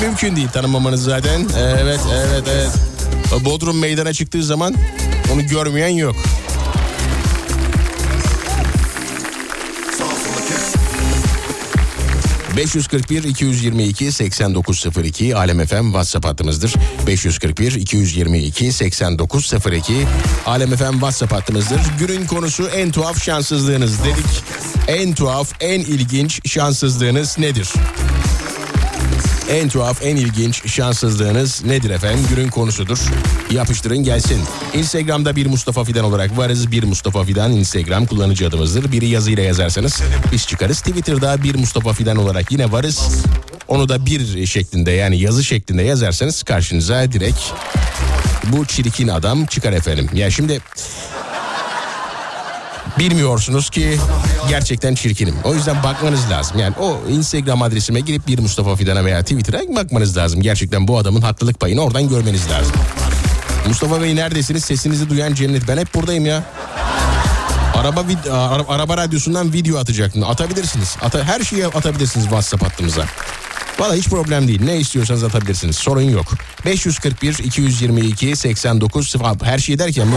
mümkün 0.00 0.36
değil 0.36 0.48
tanımamanız 0.48 1.02
zaten. 1.02 1.40
E, 1.40 1.60
evet 1.82 2.00
evet 2.14 2.44
evet. 2.52 2.70
Bodrum 3.44 3.78
meydana 3.78 4.12
çıktığı 4.12 4.42
zaman 4.42 4.74
onu 5.34 5.46
görmeyen 5.46 5.88
yok. 5.88 6.16
541 12.60 13.24
222 13.24 14.12
8902 14.12 15.36
Alem 15.36 15.66
FM 15.66 15.84
WhatsApp 15.84 16.26
hattımızdır. 16.26 16.74
541 17.06 17.72
222 17.72 18.72
8902 18.72 20.06
Alem 20.46 20.76
FM 20.76 20.92
WhatsApp 20.92 21.32
hattımızdır. 21.32 21.80
Günün 21.98 22.26
konusu 22.26 22.68
en 22.68 22.90
tuhaf 22.90 23.22
şanssızlığınız 23.22 24.04
dedik. 24.04 24.44
En 24.88 25.14
tuhaf, 25.14 25.52
en 25.60 25.80
ilginç 25.80 26.50
şanssızlığınız 26.50 27.38
nedir? 27.38 27.68
En 29.50 29.68
tuhaf, 29.68 30.02
en 30.02 30.16
ilginç 30.16 30.70
şanssızlığınız 30.72 31.64
nedir 31.64 31.90
efendim? 31.90 32.26
Günün 32.34 32.48
konusudur. 32.48 32.98
Yapıştırın 33.50 33.98
gelsin. 33.98 34.40
Instagram'da 34.74 35.36
bir 35.36 35.46
Mustafa 35.46 35.84
Fidan 35.84 36.04
olarak 36.04 36.38
varız. 36.38 36.72
Bir 36.72 36.84
Mustafa 36.84 37.24
Fidan 37.24 37.52
Instagram 37.52 38.06
kullanıcı 38.06 38.48
adımızdır. 38.48 38.92
Biri 38.92 39.08
yazıyla 39.08 39.42
yazarsanız 39.42 40.02
biz 40.32 40.46
çıkarız. 40.46 40.80
Twitter'da 40.80 41.42
bir 41.42 41.54
Mustafa 41.54 41.92
Fidan 41.92 42.16
olarak 42.16 42.52
yine 42.52 42.72
varız. 42.72 43.24
Onu 43.68 43.88
da 43.88 44.06
bir 44.06 44.46
şeklinde 44.46 44.90
yani 44.90 45.20
yazı 45.20 45.44
şeklinde 45.44 45.82
yazarsanız 45.82 46.42
karşınıza 46.42 47.12
direkt 47.12 47.40
bu 48.44 48.66
çirkin 48.66 49.08
adam 49.08 49.46
çıkar 49.46 49.72
efendim. 49.72 50.10
Ya 50.14 50.30
şimdi 50.30 50.60
bilmiyorsunuz 52.98 53.70
ki 53.70 53.98
gerçekten 54.48 54.94
çirkinim. 54.94 55.34
O 55.44 55.54
yüzden 55.54 55.82
bakmanız 55.82 56.30
lazım. 56.30 56.58
Yani 56.58 56.74
o 56.80 57.00
Instagram 57.10 57.62
adresime 57.62 58.00
girip 58.00 58.26
bir 58.26 58.38
Mustafa 58.38 58.76
Fidan'a 58.76 59.04
veya 59.04 59.22
Twitter'a 59.22 59.76
bakmanız 59.76 60.16
lazım. 60.16 60.42
Gerçekten 60.42 60.88
bu 60.88 60.98
adamın 60.98 61.20
haklılık 61.22 61.60
payını 61.60 61.80
oradan 61.80 62.08
görmeniz 62.08 62.50
lazım. 62.50 62.72
Mustafa 63.68 64.02
Bey 64.02 64.16
neredesiniz? 64.16 64.64
Sesinizi 64.64 65.10
duyan 65.10 65.34
cennet. 65.34 65.68
Ben 65.68 65.76
hep 65.78 65.94
buradayım 65.94 66.26
ya. 66.26 66.42
Araba 67.74 68.00
vid- 68.00 68.30
ara- 68.30 68.68
araba 68.68 68.96
radyosundan 68.96 69.52
video 69.52 69.78
atacaktım. 69.78 70.22
Atabilirsiniz. 70.24 70.96
Ata- 71.02 71.24
her 71.24 71.40
şeyi 71.40 71.66
atabilirsiniz 71.66 72.24
WhatsApp 72.24 72.64
hattımıza. 72.64 73.04
Valla 73.78 73.94
hiç 73.94 74.08
problem 74.08 74.48
değil. 74.48 74.62
Ne 74.64 74.76
istiyorsanız 74.76 75.24
atabilirsiniz. 75.24 75.76
Sorun 75.76 76.00
yok. 76.02 76.26
541 76.64 77.38
222 77.38 78.36
89 78.36 79.08
0 79.08 79.24
her 79.44 79.58
şey 79.58 79.78
derken. 79.78 80.08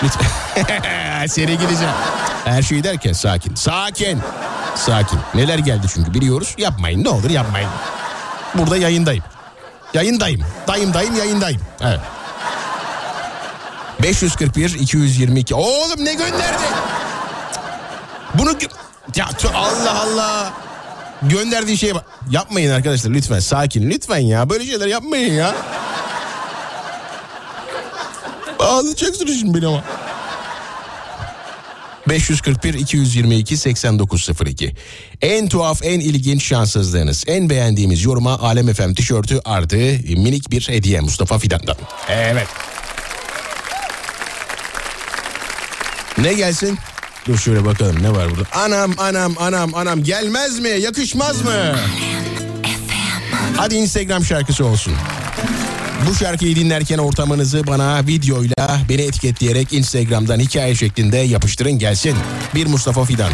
Seri 1.28 1.58
gideceğim. 1.58 1.94
Her 2.44 2.62
şeyi 2.62 2.84
derken 2.84 3.12
sakin. 3.12 3.54
Sakin. 3.54 4.20
Sakin. 4.74 5.18
Neler 5.34 5.58
geldi 5.58 5.86
çünkü 5.94 6.14
biliyoruz. 6.14 6.54
Yapmayın 6.58 7.04
ne 7.04 7.08
olur 7.08 7.30
yapmayın. 7.30 7.68
Burada 8.54 8.76
yayındayım. 8.76 9.24
Yayındayım. 9.94 10.40
Dayım 10.68 10.94
dayım 10.94 11.16
yayındayım. 11.16 11.60
Evet. 11.80 12.00
541 14.02 14.74
222. 14.74 15.54
Oğlum 15.54 16.04
ne 16.04 16.14
gönderdi? 16.14 16.62
Bunu 18.34 18.50
ya 19.16 19.28
Allah 19.54 20.00
Allah. 20.02 20.52
Gönderdiği 21.22 21.78
şeye 21.78 21.94
bak. 21.94 22.04
Yapmayın 22.30 22.70
arkadaşlar 22.70 23.10
lütfen 23.10 23.38
sakin. 23.38 23.90
Lütfen 23.90 24.18
ya 24.18 24.50
böyle 24.50 24.64
şeyler 24.64 24.86
yapmayın 24.86 25.32
ya. 25.34 25.54
Ağlayacaksınız 28.60 29.40
şimdi 29.40 29.58
beni 29.58 29.66
ama. 29.66 29.84
541 32.08 32.74
222 32.74 33.56
8902. 33.56 34.74
En 35.22 35.48
tuhaf, 35.48 35.80
en 35.84 36.00
ilginç 36.00 36.44
şanssızlığınız. 36.44 37.24
En 37.26 37.50
beğendiğimiz 37.50 38.04
yoruma 38.04 38.38
Alem 38.38 38.72
FM 38.74 38.94
tişörtü 38.94 39.40
artı 39.44 39.76
minik 40.16 40.50
bir 40.50 40.68
hediye 40.68 41.00
Mustafa 41.00 41.38
Fidan'dan. 41.38 41.76
Evet. 42.08 42.46
Ne 46.18 46.32
gelsin? 46.34 46.78
Dur 47.26 47.38
şöyle 47.38 47.64
bakalım 47.64 48.02
ne 48.02 48.10
var 48.10 48.30
burada. 48.30 48.44
Anam 48.52 48.94
anam 48.98 49.34
anam 49.38 49.74
anam 49.74 50.04
gelmez 50.04 50.58
mi? 50.58 50.68
Yakışmaz 50.68 51.42
mı? 51.42 51.76
Hadi 53.56 53.74
Instagram 53.74 54.24
şarkısı 54.24 54.64
olsun. 54.66 54.92
Bu 56.08 56.14
şarkıyı 56.14 56.56
dinlerken 56.56 56.98
ortamınızı 56.98 57.66
bana 57.66 58.06
videoyla 58.06 58.80
beni 58.88 59.02
etiketleyerek 59.02 59.72
Instagram'dan 59.72 60.38
hikaye 60.40 60.74
şeklinde 60.74 61.16
yapıştırın 61.16 61.72
gelsin. 61.72 62.14
Bir 62.54 62.66
Mustafa 62.66 63.04
Fidan. 63.04 63.32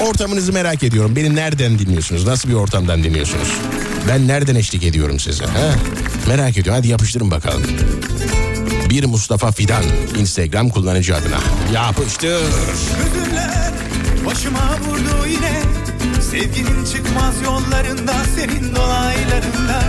Ortamınızı 0.00 0.52
merak 0.52 0.82
ediyorum. 0.82 1.16
Beni 1.16 1.34
nereden 1.34 1.78
dinliyorsunuz? 1.78 2.26
Nasıl 2.26 2.48
bir 2.48 2.54
ortamdan 2.54 3.04
dinliyorsunuz? 3.04 3.48
Ben 4.08 4.28
nereden 4.28 4.54
eşlik 4.54 4.84
ediyorum 4.84 5.20
size? 5.20 5.44
Ha? 5.44 5.74
Merak 6.28 6.50
ediyorum. 6.50 6.72
Hadi 6.74 6.88
yapıştırın 6.88 7.30
bakalım. 7.30 7.62
Bir 8.90 9.04
Mustafa 9.04 9.52
Fidan 9.52 9.82
Instagram 10.18 10.68
kullanıcı 10.68 11.16
adına. 11.16 11.38
Yapıştır. 11.74 12.40
Hüzünler 12.42 13.72
başıma 14.26 14.76
vurdu 14.88 15.26
yine 15.28 15.62
Sevginin 16.30 16.84
çıkmaz 16.84 17.34
yollarında 17.44 18.14
senin 18.36 18.76
dolaylarında 18.76 19.82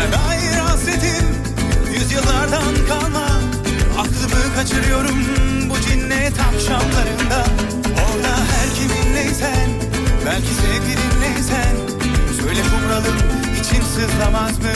Sana 0.00 0.12
dair 0.12 0.58
hasretim 0.58 1.26
yüzyıllardan 1.94 2.74
kalma 2.88 3.26
Aklımı 3.98 4.54
kaçırıyorum 4.56 5.24
bu 5.70 5.80
cinnet 5.80 6.40
akşamlarında 6.40 7.44
Orada 7.84 8.32
her 8.50 8.68
kiminleysen 8.76 9.68
belki 10.26 10.54
sevgilinleysen 10.54 11.74
Söyle 12.40 12.60
kumralım 12.70 13.16
için 13.60 13.82
sızlamaz 13.82 14.58
mı? 14.58 14.74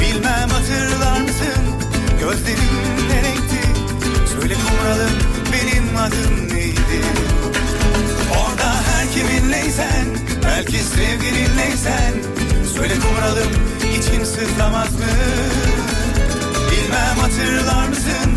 Bilmem 0.00 0.48
hatırlar 0.48 1.20
mısın 1.20 1.62
gözlerin 2.20 2.74
ne 3.10 3.22
renkti? 3.22 3.68
Söyle 4.34 4.54
kumralım 4.54 5.16
benim 5.52 5.96
adım 5.96 6.56
neydi? 6.56 7.00
Orada 8.30 8.74
her 8.74 9.12
kiminleysen 9.12 10.06
belki 10.44 10.76
sevgilinleysen 10.76 12.12
Söyle 12.74 12.94
kumralım 13.00 13.50
için 13.98 14.24
sızlamaz 14.24 14.92
mı? 14.92 15.06
Bilmem 16.70 17.16
hatırlar 17.20 17.88
mısın 17.88 18.30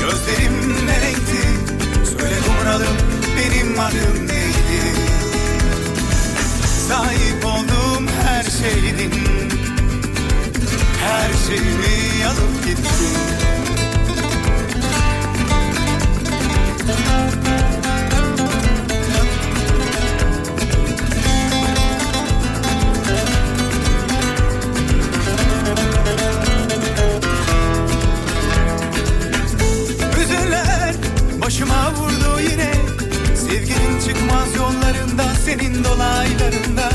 gözlerim 0.00 0.86
ne 0.86 1.00
renkti? 1.00 1.48
Söyle 2.18 2.34
kumralım 2.46 2.96
benim 3.36 3.80
adım 3.80 4.26
neydi? 4.28 4.96
Sahip 6.88 7.44
olduğum 7.44 8.06
her 8.26 8.42
şeydin 8.42 9.12
Her 11.04 11.30
şeyimi 11.48 12.26
alıp 12.26 12.66
gittin 12.66 13.36
başıma 31.56 31.92
vurdu 31.94 32.40
yine 32.50 32.72
Sevginin 33.36 34.00
çıkmaz 34.00 34.56
yollarında 34.56 35.34
senin 35.44 35.84
dolaylarında 35.84 36.90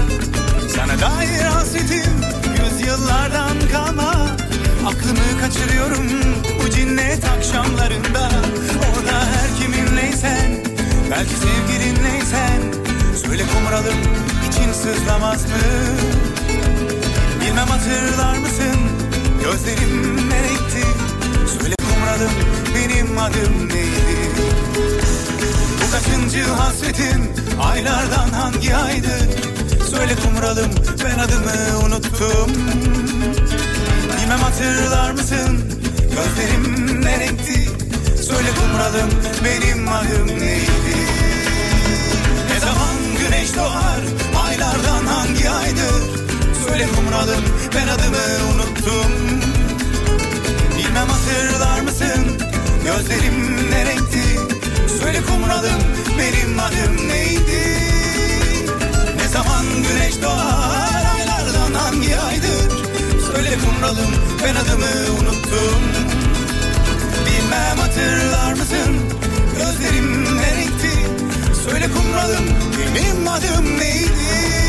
Sana 0.76 1.01
dair 1.01 1.43
hasretim 1.43 2.12
yüzyıllardan 2.64 3.57
kalma 3.72 4.12
Aklımı 4.88 5.41
kaçırıyorum 5.41 6.05
bu 6.64 6.70
cinnet 6.70 7.26
akşamlarında 7.26 8.30
Orada 8.89 9.26
her 9.26 9.57
kiminleysen 9.59 10.51
belki 11.12 11.34
sevgilinleysen 11.36 12.62
Söyle 13.26 13.43
kumralım 13.53 13.99
için 14.49 14.74
sızlamaz 14.74 15.43
mı? 15.45 15.57
Bilmem 17.41 17.68
hatırlar 17.68 18.38
mısın 18.38 18.80
gözlerim 19.43 20.30
ne 20.30 20.43
renkti? 20.43 20.88
Söyle 21.59 21.76
kumralım 21.89 22.32
benim 22.76 23.18
adım 23.18 23.70
neydi? 23.70 24.20
Bu 25.82 25.91
kaçıncı 25.91 26.43
hasretin 26.43 27.32
aylardan 27.61 28.30
hangi 28.30 28.76
aydı? 28.76 29.17
Söyle 29.91 30.15
kumralım 30.15 30.72
ben 31.05 31.19
adımı 31.19 31.86
unuttum 31.86 32.51
Bilmem 34.17 34.39
hatırlar 34.39 35.11
mısın 35.11 35.59
gözlerim 36.01 37.01
ne 37.01 37.19
renkti? 37.19 37.69
Söyle 38.24 38.49
kumralım 38.59 39.09
benim 39.45 39.88
adım 39.88 40.28
neydi? 40.28 40.97
Ne 42.53 42.59
zaman 42.59 42.95
güneş 43.19 43.55
doğar 43.55 44.01
aylardan 44.47 45.05
hangi 45.05 45.49
aydır? 45.49 46.22
Söyle 46.67 46.88
kumralım 46.95 47.43
ben 47.76 47.88
adımı 47.88 48.53
unuttum 48.53 49.11
Bilmem 50.78 51.07
hatırlar 51.07 51.82
mısın 51.82 52.26
gözlerim 52.86 53.69
ne 53.72 53.86
renkti? 53.86 54.20
Söyle 55.02 55.22
kumralım 55.22 55.82
benim 56.20 56.60
adım 56.60 57.08
neydi? 57.08 57.78
Ne 59.16 59.28
zaman 59.28 59.66
güneş 59.89 60.22
doğar 60.22 61.06
aylardan 61.16 61.74
hangi 61.74 62.18
aydır? 62.18 62.72
Söyle 63.34 63.58
kumralım 63.66 64.12
ben 64.43 64.56
adımı 64.56 65.20
unuttum 65.20 65.82
Bilmem 67.26 67.78
hatırlar 67.78 68.54
mısın 68.54 68.97
gözlerim 69.58 70.38
ne? 70.38 70.52
Söyle 71.70 71.88
kumralım 71.93 72.45
benim 72.95 73.28
adım 73.28 73.80
neydi? 73.80 74.61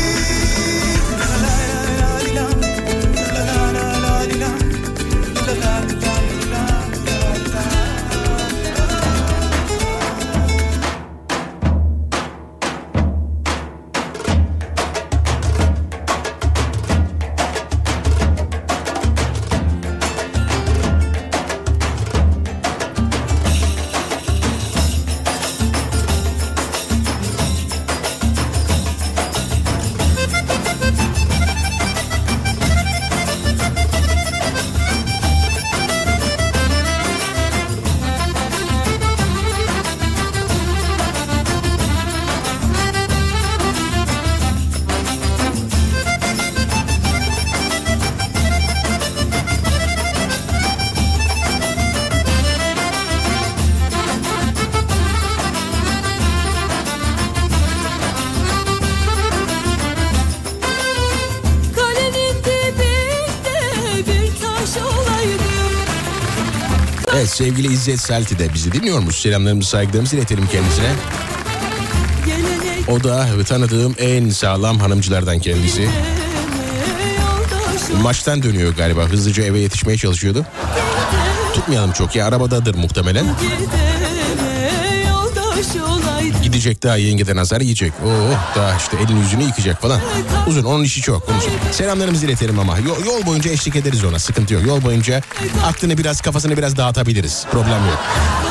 Sevgili 67.33 67.73
İzzet 67.73 67.99
Selti 67.99 68.39
de 68.39 68.53
bizi 68.53 68.71
dinliyormuş. 68.71 69.15
Selamlarımızı 69.15 69.69
saygılarımızı 69.69 70.15
iletelim 70.15 70.47
kendisine. 70.47 70.91
O 72.87 73.03
da 73.03 73.27
tanıdığım 73.47 73.95
en 73.97 74.29
sağlam 74.29 74.79
hanımcılardan 74.79 75.39
kendisi. 75.39 75.89
Maçtan 78.01 78.43
dönüyor 78.43 78.75
galiba. 78.75 79.03
Hızlıca 79.03 79.43
eve 79.43 79.59
yetişmeye 79.59 79.97
çalışıyordu. 79.97 80.45
Tutmayalım 81.53 81.91
çok 81.91 82.15
ya 82.15 82.27
arabadadır 82.27 82.75
muhtemelen. 82.75 83.25
Olaydım 83.25 83.92
Gidecek 86.53 86.83
daha 86.83 86.97
yengeden 86.97 87.37
azar 87.37 87.61
yiyecek. 87.61 87.93
Oh 88.05 88.55
daha 88.55 88.77
işte 88.77 88.97
elini 88.97 89.19
yüzünü 89.19 89.43
yıkayacak 89.43 89.81
falan. 89.81 89.99
Uzun 90.47 90.63
onun 90.63 90.83
işi 90.83 91.01
çok. 91.01 91.29
Onun 91.29 91.39
için. 91.39 91.51
Selamlarımızı 91.71 92.25
iletelim 92.25 92.59
ama. 92.59 92.77
Yol, 92.77 93.05
yol 93.05 93.25
boyunca 93.25 93.51
eşlik 93.51 93.75
ederiz 93.75 94.03
ona. 94.03 94.19
Sıkıntı 94.19 94.53
yok. 94.53 94.63
Yol 94.67 94.83
boyunca 94.83 95.21
aklını 95.65 95.97
biraz 95.97 96.21
kafasını 96.21 96.57
biraz 96.57 96.77
dağıtabiliriz. 96.77 97.45
Problem 97.51 97.87
yok. 97.87 97.99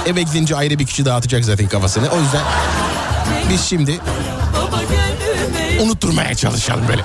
Eve 0.07 0.23
gidince 0.23 0.57
ayrı 0.57 0.79
bir 0.79 0.87
kişi 0.87 1.05
dağıtacak 1.05 1.45
zaten 1.45 1.69
kafasını. 1.69 2.09
O 2.09 2.21
yüzden 2.21 2.43
biz 3.51 3.65
şimdi 3.65 4.01
unutturmaya 5.81 6.35
çalışalım 6.35 6.89
böyle. 6.89 7.03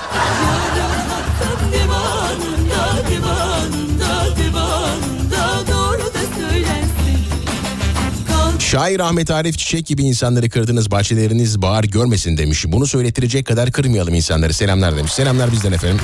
Şair 8.78 9.00
Ahmet 9.00 9.32
Arif 9.32 9.58
Çiçek 9.58 9.86
gibi 9.86 10.04
insanları 10.04 10.50
kırdınız 10.50 10.92
bahçeleriniz 10.92 11.62
bağır 11.62 11.84
görmesin 11.84 12.38
demiş. 12.38 12.66
Bunu 12.68 12.88
söylettirecek 12.88 13.46
kadar 13.46 13.72
kırmayalım 13.72 14.14
insanları. 14.14 14.54
Selamlar 14.54 14.98
demiş. 14.98 15.14
Selamlar 15.14 15.52
bizden 15.52 15.72
efendim. 15.72 16.00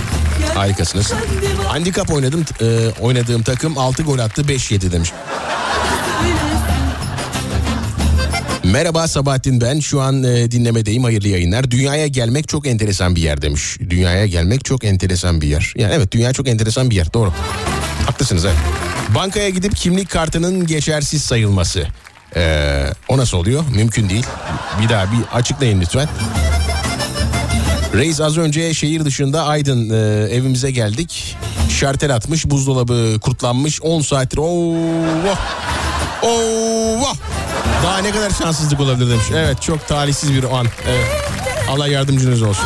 Harikasınız. 0.53 1.13
Handikap 1.67 2.11
oynadım 2.11 2.45
e, 2.61 2.65
oynadığım 3.01 3.43
takım 3.43 3.77
6 3.77 4.03
gol 4.03 4.19
attı 4.19 4.47
5 4.47 4.71
yedi 4.71 4.91
demiş. 4.91 5.11
Merhaba 8.63 9.07
Sabahattin 9.07 9.61
ben 9.61 9.79
şu 9.79 10.01
an 10.01 10.23
e, 10.23 10.51
dinlemedeyim 10.51 11.03
hayırlı 11.03 11.27
yayınlar. 11.27 11.71
Dünyaya 11.71 12.07
gelmek 12.07 12.47
çok 12.47 12.67
enteresan 12.67 13.15
bir 13.15 13.21
yer 13.21 13.41
demiş. 13.41 13.77
Dünyaya 13.89 14.25
gelmek 14.25 14.65
çok 14.65 14.83
enteresan 14.83 15.41
bir 15.41 15.47
yer. 15.47 15.73
Yani 15.77 15.93
evet 15.93 16.11
dünya 16.11 16.33
çok 16.33 16.47
enteresan 16.47 16.89
bir 16.89 16.95
yer 16.95 17.13
doğru. 17.13 17.33
Haklısınız 18.05 18.45
evet. 18.45 18.57
Bankaya 19.15 19.49
gidip 19.49 19.75
kimlik 19.75 20.09
kartının 20.09 20.67
geçersiz 20.67 21.23
sayılması. 21.23 21.87
Ee, 22.35 22.85
o 23.09 23.17
nasıl 23.17 23.37
oluyor? 23.37 23.63
Mümkün 23.75 24.09
değil. 24.09 24.25
Bir 24.81 24.89
daha 24.89 25.03
bir 25.11 25.37
açıklayın 25.37 25.81
lütfen. 25.81 26.07
Reis 27.93 28.21
az 28.21 28.37
önce 28.37 28.73
şehir 28.73 29.05
dışında 29.05 29.45
Aydın 29.45 29.89
e, 29.89 30.29
evimize 30.33 30.71
geldik. 30.71 31.37
Şartel 31.69 32.15
atmış, 32.15 32.45
buzdolabı 32.45 33.19
kurtlanmış. 33.19 33.81
10 33.81 34.01
saattir. 34.01 34.37
Oo, 34.37 34.75
Oo, 36.23 37.01
Daha 37.83 37.97
ne 37.97 38.11
kadar 38.11 38.29
şanssızlık 38.29 38.79
olabilir 38.79 39.09
demiş. 39.09 39.25
Evet 39.35 39.61
çok 39.61 39.87
talihsiz 39.87 40.33
bir 40.33 40.43
an. 40.43 40.67
Evet. 40.87 41.07
Allah 41.69 41.87
yardımcınız 41.87 42.41
olsun. 42.41 42.65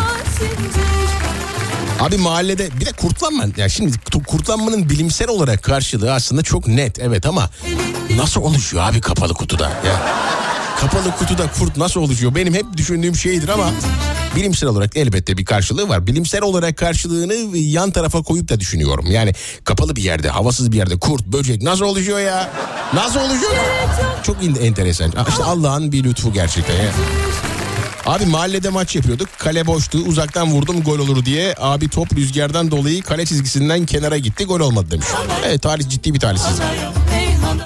Abi 2.00 2.18
mahallede 2.18 2.70
bir 2.80 2.86
de 2.86 2.92
kurtlanma. 2.92 3.46
Ya 3.58 3.70
şimdi 3.70 3.92
kurtlanmanın 4.28 4.90
bilimsel 4.90 5.30
olarak 5.30 5.64
karşılığı 5.64 6.14
aslında 6.14 6.42
çok 6.44 6.68
net. 6.68 7.00
Evet 7.00 7.26
ama 7.26 7.50
nasıl 8.16 8.42
oluşuyor 8.42 8.84
abi 8.84 9.02
kapalı 9.02 9.34
kutuda? 9.34 9.64
Ya 9.70 10.02
kapalı 10.80 11.12
kutuda 11.20 11.52
kurt 11.60 11.78
nasıl 11.78 12.02
oluşuyor? 12.02 12.36
Benim 12.36 12.54
hep 12.54 12.66
düşündüğüm 12.78 13.16
şeydir 13.16 13.50
ama 13.50 13.72
bilimsel 14.36 14.70
olarak 14.70 14.98
elbette 14.98 15.38
bir 15.38 15.46
karşılığı 15.46 15.90
var. 15.90 16.08
Bilimsel 16.08 16.42
olarak 16.42 16.78
karşılığını 16.78 17.58
yan 17.58 17.92
tarafa 17.92 18.22
koyup 18.22 18.50
da 18.50 18.60
düşünüyorum. 18.60 19.06
Yani 19.12 19.34
kapalı 19.64 19.96
bir 19.96 20.04
yerde, 20.04 20.30
havasız 20.30 20.72
bir 20.72 20.78
yerde 20.78 21.00
kurt, 21.00 21.26
böcek 21.26 21.62
nasıl 21.62 21.86
oluşuyor 21.86 22.20
ya? 22.20 22.50
Nasıl 22.94 23.20
oluşuyor? 23.20 23.52
Çok 24.24 24.38
enteresan. 24.62 25.14
İşte 25.30 25.44
Allah'ın 25.44 25.92
bir 25.92 26.04
lütfu 26.04 26.34
gerçekten 26.34 26.76
ya. 26.76 26.92
Abi 28.08 28.26
mahallede 28.26 28.70
maç 28.70 28.96
yapıyorduk. 28.96 29.30
Kale 29.38 29.68
boştu. 29.68 29.98
Uzaktan 29.98 30.52
vurdum 30.52 30.84
gol 30.84 31.00
olur 31.00 31.26
diye. 31.26 31.56
Abi 31.60 31.90
top 31.90 32.14
rüzgardan 32.16 32.72
dolayı 32.72 33.02
kale 33.02 33.26
çizgisinden 33.26 33.86
kenara 33.86 34.18
gitti. 34.18 34.46
Gol 34.46 34.60
olmadı 34.60 34.92
demiş. 34.92 35.08
Evet 35.46 35.62
tarih 35.62 35.90
ciddi 35.90 36.14
bir 36.14 36.20
talihsizlik. 36.20 36.64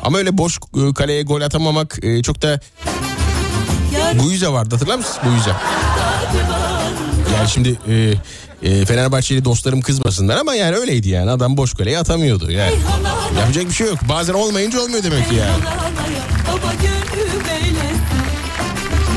Ama 0.03 0.17
öyle 0.17 0.37
boş 0.37 0.57
e, 0.57 0.93
kaleye 0.93 1.23
gol 1.23 1.41
atamamak 1.41 1.99
e, 2.03 2.23
çok 2.23 2.41
da 2.41 2.59
Guiza 4.19 4.53
vardı 4.53 4.75
hatırlar 4.75 4.95
mısınız? 4.95 5.17
Guiza. 5.23 5.61
Yani 7.37 7.49
şimdi 7.49 7.79
e, 7.87 8.13
e, 8.69 8.85
Fenerbahçeli 8.85 9.45
dostlarım 9.45 9.81
kızmasınlar 9.81 10.37
ama 10.37 10.55
yani 10.55 10.75
öyleydi 10.75 11.09
yani. 11.09 11.31
Adam 11.31 11.57
boş 11.57 11.73
kaleye 11.73 11.99
atamıyordu 11.99 12.51
yani. 12.51 12.75
Yapacak 13.39 13.65
bir 13.65 13.73
şey 13.73 13.87
yok. 13.87 13.99
Bazen 14.09 14.33
olmayınca 14.33 14.81
olmuyor 14.81 15.03
demek 15.03 15.29
ki 15.29 15.35
yani. 15.35 15.53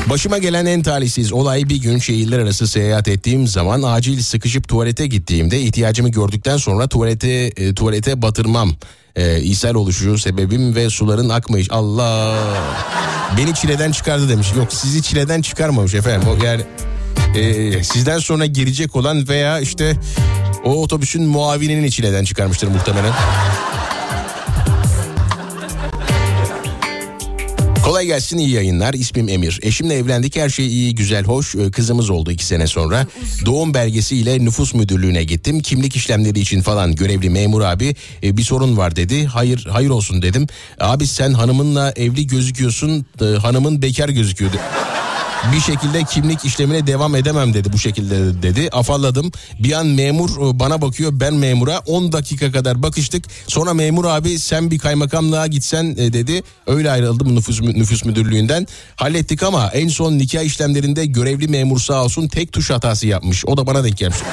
Başıma 0.09 0.37
gelen 0.37 0.65
en 0.65 0.83
talihsiz 0.83 1.33
olay 1.33 1.69
bir 1.69 1.81
gün 1.81 1.97
şehirler 1.97 2.39
arası 2.39 2.67
seyahat 2.67 3.07
ettiğim 3.07 3.47
zaman 3.47 3.81
acil 3.83 4.21
sıkışıp 4.21 4.67
tuvalete 4.67 5.07
gittiğimde 5.07 5.61
ihtiyacımı 5.61 6.09
gördükten 6.09 6.57
sonra 6.57 6.87
tuvalete 6.87 7.29
e, 7.29 7.73
tuvalete 7.73 8.21
batırmam. 8.21 8.75
E, 9.15 9.41
ishal 9.41 9.75
oluşu 9.75 10.17
sebebim 10.17 10.75
ve 10.75 10.89
suların 10.89 11.29
akmayış. 11.29 11.67
Allah 11.71 12.37
beni 13.37 13.53
çileden 13.53 13.91
çıkardı 13.91 14.29
demiş. 14.29 14.47
Yok 14.57 14.73
sizi 14.73 15.03
çileden 15.03 15.41
çıkarmamış 15.41 15.93
efendim. 15.93 16.27
O 16.29 16.45
yani 16.45 16.61
e, 17.35 17.83
sizden 17.83 18.19
sonra 18.19 18.45
gelecek 18.45 18.95
olan 18.95 19.27
veya 19.27 19.59
işte 19.59 19.95
o 20.63 20.83
otobüsün 20.83 21.23
muavinini 21.23 21.91
çileden 21.91 22.23
çıkarmıştır 22.23 22.67
muhtemelen. 22.67 23.13
Kolay 27.85 28.05
gelsin 28.05 28.37
iyi 28.37 28.49
yayınlar. 28.49 28.93
İsmim 28.93 29.29
Emir. 29.29 29.59
Eşimle 29.61 29.93
evlendik 29.93 30.35
her 30.35 30.49
şey 30.49 30.67
iyi 30.67 30.95
güzel 30.95 31.23
hoş. 31.23 31.55
Ee, 31.55 31.71
Kızımız 31.71 32.09
oldu 32.09 32.31
iki 32.31 32.45
sene 32.45 32.67
sonra. 32.67 33.07
Doğum 33.45 33.73
belgesiyle 33.73 34.45
nüfus 34.45 34.73
müdürlüğüne 34.73 35.23
gittim. 35.23 35.59
Kimlik 35.59 35.95
işlemleri 35.95 36.39
için 36.39 36.61
falan 36.61 36.95
görevli 36.95 37.29
memur 37.29 37.61
abi 37.61 37.95
e, 38.23 38.37
bir 38.37 38.43
sorun 38.43 38.77
var 38.77 38.95
dedi. 38.95 39.25
Hayır 39.25 39.67
hayır 39.71 39.89
olsun 39.89 40.21
dedim. 40.21 40.47
Abi 40.79 41.07
sen 41.07 41.33
hanımınla 41.33 41.91
evli 41.95 42.27
gözüküyorsun. 42.27 43.05
e, 43.21 43.25
hanımın 43.25 43.81
bekar 43.81 44.09
gözüküyor. 44.09 44.51
Bir 45.53 45.61
şekilde 45.61 46.03
kimlik 46.03 46.45
işlemine 46.45 46.87
devam 46.87 47.15
edemem 47.15 47.53
dedi 47.53 47.73
bu 47.73 47.77
şekilde 47.77 48.43
dedi. 48.43 48.69
Afalladım. 48.71 49.31
Bir 49.59 49.71
an 49.71 49.87
memur 49.87 50.29
e, 50.29 50.59
bana 50.59 50.81
bakıyor 50.81 51.11
ben 51.13 51.33
memura 51.33 51.79
10 51.79 52.11
dakika 52.11 52.51
kadar 52.51 52.83
bakıştık. 52.83 53.25
Sonra 53.47 53.73
memur 53.73 54.05
abi 54.05 54.39
sen 54.39 54.71
bir 54.71 54.79
kaymakamlığa 54.79 55.47
gitsen 55.47 55.95
e, 55.97 56.13
dedi. 56.13 56.43
Öyle 56.67 56.91
ayrıldım 56.91 57.35
nüfus, 57.35 57.61
nüfus 57.61 58.05
müdürlüğünden. 58.05 58.67
Hallettik 58.95 59.43
ama 59.43 59.69
en 59.73 59.87
son 59.87 60.17
nikah 60.17 60.43
işlemlerinde 60.43 61.05
görevli 61.05 61.47
memur 61.47 61.79
sağ 61.79 62.03
olsun 62.03 62.27
tek 62.27 62.51
tuş 62.51 62.69
hatası 62.69 63.07
yapmış. 63.07 63.45
O 63.45 63.57
da 63.57 63.67
bana 63.67 63.83
denk 63.83 63.97
gelmiş. 63.97 64.17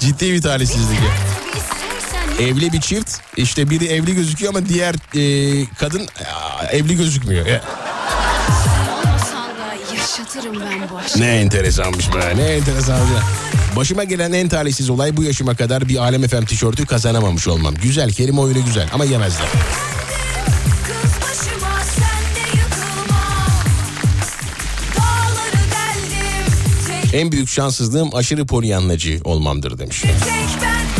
Ciddi 0.00 0.32
bir 0.32 0.42
talihsizlik 0.42 0.98
ya. 1.00 1.14
Evli 2.46 2.72
bir 2.72 2.80
çift 2.80 3.10
işte 3.36 3.70
biri 3.70 3.86
evli 3.86 4.14
gözüküyor 4.14 4.54
ama 4.54 4.68
diğer 4.68 4.94
e, 4.94 5.66
kadın 5.78 6.00
aa, 6.00 6.66
evli 6.66 6.96
gözükmüyor. 6.96 7.46
Ne 11.18 11.26
enteresanmış 11.26 12.14
be 12.14 12.36
ne 12.36 12.42
enteresan. 12.42 12.98
Başıma 13.76 14.04
gelen 14.04 14.32
en 14.32 14.48
talihsiz 14.48 14.90
olay 14.90 15.16
bu 15.16 15.22
yaşıma 15.22 15.54
kadar 15.54 15.88
bir 15.88 15.96
Alem 15.96 16.28
FM 16.28 16.44
tişörtü 16.44 16.86
kazanamamış 16.86 17.48
olmam. 17.48 17.74
Güzel 17.82 18.10
kelime 18.10 18.40
oyunu 18.40 18.64
güzel 18.64 18.88
ama 18.92 19.04
yemezler. 19.04 19.46
En 27.12 27.32
büyük 27.32 27.48
şanssızlığım 27.48 28.14
aşırı 28.14 28.46
polyanlacı 28.46 29.20
olmamdır 29.24 29.78
demiş. 29.78 30.00
tek 30.00 30.12
ben 30.62 30.93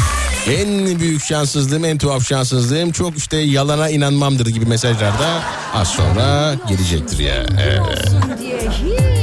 En 0.51 0.99
büyük 1.01 1.25
şanssızlığım 1.25 1.85
en 1.85 1.99
tuhaf 1.99 2.27
şanssızlığım 2.27 2.93
çok 2.93 3.17
işte 3.17 3.37
yalana 3.37 3.89
inanmamdır 3.91 4.47
gibi 4.47 4.67
mesajlarda 4.67 5.43
az 5.75 5.89
sonra 5.89 6.55
gelecektir 6.69 7.19
ya. 7.19 7.47
Evet. 7.63 8.09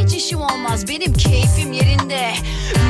Hiç 0.04 0.14
işim 0.24 0.42
olmaz. 0.42 0.88
Benim 0.88 1.14
keyfim 1.14 1.72
yerinde. 1.74 2.34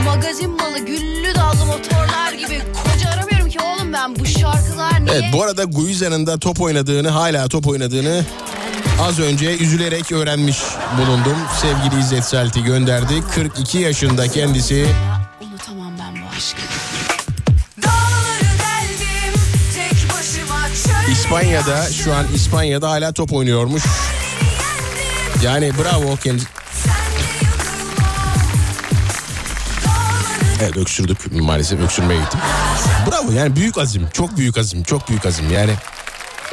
Magazin 0.05 0.49
malı 0.49 0.79
güllü 0.79 1.35
dallı 1.35 1.65
motorlar 1.65 2.33
gibi 2.33 2.61
koca 2.83 3.09
aramıyorum 3.09 3.49
ki 3.49 3.59
oğlum 3.59 3.93
ben. 3.93 4.15
Bu 4.19 4.25
şarkılar 4.25 5.05
niye? 5.05 5.15
Evet 5.15 5.23
bu 5.33 5.43
arada 5.43 5.63
Guiza'nın 5.63 6.27
da 6.27 6.37
top 6.39 6.61
oynadığını 6.61 7.09
hala 7.09 7.47
top 7.47 7.67
oynadığını 7.67 8.25
az 9.01 9.19
önce 9.19 9.57
üzülerek 9.57 10.11
öğrenmiş 10.11 10.57
bulundum. 10.97 11.37
Sevgili 11.61 12.01
İzzet 12.01 12.25
Selti 12.25 12.63
gönderdi. 12.63 13.13
42 13.35 13.77
yaşında 13.77 14.27
kendisi. 14.27 14.87
Unutamam 15.41 15.91
ben 15.99 16.21
bu 16.21 16.25
aşkı. 16.37 16.61
İspanya'da 21.31 21.91
şu 21.91 22.13
an 22.13 22.25
İspanya'da 22.35 22.89
hala 22.89 23.13
top 23.13 23.33
oynuyormuş. 23.33 23.83
Yani 25.43 25.71
bravo 25.77 26.15
kendisi. 26.15 26.47
Evet 30.61 30.77
öksürdük 30.77 31.41
maalesef 31.41 31.79
öksürmeye 31.79 32.19
gittim. 32.19 32.39
Bravo 33.07 33.31
yani 33.31 33.55
büyük 33.55 33.77
azim 33.77 34.07
çok 34.13 34.37
büyük 34.37 34.57
azim 34.57 34.83
çok 34.83 35.09
büyük 35.09 35.25
azim 35.25 35.51
yani. 35.51 35.71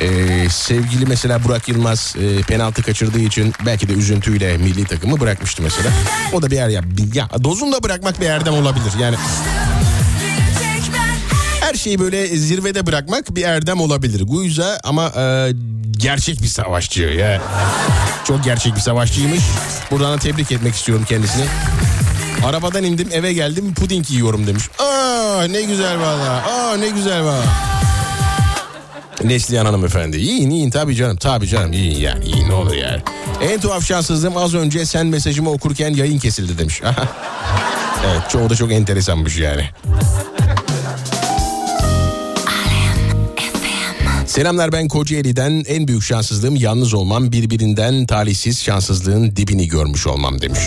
Ee, 0.00 0.48
sevgili 0.50 1.06
mesela 1.06 1.44
Burak 1.44 1.68
Yılmaz 1.68 2.14
e, 2.20 2.42
penaltı 2.42 2.82
kaçırdığı 2.82 3.20
için 3.20 3.52
belki 3.66 3.88
de 3.88 3.92
üzüntüyle 3.92 4.56
milli 4.56 4.84
takımı 4.84 5.20
bırakmıştı 5.20 5.62
mesela. 5.62 5.90
O 6.32 6.42
da 6.42 6.50
bir 6.50 6.56
yer 6.56 6.68
ya, 6.68 6.82
ya 7.14 7.28
dozunda 7.44 7.82
bırakmak 7.82 8.20
bir 8.20 8.26
erdem 8.26 8.54
olabilir 8.54 8.92
yani. 9.00 9.16
Her 11.68 11.74
şeyi 11.74 11.98
böyle 11.98 12.26
zirvede 12.26 12.86
bırakmak 12.86 13.36
bir 13.36 13.42
erdem 13.42 13.80
olabilir. 13.80 14.22
Guiza 14.22 14.78
ama 14.84 15.12
e, 15.16 15.52
gerçek 15.90 16.42
bir 16.42 16.46
savaşçı 16.46 17.02
ya. 17.02 17.42
Çok 18.24 18.44
gerçek 18.44 18.76
bir 18.76 18.80
savaşçıymış. 18.80 19.40
Buradan 19.90 20.12
da 20.12 20.18
tebrik 20.18 20.52
etmek 20.52 20.74
istiyorum 20.74 21.04
kendisini. 21.08 21.44
Arabadan 22.44 22.84
indim 22.84 23.08
eve 23.12 23.32
geldim 23.32 23.74
puding 23.74 24.10
yiyorum 24.10 24.46
demiş. 24.46 24.64
Aa 24.78 25.42
ne 25.50 25.62
güzel 25.62 26.00
valla. 26.00 26.30
Aa 26.30 26.76
ne 26.76 26.88
güzel 26.88 27.24
valla. 27.24 27.44
Neslihan 29.24 29.64
hanımefendi. 29.66 30.16
Yiyin 30.20 30.50
yiyin 30.50 30.70
tabii 30.70 30.94
canım 30.96 31.16
tabii 31.16 31.48
canım 31.48 31.72
yiyin 31.72 32.00
yani 32.00 32.28
yiyin 32.28 32.48
ne 32.48 32.54
olur 32.54 32.74
yani. 32.74 33.02
En 33.40 33.60
tuhaf 33.60 33.84
şanssızlığım 33.84 34.36
az 34.36 34.54
önce 34.54 34.86
sen 34.86 35.06
mesajımı 35.06 35.50
okurken 35.50 35.94
yayın 35.94 36.18
kesildi 36.18 36.58
demiş. 36.58 36.82
evet 38.06 38.30
çoğu 38.30 38.50
da 38.50 38.54
çok 38.54 38.72
enteresanmış 38.72 39.36
yani. 39.38 39.70
Selamlar 44.28 44.72
ben 44.72 44.88
Kocaeli'den 44.88 45.64
en 45.68 45.88
büyük 45.88 46.02
şanssızlığım 46.02 46.56
yalnız 46.56 46.94
olmam 46.94 47.32
birbirinden 47.32 48.06
talihsiz 48.06 48.62
şanssızlığın 48.62 49.36
dibini 49.36 49.68
görmüş 49.68 50.06
olmam 50.06 50.40
demiş. 50.40 50.60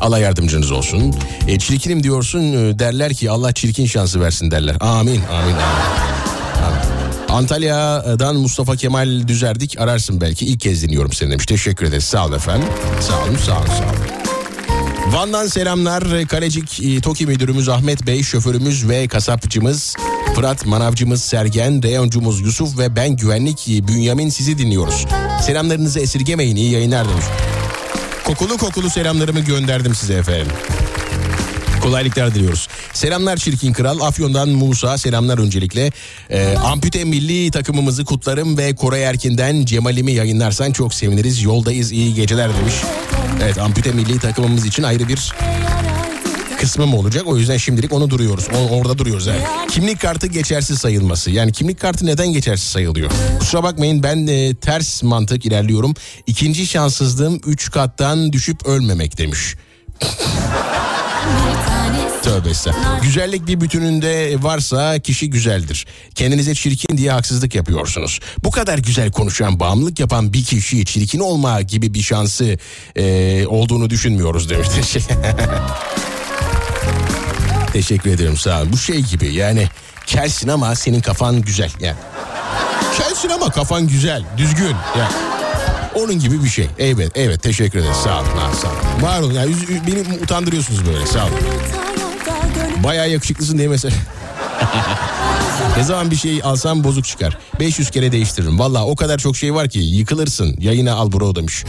Allah 0.00 0.18
yardımcınız 0.18 0.70
olsun. 0.70 1.14
E, 1.48 1.58
çirkinim 1.58 2.02
diyorsun 2.02 2.40
e, 2.42 2.78
derler 2.78 3.14
ki 3.14 3.30
Allah 3.30 3.52
çirkin 3.52 3.86
şansı 3.86 4.20
versin 4.20 4.50
derler. 4.50 4.76
Amin 4.80 5.20
amin 5.32 5.54
amin. 5.54 5.56
Antalya'dan 7.28 8.36
Mustafa 8.36 8.76
Kemal 8.76 9.28
Düzerdik 9.28 9.80
ararsın 9.80 10.20
belki 10.20 10.46
ilk 10.46 10.60
kez 10.60 10.82
dinliyorum 10.82 11.12
seni 11.12 11.30
demiş. 11.30 11.46
Teşekkür 11.46 11.86
ederiz 11.86 12.04
sağ 12.04 12.26
olun 12.26 12.36
efendim. 12.36 12.68
Sağ 13.00 13.22
olun 13.24 13.36
sağ 13.36 13.58
olun 13.58 13.66
sağ 13.66 13.84
olun. 13.84 14.32
Van'dan 15.12 15.46
selamlar. 15.46 16.28
Kalecik 16.28 16.82
e, 16.82 17.00
Toki 17.00 17.26
müdürümüz 17.26 17.68
Ahmet 17.68 18.06
Bey, 18.06 18.22
şoförümüz 18.22 18.88
ve 18.88 19.08
kasapçımız 19.08 19.96
Fırat, 20.34 20.66
manavcımız 20.66 21.22
Sergen, 21.24 21.82
reyoncumuz 21.82 22.40
Yusuf 22.40 22.78
ve 22.78 22.96
ben 22.96 23.16
güvenlik 23.16 23.66
Bünyamin 23.88 24.28
sizi 24.28 24.58
dinliyoruz. 24.58 25.06
Selamlarınızı 25.42 26.00
esirgemeyin 26.00 26.56
iyi 26.56 26.70
yayınlar 26.70 27.08
demiş. 27.08 27.24
Kokulu 28.24 28.56
kokulu 28.58 28.90
selamlarımı 28.90 29.40
gönderdim 29.40 29.94
size 29.94 30.14
efendim. 30.14 30.52
Kolaylıklar 31.82 32.34
diliyoruz. 32.34 32.68
Selamlar 32.92 33.36
Çirkin 33.36 33.72
Kral. 33.72 34.00
Afyon'dan 34.00 34.48
Musa 34.48 34.98
selamlar 34.98 35.38
öncelikle. 35.38 35.90
Ee, 36.30 36.56
ampute 36.56 37.04
milli 37.04 37.50
takımımızı 37.50 38.04
kutlarım 38.04 38.58
ve 38.58 38.74
Koray 38.74 39.02
Erkin'den 39.02 39.64
Cemal'imi 39.64 40.12
yayınlarsan 40.12 40.72
çok 40.72 40.94
seviniriz. 40.94 41.42
Yoldayız 41.42 41.92
iyi 41.92 42.14
geceler 42.14 42.50
demiş. 42.60 42.74
Evet 43.42 43.58
ampute 43.58 43.92
milli 43.92 44.18
takımımız 44.18 44.66
için 44.66 44.82
ayrı 44.82 45.08
bir 45.08 45.32
kısmım 46.62 46.94
olacak. 46.94 47.22
O 47.26 47.36
yüzden 47.36 47.56
şimdilik 47.56 47.92
onu 47.92 48.10
duruyoruz. 48.10 48.48
O- 48.54 48.74
orada 48.74 48.98
duruyoruz. 48.98 49.28
Evet. 49.28 49.42
Kimlik 49.70 50.00
kartı 50.00 50.26
geçersiz 50.26 50.78
sayılması. 50.78 51.30
Yani 51.30 51.52
kimlik 51.52 51.80
kartı 51.80 52.06
neden 52.06 52.28
geçersiz 52.28 52.68
sayılıyor? 52.68 53.10
Kusura 53.38 53.62
bakmayın 53.62 54.02
ben 54.02 54.26
e, 54.26 54.54
ters 54.54 55.02
mantık 55.02 55.46
ilerliyorum. 55.46 55.94
İkinci 56.26 56.66
şanssızlığım 56.66 57.40
3 57.46 57.70
kattan 57.70 58.32
düşüp 58.32 58.66
ölmemek 58.66 59.18
demiş. 59.18 59.54
Tövbe 62.22 62.50
estağfurullah. 62.50 63.02
Güzellik 63.02 63.46
bir 63.46 63.60
bütününde 63.60 64.42
varsa 64.42 64.98
kişi 64.98 65.30
güzeldir. 65.30 65.86
Kendinize 66.14 66.54
çirkin 66.54 66.96
diye 66.98 67.10
haksızlık 67.10 67.54
yapıyorsunuz. 67.54 68.20
Bu 68.44 68.50
kadar 68.50 68.78
güzel 68.78 69.12
konuşan, 69.12 69.60
bağımlılık 69.60 70.00
yapan 70.00 70.32
bir 70.32 70.44
kişi 70.44 70.84
çirkin 70.84 71.18
olma 71.18 71.60
gibi 71.60 71.94
bir 71.94 72.02
şansı 72.02 72.58
e, 72.96 73.46
olduğunu 73.46 73.90
düşünmüyoruz 73.90 74.50
demiştir. 74.50 75.02
Teşekkür 77.72 78.10
ederim 78.10 78.36
sağ 78.36 78.60
olun. 78.60 78.72
Bu 78.72 78.78
şey 78.78 79.00
gibi 79.00 79.34
yani 79.34 79.68
kelsin 80.06 80.48
ama 80.48 80.74
senin 80.74 81.00
kafan 81.00 81.42
güzel. 81.42 81.70
Yani. 81.80 81.96
Kelsin 82.98 83.28
ama 83.28 83.50
kafan 83.50 83.88
güzel, 83.88 84.24
düzgün. 84.36 84.76
Yani. 84.98 85.12
Onun 85.94 86.18
gibi 86.18 86.44
bir 86.44 86.48
şey. 86.48 86.68
Evet, 86.78 87.12
evet 87.14 87.42
teşekkür 87.42 87.78
ederiz. 87.78 87.96
Sağ 87.96 88.20
olun. 88.20 88.28
Sağ 88.62 88.68
olun. 88.68 89.02
Var 89.02 89.20
olun. 89.20 89.32
Yani, 89.34 89.54
beni 89.86 90.22
utandırıyorsunuz 90.22 90.86
böyle. 90.86 91.06
Sağ 91.06 91.24
olun. 91.24 91.34
Bayağı 92.84 93.10
yakışıklısın 93.10 93.58
diye 93.58 93.68
mesela. 93.68 93.94
ne 95.76 95.84
zaman 95.84 96.10
bir 96.10 96.16
şey 96.16 96.40
alsam 96.44 96.84
bozuk 96.84 97.04
çıkar. 97.04 97.38
500 97.60 97.90
kere 97.90 98.12
değiştiririm. 98.12 98.58
Valla 98.58 98.86
o 98.86 98.96
kadar 98.96 99.18
çok 99.18 99.36
şey 99.36 99.54
var 99.54 99.68
ki 99.68 99.78
yıkılırsın. 99.78 100.56
Yayına 100.58 100.94
al 100.94 101.12
bro 101.12 101.34
demiş. 101.34 101.64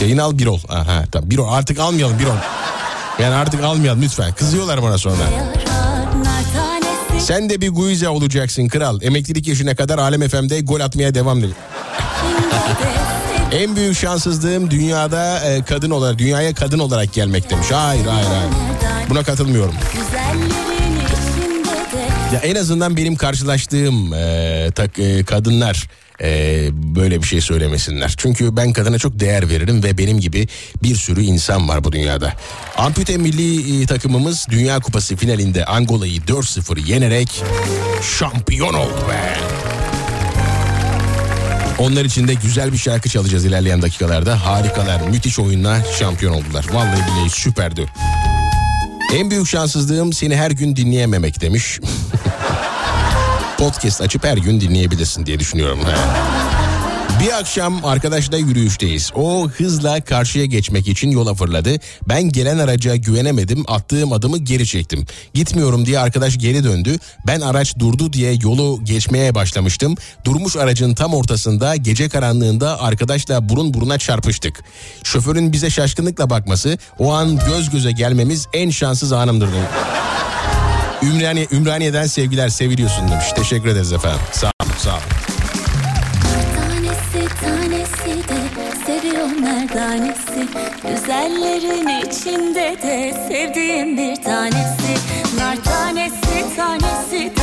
Yayına 0.00 0.24
al 0.24 0.38
bir 0.38 0.46
ol. 0.46 0.60
Aha, 0.68 1.04
tamam 1.12 1.30
bir 1.30 1.38
ol. 1.38 1.48
Artık 1.52 1.78
almayalım 1.78 2.18
bir 2.18 2.26
ol. 2.26 2.36
Yani 3.18 3.34
artık 3.34 3.64
almayalım 3.64 4.02
lütfen. 4.02 4.32
Kızıyorlar 4.32 4.82
bana 4.82 4.98
sonra. 4.98 5.16
Sen 7.20 7.50
de 7.50 7.60
bir 7.60 7.68
Guiza 7.68 8.10
olacaksın 8.10 8.68
kral. 8.68 9.02
Emeklilik 9.02 9.48
yaşına 9.48 9.74
kadar 9.74 9.98
Alem 9.98 10.28
FM'de 10.28 10.60
gol 10.60 10.80
atmaya 10.80 11.14
devam 11.14 11.42
dedi. 11.42 11.52
en 13.52 13.76
büyük 13.76 13.96
şanssızlığım 13.98 14.70
dünyada 14.70 15.40
e, 15.40 15.62
kadın 15.62 15.90
olarak, 15.90 16.18
dünyaya 16.18 16.54
kadın 16.54 16.78
olarak 16.78 17.12
gelmek 17.12 17.50
demiş. 17.50 17.66
Hayır, 17.72 18.06
hayır, 18.06 18.26
hayır. 18.26 18.52
Buna 19.10 19.22
katılmıyorum. 19.22 19.74
Ya 22.32 22.38
en 22.40 22.54
azından 22.54 22.96
benim 22.96 23.16
karşılaştığım 23.16 24.14
e, 24.14 24.70
tak, 24.74 24.98
e, 24.98 25.24
kadınlar 25.24 25.88
e, 26.22 26.68
böyle 26.72 27.22
bir 27.22 27.26
şey 27.26 27.40
söylemesinler. 27.40 28.14
Çünkü 28.16 28.56
ben 28.56 28.72
kadına 28.72 28.98
çok 28.98 29.20
değer 29.20 29.48
veririm 29.48 29.82
ve 29.82 29.98
benim 29.98 30.20
gibi 30.20 30.48
bir 30.82 30.96
sürü 30.96 31.22
insan 31.22 31.68
var 31.68 31.84
bu 31.84 31.92
dünyada. 31.92 32.32
Ampute 32.76 33.16
milli 33.16 33.82
e, 33.82 33.86
takımımız 33.86 34.46
Dünya 34.50 34.80
Kupası 34.80 35.16
finalinde 35.16 35.64
Angola'yı 35.64 36.20
4-0 36.20 36.86
yenerek 36.86 37.42
şampiyon 38.18 38.74
oldu 38.74 39.04
be. 39.10 39.38
Onlar 41.78 42.04
için 42.04 42.28
de 42.28 42.34
güzel 42.34 42.72
bir 42.72 42.78
şarkı 42.78 43.08
çalacağız 43.08 43.44
ilerleyen 43.44 43.82
dakikalarda. 43.82 44.46
Harikalar, 44.46 45.00
müthiş 45.00 45.38
oyunla 45.38 45.84
şampiyon 45.98 46.32
oldular. 46.32 46.66
Vallahi 46.72 47.00
billahi 47.10 47.30
süperdi. 47.30 47.86
En 49.12 49.30
büyük 49.30 49.48
şanssızlığım 49.48 50.12
seni 50.12 50.36
her 50.36 50.50
gün 50.50 50.76
dinleyememek 50.76 51.40
demiş. 51.40 51.80
Podcast 53.58 54.00
açıp 54.00 54.24
her 54.24 54.36
gün 54.36 54.60
dinleyebilirsin 54.60 55.26
diye 55.26 55.38
düşünüyorum. 55.38 55.80
Bir 57.22 57.38
akşam 57.38 57.84
arkadaşla 57.84 58.36
yürüyüşteyiz. 58.36 59.12
O 59.14 59.48
hızla 59.48 60.00
karşıya 60.00 60.44
geçmek 60.44 60.88
için 60.88 61.10
yola 61.10 61.34
fırladı. 61.34 61.76
Ben 62.08 62.22
gelen 62.22 62.58
araca 62.58 62.96
güvenemedim. 62.96 63.64
Attığım 63.68 64.12
adımı 64.12 64.38
geri 64.38 64.66
çektim. 64.66 65.06
Gitmiyorum 65.34 65.86
diye 65.86 65.98
arkadaş 65.98 66.38
geri 66.38 66.64
döndü. 66.64 66.96
Ben 67.26 67.40
araç 67.40 67.78
durdu 67.78 68.12
diye 68.12 68.38
yolu 68.42 68.80
geçmeye 68.84 69.34
başlamıştım. 69.34 69.94
Durmuş 70.24 70.56
aracın 70.56 70.94
tam 70.94 71.14
ortasında 71.14 71.76
gece 71.76 72.08
karanlığında 72.08 72.80
arkadaşla 72.80 73.48
burun 73.48 73.74
buruna 73.74 73.98
çarpıştık. 73.98 74.64
Şoförün 75.04 75.52
bize 75.52 75.70
şaşkınlıkla 75.70 76.30
bakması 76.30 76.78
o 76.98 77.12
an 77.12 77.38
göz 77.46 77.70
göze 77.70 77.92
gelmemiz 77.92 78.46
en 78.52 78.70
şanssız 78.70 79.12
anımdır. 79.12 79.48
Ümraniye, 81.02 81.46
Ümraniye'den 81.52 82.06
sevgiler 82.06 82.48
seviliyorsun 82.48 83.08
demiş. 83.10 83.26
Teşekkür 83.36 83.68
ederiz 83.68 83.92
efendim. 83.92 84.20
Sağ 84.32 84.50
olun 84.62 84.72
sağ 84.78 84.90
olun. 84.90 85.31
Güzellerin 91.22 92.06
içinde 92.06 92.76
de 92.82 93.14
sevdiğim 93.28 93.96
bir 93.96 94.16
tanesi. 94.16 94.94
Nar 95.38 95.56
tanesi 95.64 96.56
tanesi 96.56 97.36
de 97.36 97.41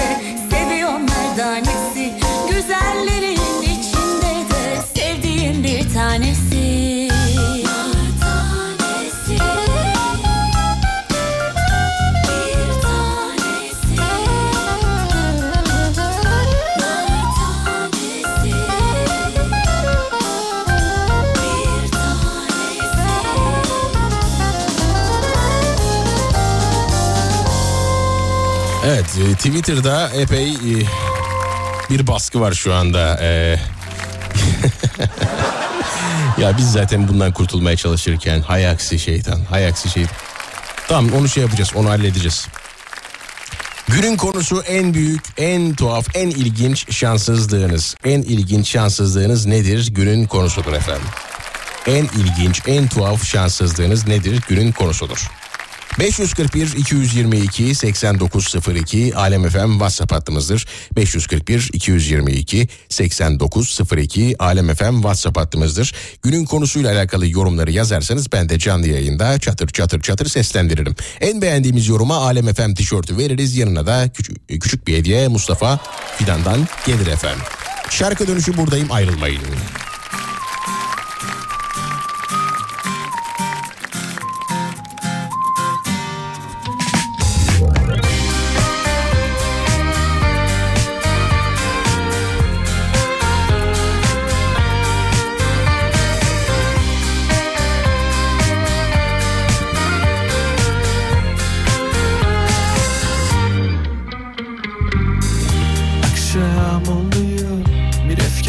e, 29.20 29.34
Twitter'da 29.36 30.10
epey 30.10 30.52
e, 30.52 30.58
bir 31.90 32.08
baskı 32.08 32.42
var 32.42 32.54
şu 32.54 32.74
anda. 32.74 33.20
E, 33.22 33.60
ya 36.42 36.58
biz 36.58 36.72
zaten 36.72 37.08
bundan 37.08 37.34
kurtulmaya 37.34 37.76
çalışırken 37.76 38.42
hay 38.42 38.70
aksi 38.70 39.00
şeytan 39.00 39.40
hay 39.50 39.68
aksi 39.68 39.90
şeytan. 39.90 40.16
Tamam 40.88 41.12
onu 41.14 41.30
şey 41.30 41.44
yapacağız 41.44 41.72
onu 41.76 41.90
halledeceğiz. 41.90 42.48
Günün 43.88 44.18
konusu 44.18 44.62
en 44.62 44.94
büyük, 44.94 45.22
en 45.38 45.76
tuhaf, 45.76 46.08
en 46.16 46.30
ilginç 46.30 46.96
şanssızlığınız. 46.96 47.96
En 48.06 48.22
ilginç 48.22 48.68
şanssızlığınız 48.68 49.46
nedir? 49.46 49.92
Günün 49.92 50.26
konusudur 50.26 50.74
efendim. 50.74 51.08
En 51.88 52.04
ilginç, 52.04 52.62
en 52.68 52.88
tuhaf 52.88 53.26
şanssızlığınız 53.26 54.08
nedir? 54.08 54.42
Günün 54.50 54.72
konusudur. 54.72 55.30
541 56.00 56.74
222 56.78 57.76
8902 57.76 59.16
Alem 59.16 59.50
FM 59.50 59.72
WhatsApp 59.72 60.12
hattımızdır. 60.12 60.68
541 60.96 61.70
222 61.74 62.68
8902 62.90 64.36
Alem 64.40 64.76
FM 64.76 64.96
WhatsApp 64.96 65.38
hattımızdır. 65.38 65.94
Günün 66.24 66.46
konusuyla 66.46 66.94
alakalı 66.94 67.28
yorumları 67.28 67.72
yazarsanız 67.72 68.32
ben 68.32 68.50
de 68.50 68.60
canlı 68.60 68.88
yayında 68.88 69.40
çatır 69.40 69.68
çatır 69.68 70.02
çatır 70.02 70.26
seslendiririm. 70.26 70.96
En 71.22 71.42
beğendiğimiz 71.42 71.88
yoruma 71.88 72.16
Alem 72.16 72.54
FM 72.54 72.74
tişörtü 72.74 73.18
veririz. 73.18 73.58
Yanına 73.58 73.86
da 73.86 74.10
küçük, 74.10 74.50
küçük 74.62 74.88
bir 74.88 74.98
hediye 74.98 75.28
Mustafa 75.28 75.80
Fidan'dan 76.18 76.68
gelir 76.86 77.08
efendim. 77.08 77.44
Şarkı 77.90 78.28
dönüşü 78.28 78.58
buradayım 78.58 78.92
ayrılmayın. 78.92 79.42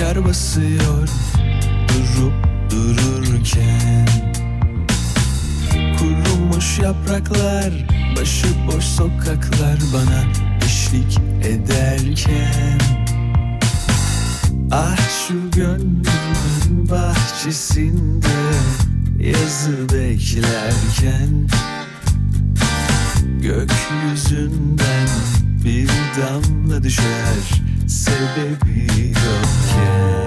Efkar 0.01 0.25
basıyor 0.25 1.09
Durup 1.89 2.33
dururken. 2.71 4.09
Kurumuş 5.99 6.79
yapraklar 6.79 7.87
Başıboş 8.17 8.85
sokaklar 8.85 9.79
bana 9.95 10.25
eşlik 10.67 11.19
ederken. 11.45 12.79
Ah 14.71 14.99
şu 15.29 15.51
gönlümün 15.51 16.91
bahçesinde 16.91 18.29
Yazı 19.19 19.89
beklerken. 19.89 21.49
Gökyüzünden 23.41 25.09
bir 25.65 25.89
damla 26.21 26.83
düşer 26.83 27.70
Say, 27.91 28.13
baby, 28.37 28.87
you're. 29.75 30.20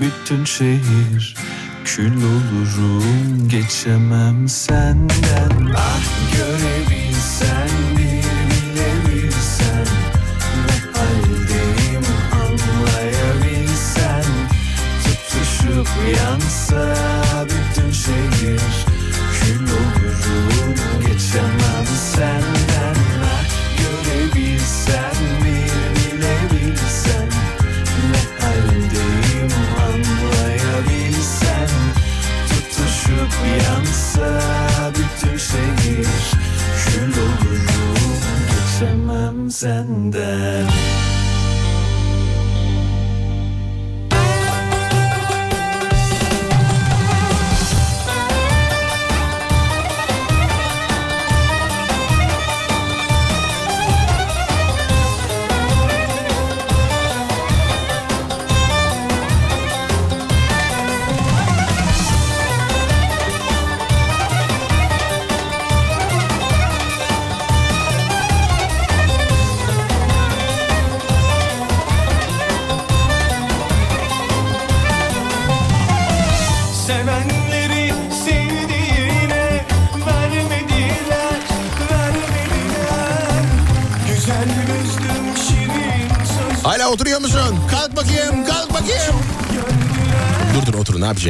Bütün 0.00 0.44
şehir 0.44 1.36
Kül 1.84 2.16
olurum. 2.16 3.48
Geçemem 3.48 4.48
senden. 4.48 5.74
Ah 5.76 6.02
görebilsen 6.36 8.03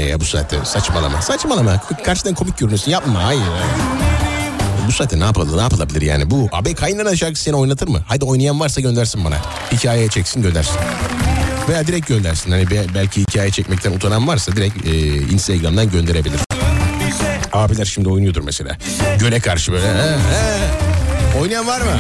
yapacaksın 0.01 0.11
ya 0.11 0.21
bu 0.21 0.25
saatte? 0.25 0.65
Saçmalama, 0.65 1.23
saçmalama. 1.23 1.81
Karşıdan 2.05 2.35
komik 2.35 2.59
görünüyorsun. 2.59 2.91
Yapma, 2.91 3.25
hayır. 3.25 3.43
Bu 4.87 4.93
saatte 4.93 5.21
ne 5.21 5.25
yapılır, 5.25 5.57
ne 5.57 5.61
yapılabilir 5.63 6.03
yani? 6.03 6.31
Bu 6.31 6.49
abi 6.53 6.75
kaynana 6.75 7.17
şarkısı 7.17 7.45
seni 7.45 7.57
oynatır 7.57 7.89
mı? 7.89 8.01
Hadi 8.09 8.25
oynayan 8.25 8.61
varsa 8.61 8.81
göndersin 8.81 9.25
bana. 9.25 9.37
Hikayeye 9.73 10.09
çeksin 10.09 10.43
göndersin. 10.43 10.77
Veya 11.69 11.87
direkt 11.87 12.07
göndersin. 12.09 12.51
Hani 12.51 12.71
be- 12.71 12.87
belki 12.95 13.21
hikaye 13.21 13.51
çekmekten 13.51 13.93
utanan 13.93 14.29
varsa 14.29 14.53
direkt 14.53 14.87
e, 14.87 14.91
Instagram'dan 15.17 15.91
gönderebilir. 15.91 16.41
Abiler 17.53 17.85
şimdi 17.85 18.09
oynuyordur 18.09 18.43
mesela. 18.43 18.77
Göle 19.19 19.41
karşı 19.41 19.73
böyle. 19.73 19.87
He, 19.87 19.93
he. 20.09 21.39
Oynayan 21.41 21.67
var 21.67 21.81
mı? 21.81 21.93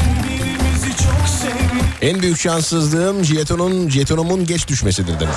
En 2.02 2.22
büyük 2.22 2.40
şanssızlığım 2.40 3.24
jetonun, 3.24 3.88
jetonumun 3.90 4.46
geç 4.46 4.68
düşmesidir 4.68 5.20
demiş. 5.20 5.36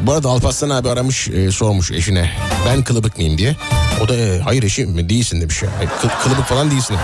Bu 0.00 0.12
arada 0.12 0.28
Alparslan 0.28 0.70
abi 0.70 0.90
aramış 0.90 1.28
e, 1.28 1.50
sormuş 1.50 1.90
eşine 1.90 2.30
ben 2.66 2.82
kılıbık 2.84 3.16
mıyım 3.18 3.38
diye. 3.38 3.56
O 4.04 4.08
da 4.08 4.16
e, 4.16 4.40
hayır 4.40 4.62
eşim 4.62 5.08
değilsin 5.08 5.40
demiş 5.40 5.62
ya. 5.62 5.68
Kı- 6.02 6.22
kılıbık 6.22 6.44
falan 6.46 6.70
değilsin. 6.70 6.96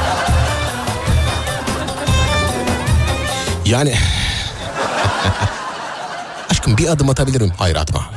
Yani 3.64 3.94
aşkım 6.50 6.78
bir 6.78 6.88
adım 6.88 7.10
atabilirim. 7.10 7.52
Hayır 7.58 7.76
atma. 7.76 8.10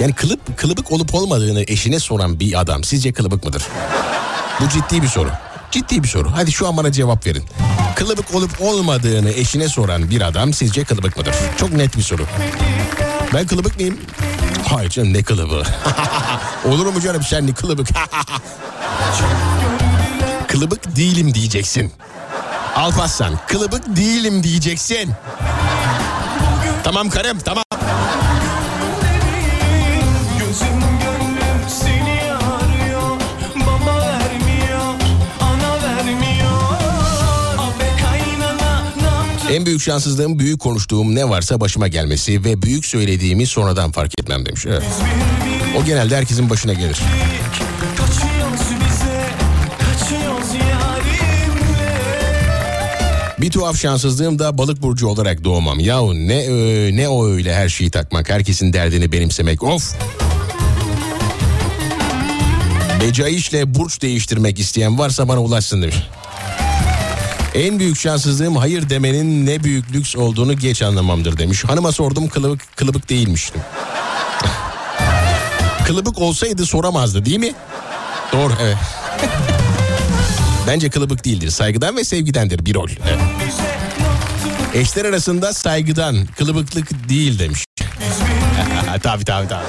Yani 0.00 0.12
kılıp, 0.12 0.58
kılıbık 0.58 0.92
olup 0.92 1.14
olmadığını 1.14 1.64
eşine 1.66 1.98
soran 1.98 2.40
bir 2.40 2.60
adam 2.60 2.84
sizce 2.84 3.12
kılıbık 3.12 3.44
mıdır? 3.44 3.62
Bu 4.60 4.68
ciddi 4.68 5.02
bir 5.02 5.08
soru. 5.08 5.30
Ciddi 5.70 6.02
bir 6.02 6.08
soru. 6.08 6.30
Hadi 6.34 6.52
şu 6.52 6.68
an 6.68 6.76
bana 6.76 6.92
cevap 6.92 7.26
verin. 7.26 7.44
Kılıbık 7.96 8.34
olup 8.34 8.60
olmadığını 8.60 9.30
eşine 9.30 9.68
soran 9.68 10.10
bir 10.10 10.20
adam 10.20 10.52
sizce 10.52 10.84
kılıbık 10.84 11.16
mıdır? 11.16 11.34
Çok 11.58 11.72
net 11.72 11.96
bir 11.96 12.02
soru. 12.02 12.26
Ben 13.34 13.46
kılıbık 13.46 13.76
mıyım? 13.76 13.98
Hayır 14.68 14.90
canım 14.90 15.12
ne 15.12 15.22
kılıbı? 15.22 15.62
Olur 16.68 16.86
mu 16.86 17.00
canım 17.00 17.22
sen 17.22 17.46
ne 17.46 17.54
kılıbık? 17.54 17.88
kılıbık 20.48 20.96
değilim 20.96 21.34
diyeceksin. 21.34 21.92
Alparslan 22.76 23.38
kılıbık 23.48 23.96
değilim 23.96 24.42
diyeceksin. 24.42 25.12
Tamam 26.84 27.10
karım 27.10 27.38
tamam. 27.38 27.64
En 39.50 39.66
büyük 39.66 39.82
şanssızlığım 39.82 40.38
büyük 40.38 40.60
konuştuğum 40.60 41.14
ne 41.14 41.28
varsa 41.28 41.60
başıma 41.60 41.88
gelmesi 41.88 42.44
ve 42.44 42.62
büyük 42.62 42.86
söylediğimi 42.86 43.46
sonradan 43.46 43.92
fark 43.92 44.20
etmem 44.20 44.46
demiş. 44.46 44.66
Evet. 44.66 44.82
O 45.80 45.84
genelde 45.84 46.16
herkesin 46.16 46.50
başına 46.50 46.72
gelir. 46.72 47.00
Bir 53.40 53.50
tuhaf 53.50 53.76
şanssızlığım 53.76 54.38
da 54.38 54.58
balık 54.58 54.82
burcu 54.82 55.06
olarak 55.08 55.44
doğmam. 55.44 55.80
Yahu 55.80 56.14
ne 56.14 56.46
ö- 56.48 56.96
ne 56.96 57.08
o 57.08 57.26
öyle 57.26 57.54
her 57.54 57.68
şeyi 57.68 57.90
takmak, 57.90 58.30
herkesin 58.30 58.72
derdini 58.72 59.12
benimsemek. 59.12 59.62
Of! 59.62 59.94
Becayişle 63.00 63.74
burç 63.74 64.02
değiştirmek 64.02 64.58
isteyen 64.58 64.98
varsa 64.98 65.28
bana 65.28 65.42
ulaşsın 65.42 65.82
demiş. 65.82 65.96
En 67.54 67.78
büyük 67.78 67.98
şanssızlığım 67.98 68.56
hayır 68.56 68.88
demenin 68.88 69.46
ne 69.46 69.64
büyük 69.64 69.92
lüks 69.92 70.16
olduğunu 70.16 70.56
geç 70.58 70.82
anlamamdır 70.82 71.38
demiş. 71.38 71.64
Hanıma 71.64 71.92
sordum 71.92 72.28
kılıbık, 72.28 72.76
kılıbık 72.76 73.08
değilmiştim. 73.10 73.60
kılıbık 75.86 76.18
olsaydı 76.18 76.66
soramazdı 76.66 77.24
değil 77.24 77.38
mi? 77.38 77.52
Doğru 78.32 78.52
evet. 78.60 78.76
Bence 80.66 80.90
kılıbık 80.90 81.24
değildir. 81.24 81.50
Saygıdan 81.50 81.96
ve 81.96 82.04
sevgidendir 82.04 82.66
bir 82.66 82.74
rol. 82.74 82.88
Evet. 83.08 83.20
Eşler 84.74 85.04
arasında 85.04 85.52
saygıdan, 85.52 86.26
kılıbıklık 86.38 87.08
değil 87.08 87.38
demiş. 87.38 87.64
tabii 89.02 89.24
tabii 89.24 89.48
tabii. 89.48 89.64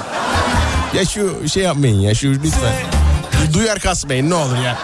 Ya 0.96 1.04
şu 1.04 1.48
şey 1.48 1.62
yapmayın 1.62 2.00
ya 2.00 2.14
şu 2.14 2.30
lütfen. 2.30 2.74
Duyar 3.52 3.78
kasmayın 3.78 4.30
ne 4.30 4.34
olur 4.34 4.56
ya. 4.64 4.78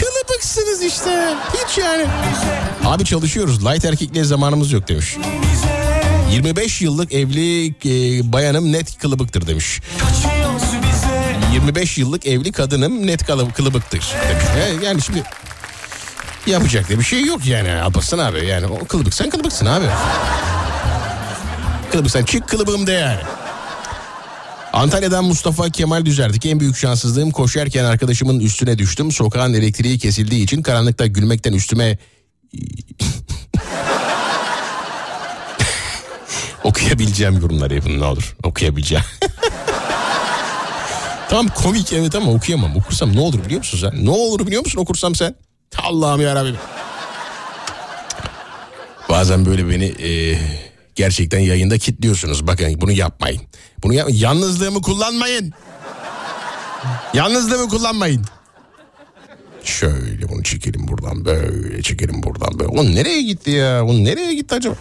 Kılıbıksınız 0.00 0.65
işte. 0.86 1.34
Hiç 1.54 1.78
yani. 1.78 2.06
Abi 2.84 3.04
çalışıyoruz. 3.04 3.66
Light 3.66 3.84
erkekliğe 3.84 4.24
zamanımız 4.24 4.72
yok 4.72 4.88
demiş. 4.88 5.16
25 6.32 6.82
yıllık 6.82 7.12
evli 7.12 7.66
e, 7.68 8.32
bayanım 8.32 8.72
net 8.72 8.98
kılıbıktır 8.98 9.46
demiş. 9.46 9.80
Kaçıyoruz 9.98 10.62
bize 10.62 11.36
25 11.54 11.98
yıllık 11.98 12.26
evli 12.26 12.52
kadınım 12.52 13.06
net 13.06 13.26
kılıbıktır 13.56 13.90
demiş. 13.92 14.06
Yani- 14.60 14.84
Yani 14.84 15.02
şimdi 15.02 15.22
yapacak 16.46 16.90
da 16.90 16.98
bir 16.98 17.04
şey 17.04 17.24
yok 17.24 17.46
yani 17.46 17.72
Alparslan 17.72 18.18
abi. 18.18 18.46
Yani 18.46 18.66
o 18.66 18.84
kılıbık 18.86 19.14
sen 19.14 19.30
kılıbıksın 19.30 19.66
abi. 19.66 19.86
Kılıbık 21.92 22.10
sen 22.10 22.24
çık 22.24 22.48
kılıbığım 22.48 22.86
de 22.86 22.92
yani. 22.92 23.20
Antalya'dan 24.76 25.24
Mustafa 25.24 25.70
Kemal 25.70 26.04
Düzerdik. 26.04 26.46
En 26.46 26.60
büyük 26.60 26.76
şanssızlığım 26.76 27.30
koşarken 27.30 27.84
arkadaşımın 27.84 28.40
üstüne 28.40 28.78
düştüm. 28.78 29.12
Sokağın 29.12 29.54
elektriği 29.54 29.98
kesildiği 29.98 30.44
için 30.44 30.62
karanlıkta 30.62 31.06
gülmekten 31.06 31.52
üstüme... 31.52 31.98
Okuyabileceğim 36.64 37.40
yorumları 37.40 37.74
yapın 37.74 38.00
ne 38.00 38.04
olur. 38.04 38.36
Okuyabileceğim. 38.42 39.04
Tamam 41.28 41.48
komik 41.48 41.92
evet 41.92 42.14
ama 42.14 42.32
okuyamam. 42.32 42.76
Okursam 42.76 43.16
ne 43.16 43.20
olur 43.20 43.44
biliyor 43.44 43.58
musun 43.58 43.78
sen? 43.78 44.04
Ne 44.04 44.10
olur 44.10 44.46
biliyor 44.46 44.64
musun 44.64 44.80
okursam 44.80 45.14
sen? 45.14 45.34
Allah'ım 45.78 46.20
yarabbim. 46.20 46.56
Bazen 49.08 49.46
böyle 49.46 49.68
beni 49.68 49.84
e, 49.84 50.38
gerçekten 50.96 51.38
yayında 51.38 51.78
kilitliyorsunuz. 51.78 52.46
Bakın 52.46 52.80
bunu 52.80 52.92
yapmayın. 52.92 53.42
Bunu 53.82 53.94
yap 53.94 54.08
Yalnızlığımı 54.12 54.82
kullanmayın. 54.82 55.52
Yalnızlığımı 57.14 57.68
kullanmayın. 57.68 58.24
Şöyle 59.64 60.28
bunu 60.28 60.42
çekelim 60.42 60.88
buradan 60.88 61.24
böyle 61.24 61.82
çekelim 61.82 62.22
buradan 62.22 62.58
böyle. 62.58 62.70
O 62.70 62.84
nereye 62.84 63.22
gitti 63.22 63.50
ya? 63.50 63.84
O 63.84 63.92
nereye 63.92 64.34
gitti 64.34 64.54
acaba? 64.54 64.74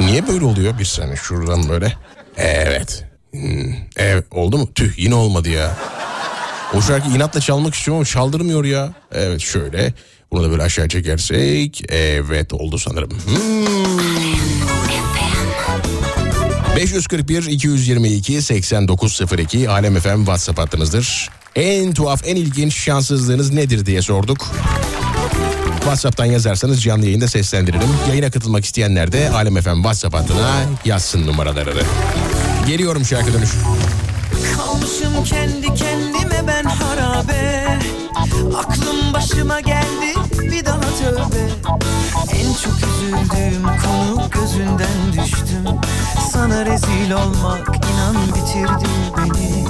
Niye 0.00 0.28
böyle 0.28 0.44
oluyor? 0.44 0.78
Bir 0.78 0.84
saniye 0.84 1.16
şuradan 1.16 1.68
böyle. 1.68 1.92
Evet. 2.36 3.04
Hmm, 3.30 3.74
evet 3.96 4.24
oldu 4.30 4.58
mu? 4.58 4.74
Tüh 4.74 4.98
yine 4.98 5.14
olmadı 5.14 5.48
ya. 5.48 5.76
O 6.74 6.82
şarkı 6.82 7.08
inatla 7.10 7.40
çalmak 7.40 7.74
istiyorum 7.74 7.98
ama 7.98 8.04
çaldırmıyor 8.04 8.64
ya. 8.64 8.92
Evet 9.12 9.40
şöyle. 9.40 9.94
Bunu 10.32 10.44
da 10.44 10.50
böyle 10.50 10.62
aşağı 10.62 10.88
çekersek. 10.88 11.82
Evet 11.88 12.52
oldu 12.52 12.78
sanırım. 12.78 13.10
Hmm. 13.10 14.17
541 16.78 17.42
222 17.46 18.42
8902 18.42 19.70
Alem 19.70 20.00
FM 20.00 20.16
WhatsApp 20.16 20.58
hattımızdır. 20.58 21.30
En 21.56 21.94
tuhaf, 21.94 22.22
en 22.26 22.36
ilginç 22.36 22.74
şanssızlığınız 22.76 23.52
nedir 23.52 23.86
diye 23.86 24.02
sorduk. 24.02 24.46
WhatsApp'tan 25.78 26.24
yazarsanız 26.24 26.82
canlı 26.82 27.06
yayında 27.06 27.28
seslendiririm. 27.28 27.88
Yayına 28.08 28.30
katılmak 28.30 28.64
isteyenler 28.64 29.12
de 29.12 29.30
Alem 29.30 29.54
FM 29.60 29.74
WhatsApp 29.74 30.14
hattına 30.14 30.60
yazsın 30.84 31.26
numaralarını. 31.26 31.82
Geliyorum 32.66 33.04
şarkı 33.04 33.32
dönüş. 33.34 33.50
Kalmışım 34.56 35.24
kendi 35.24 35.74
kendime 35.74 36.46
ben 36.46 36.64
harabe 36.64 37.78
Aklım 38.56 39.12
başıma 39.12 39.60
geldi 39.60 40.07
daha 40.68 40.80
tövbe. 40.80 41.48
En 42.32 42.52
çok 42.52 42.74
üzüldüğüm 42.74 43.62
konu 43.62 44.30
gözünden 44.30 45.12
düştüm. 45.12 45.64
Sana 46.32 46.66
rezil 46.66 47.10
olmak 47.10 47.68
inan 47.68 48.16
bitirdi 48.34 48.88
beni. 49.16 49.64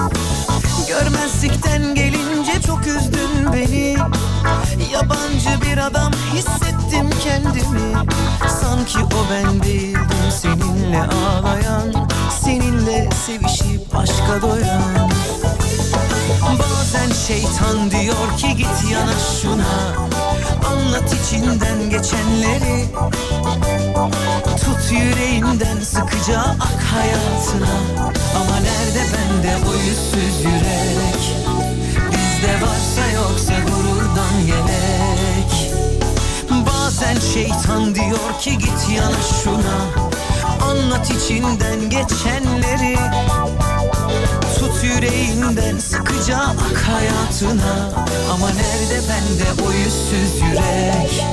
Görmezlikten 0.87 1.95
gelince 1.95 2.61
çok 2.67 2.87
üzdün 2.87 3.53
beni. 3.53 3.97
Yabancı 4.93 5.61
bir 5.61 5.77
adam 5.77 6.11
hissettim 6.33 7.09
kendimi. 7.23 8.09
Sanki 8.61 8.99
o 8.99 9.31
ben 9.31 9.63
değildim 9.63 10.31
seninle 10.41 11.01
ağlayan 11.01 12.09
Seninle 12.43 13.09
sevişip 13.25 13.95
aşka 13.95 14.41
doyan 14.41 15.11
Bazen 16.57 17.11
şeytan 17.27 17.91
diyor 17.91 18.37
ki 18.37 18.55
git 18.57 18.91
yana 18.91 19.13
şuna. 19.41 19.95
Anlat 20.71 21.13
içinden 21.13 21.89
geçenleri. 21.89 22.85
Tut 24.65 24.91
yüreğinden 24.91 25.79
sıkıca 25.79 26.39
ak 26.39 26.81
hayatına. 26.93 27.75
Ama 28.35 28.55
nerede 28.59 29.03
bende 29.13 29.57
o 29.69 29.73
yüzsüz 29.73 30.45
yürek? 30.45 31.21
Bizde 32.11 32.53
varsa 32.65 33.11
yoksa 33.15 33.53
gururdan 33.59 34.39
yelek. 34.47 35.73
Bazen 36.67 37.19
şeytan 37.33 37.95
diyor 37.95 38.39
ki 38.41 38.57
git 38.57 38.89
yana 38.95 39.21
şuna. 39.43 40.09
Anlat 40.69 41.11
içinden 41.11 41.89
geçenleri 41.89 42.97
yüreğinden 44.83 45.77
sıkıca 45.77 46.37
ak 46.37 46.77
hayatına. 46.77 47.89
Ama 48.33 48.49
nerede 48.49 49.01
bende 49.09 49.63
o 49.67 49.71
yüzsüz 49.71 50.41
yürek? 50.41 51.25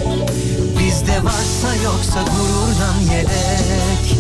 Bizde 0.79 1.25
varsa 1.25 1.75
yoksa 1.85 2.23
gururdan 2.23 3.01
yelek 3.15 4.17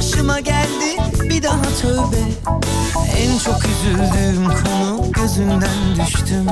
başıma 0.00 0.40
geldi. 0.40 0.96
Bir 1.22 1.42
daha 1.42 1.62
tövbe. 1.62 2.22
En 3.16 3.38
çok 3.38 3.60
üzüldüğüm 3.64 4.44
konu 4.44 5.12
gözünden 5.12 6.06
düştüm. 6.06 6.46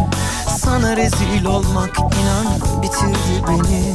Sana 0.58 0.96
rezil 0.96 1.44
olmak 1.44 1.98
inan 1.98 2.82
bitirdi 2.82 3.42
beni. 3.48 3.94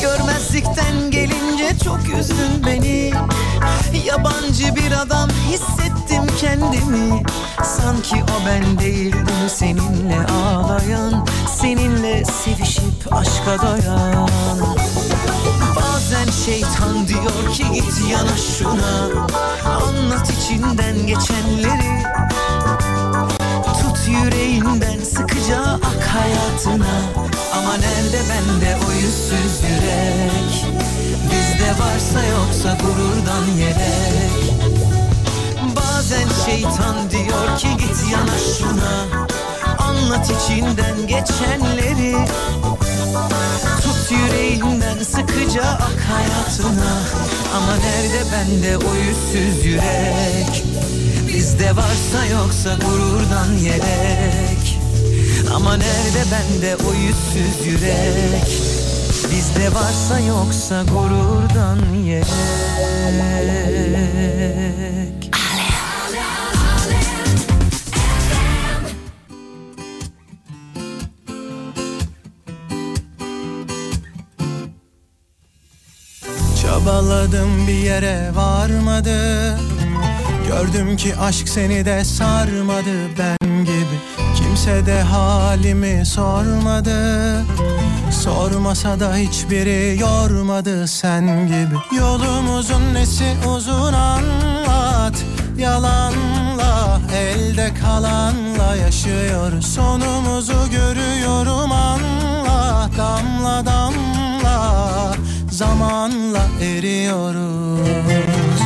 Görmezlikten 0.00 1.10
gelince 1.10 1.78
çok 1.84 2.00
üzdün 2.18 2.66
beni. 2.66 3.12
Yabancı 4.06 4.76
bir 4.76 4.92
adam 4.92 5.30
hissettim 5.30 6.26
kendimi. 6.40 7.22
Sanki 7.64 8.14
o 8.14 8.46
ben 8.46 8.78
değildim 8.78 9.48
seninle 9.48 10.26
ağlayan 10.26 11.26
Seninle 11.60 12.24
sevişip 12.24 13.12
aşka 13.12 13.58
doyan 13.62 14.28
Bazen 16.06 16.30
şeytan 16.44 17.08
diyor 17.08 17.52
ki 17.52 17.64
git 17.74 18.10
yana 18.10 18.36
şuna. 18.36 19.24
Anlat 19.76 20.30
içinden 20.30 21.06
geçenleri. 21.06 22.02
Tut 23.64 23.98
yüreğinden 24.08 24.98
sıkıca 25.04 25.60
ak 25.62 26.02
hayatına. 26.14 27.00
Ama 27.58 27.74
nerede 27.76 28.20
bende 28.30 28.76
o 28.88 28.92
yüzsüz 28.92 29.62
yürek? 29.70 30.64
Bizde 31.30 31.70
varsa 31.70 32.26
yoksa 32.26 32.78
gururdan 32.82 33.44
yedek. 33.58 34.54
Bazen 35.76 36.28
şeytan 36.44 37.10
diyor 37.10 37.58
ki 37.58 37.68
git 37.78 38.12
yana 38.12 38.38
şuna. 38.58 39.26
Anlat 39.78 40.30
içinden 40.30 41.06
geçenleri. 41.06 42.16
Tut 44.06 44.18
yüreğinden 44.18 45.02
sıkıca 45.02 45.62
ak 45.62 46.00
hayatına. 46.10 47.02
Ama 47.56 47.76
nerede 47.76 48.22
bende 48.32 48.76
o 48.76 48.94
yüzsüz 48.94 49.64
yürek? 49.64 50.64
Bizde 51.28 51.76
varsa 51.76 52.26
yoksa 52.32 52.74
gururdan 52.74 53.52
yelek 53.52 54.78
Ama 55.54 55.76
nerede 55.76 56.24
bende 56.32 56.76
o 56.76 56.94
yüzsüz 56.94 57.66
yürek? 57.66 58.60
Bizde 59.32 59.74
varsa 59.74 60.20
yoksa 60.20 60.82
gururdan 60.82 61.78
yelek 62.04 62.26
Çabaladım 77.06 77.66
bir 77.66 77.72
yere 77.72 78.30
varmadı. 78.34 79.58
Gördüm 80.48 80.96
ki 80.96 81.16
aşk 81.16 81.48
seni 81.48 81.84
de 81.84 82.04
sarmadı. 82.04 83.18
Ben 83.18 83.64
gibi 83.64 83.96
Kimse 84.36 84.86
de 84.86 85.02
halimi 85.02 86.06
sormadı. 86.06 87.44
Sormasa 88.10 89.00
da 89.00 89.16
hiçbiri 89.16 90.00
yormadı. 90.00 90.88
Sen 90.88 91.46
gibi 91.46 91.96
Yolumuzun 91.98 92.94
nesi 92.94 93.34
uzun 93.56 93.92
anlat. 93.92 95.24
Yalanla 95.58 97.00
elde 97.16 97.70
kalanla 97.82 98.76
yaşıyoruz. 98.76 99.66
Sonumuzu 99.66 100.70
görüyorum. 100.70 101.72
Anla 101.72 102.90
Damla 102.98 103.66
damla 103.66 104.15
zamanla 105.56 106.42
eriyoruz. 106.62 108.60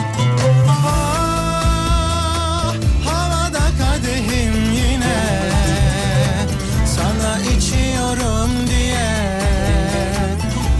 Ah, 0.68 2.74
havada 3.04 3.64
kadehim 3.78 4.72
yine. 4.72 5.20
Sana 6.96 7.38
içiyorum 7.56 8.50
diye. 8.66 9.10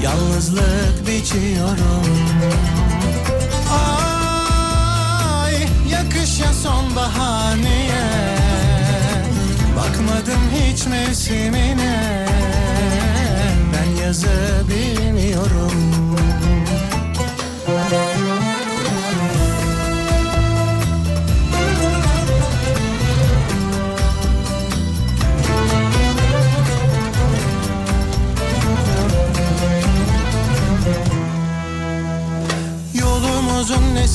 Yalnızlık 0.03 1.09
biçiyorum. 1.09 2.07
Ay 5.47 5.55
yakışa 5.91 6.53
sonbahar 6.53 7.57
niye 7.57 8.05
Bakmadım 9.77 10.43
hiç 10.55 10.87
mevsimine. 10.87 12.27
Ben 13.73 14.03
yazı 14.03 14.65
bilmiyorum 14.69 15.90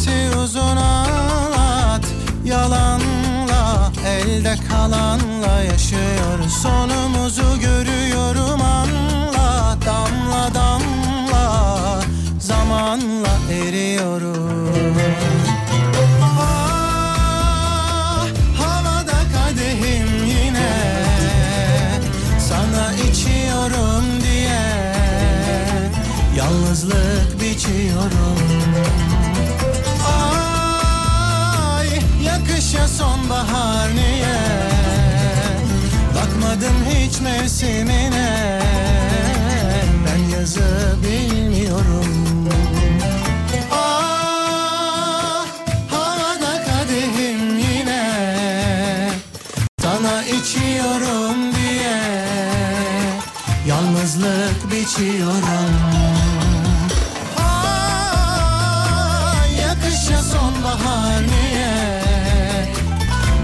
Nesi 0.06 0.38
uzun 0.38 0.78
anlat 0.78 2.06
Yalanla 2.46 3.92
elde 4.06 4.56
kalanla 4.70 5.35
Ay 57.38 57.56
yakışa 59.56 60.24
sonbahar 60.24 61.22
niye 61.22 62.04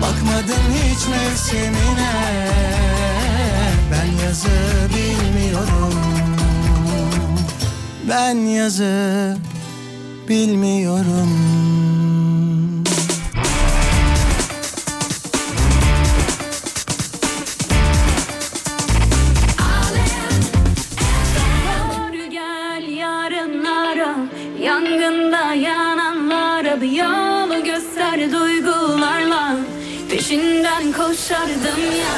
Bakmadım 0.01 0.73
hiç 0.73 1.07
mevsimine. 1.07 2.13
Ben 3.91 4.25
yazı 4.25 4.49
bilmiyorum. 4.89 5.93
Ben 8.09 8.35
yazı 8.35 9.37
bilmiyorum 10.29 11.29
koşardım 31.07 31.81
ya. 31.99 32.15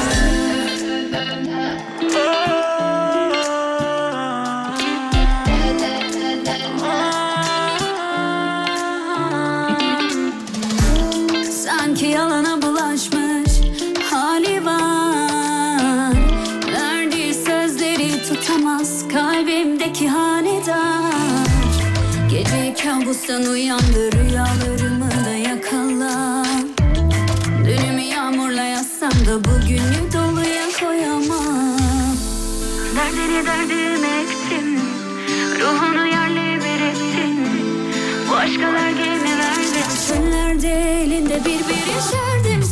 Sanki 11.51 12.05
yalana 12.05 12.61
bulaşmış 12.61 13.51
hali 14.11 14.65
var. 14.65 16.13
Verdiği 16.73 17.33
sözleri 17.33 18.23
tutamaz 18.27 19.07
kalbimdeki 19.13 20.07
hanedar 20.07 21.13
Gece 22.31 22.73
kabustan 22.83 23.43
uyandı 23.43 24.11
rüyalarımı 24.11 25.12
da 29.25 29.43
bugünü 29.43 30.13
doluya 30.13 30.65
koyamam. 30.79 31.77
Derdini 32.95 33.45
derdime 33.45 34.07
ektim 34.21 34.79
Ruhunu 35.59 36.07
yerle 36.07 36.59
bir 36.61 36.81
ettin 36.81 37.47
Bu 38.29 38.35
aşkalar 38.35 38.89
gelme 38.89 39.37
verdi 39.37 39.83
Çöllerde 40.07 41.01
elinde 41.01 41.39
bir 41.39 41.45
bir 41.45 41.93
yaşardım 41.93 42.63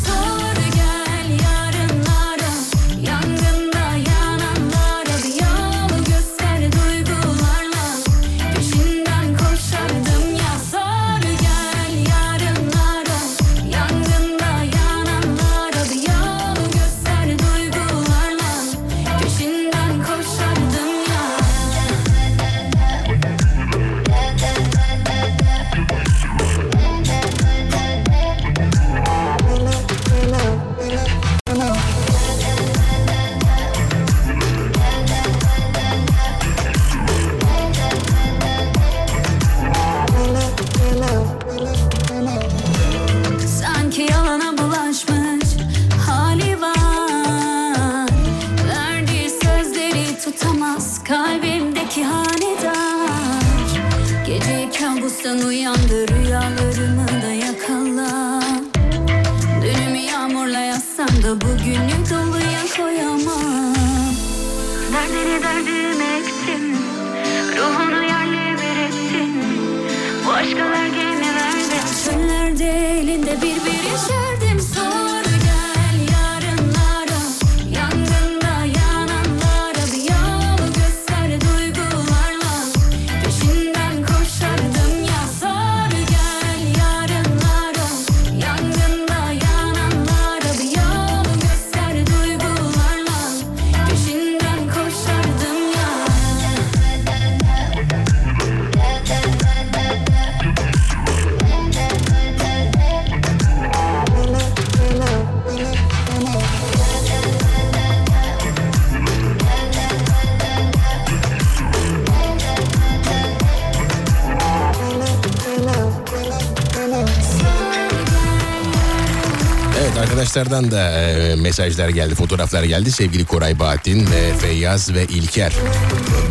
arkadaşlardan 120.42 120.72
da 120.72 120.92
e, 120.92 121.36
mesajlar 121.36 121.90
geldi, 121.90 122.16
fotoğraflar 122.16 122.64
geldi. 122.64 122.92
Sevgili 122.92 123.26
Koray 123.26 123.60
Bahattin, 123.60 124.08
e, 124.08 124.38
Feyyaz 124.38 124.94
ve 124.94 125.04
İlker. 125.04 125.54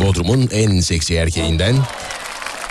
Bodrum'un 0.01 0.49
en 0.51 0.79
seksi 0.79 1.15
erkeğinden 1.15 1.75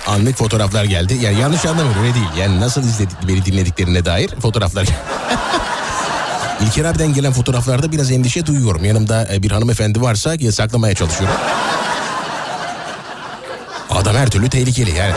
anlık 0.06 0.36
fotoğraflar 0.36 0.84
geldi. 0.84 1.18
Yani 1.22 1.40
yanlış 1.40 1.66
anlamayın 1.66 1.98
öyle 1.98 2.14
değil. 2.14 2.26
Yani 2.38 2.60
nasıl 2.60 2.82
izledik, 2.82 3.28
beni 3.28 3.44
dinlediklerine 3.44 4.04
dair 4.04 4.30
fotoğraflar 4.42 4.86
İlker 6.66 6.84
abiden 6.84 7.14
gelen 7.14 7.32
fotoğraflarda 7.32 7.92
biraz 7.92 8.10
endişe 8.10 8.46
duyuyorum. 8.46 8.84
Yanımda 8.84 9.28
e, 9.32 9.42
bir 9.42 9.50
hanımefendi 9.50 10.02
varsa 10.02 10.34
ya 10.40 10.52
saklamaya 10.52 10.94
çalışıyorum. 10.94 11.36
Adam 13.90 14.16
her 14.16 14.30
türlü 14.30 14.48
tehlikeli 14.48 14.96
yani. 14.96 15.14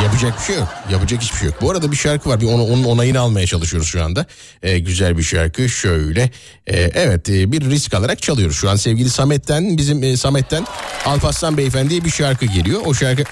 Yapacak 0.00 0.38
bir 0.38 0.44
şey 0.44 0.56
yok. 0.56 0.68
Yapacak 0.90 1.22
hiçbir 1.22 1.38
şey 1.38 1.46
yok. 1.46 1.56
Bu 1.62 1.70
arada 1.70 1.92
bir 1.92 1.96
şarkı 1.96 2.30
var. 2.30 2.40
Bir 2.40 2.46
onu, 2.46 2.64
onun 2.64 2.84
onayını 2.84 3.20
almaya 3.20 3.46
çalışıyoruz 3.46 3.88
şu 3.88 4.04
anda. 4.04 4.26
Ee, 4.62 4.78
güzel 4.78 5.18
bir 5.18 5.22
şarkı. 5.22 5.68
Şöyle. 5.68 6.30
Ee, 6.66 6.80
evet 6.94 7.28
e, 7.28 7.52
bir 7.52 7.70
risk 7.70 7.94
alarak 7.94 8.22
çalıyoruz. 8.22 8.56
Şu 8.56 8.70
an 8.70 8.76
sevgili 8.76 9.10
Samet'ten 9.10 9.76
bizim 9.76 10.02
e, 10.02 10.16
Samet'ten 10.16 10.66
Alparslan 11.06 11.56
Beyefendi'ye 11.56 12.04
bir 12.04 12.10
şarkı 12.10 12.46
geliyor. 12.46 12.80
O 12.84 12.94
şarkı 12.94 13.24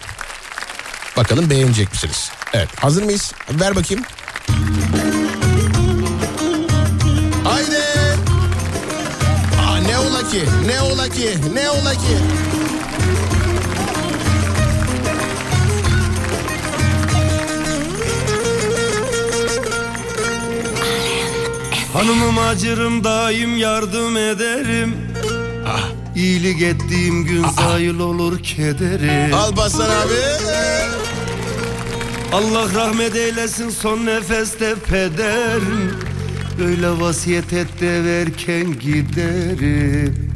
bakalım 1.17 1.51
beğenecek 1.51 1.93
misiniz? 1.93 2.31
Evet. 2.53 2.69
Hazır 2.77 3.03
mıyız? 3.03 3.33
Ver 3.61 3.77
bakayım. 3.77 4.05
Haydi. 7.45 7.81
Aa, 9.69 9.77
ne 9.77 9.99
ola 9.99 10.29
ki? 10.31 10.43
Ne 10.67 10.81
ola 10.81 11.09
ki? 11.09 11.35
Ne 11.55 11.71
ola 11.71 11.93
ki? 11.93 12.17
Hanımım 21.93 22.39
acırım 22.39 23.05
daim 23.05 23.57
yardım 23.57 24.17
ederim. 24.17 24.95
İyilik 26.17 26.63
ettiğim 26.63 27.25
gün 27.25 27.45
zayıl 27.49 28.01
olur 28.01 28.39
kederim. 28.43 29.35
Alparslan 29.35 29.91
abi. 29.91 30.15
Allah 32.33 32.75
rahmet 32.75 33.17
eylesin 33.17 33.71
son 33.71 34.07
nefeste 34.07 34.75
pederim. 34.75 35.93
Öyle 36.67 37.01
vasiyet 37.01 37.53
et 37.53 37.81
de 37.81 38.05
verken 38.05 38.79
giderim 38.79 40.30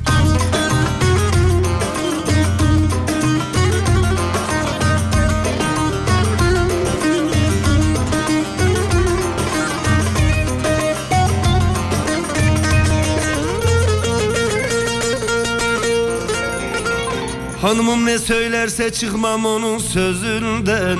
Hanımım 17.65 18.07
ne 18.07 18.19
söylerse 18.19 18.93
çıkmam 18.93 19.47
onun 19.47 19.78
sözünden. 19.78 20.99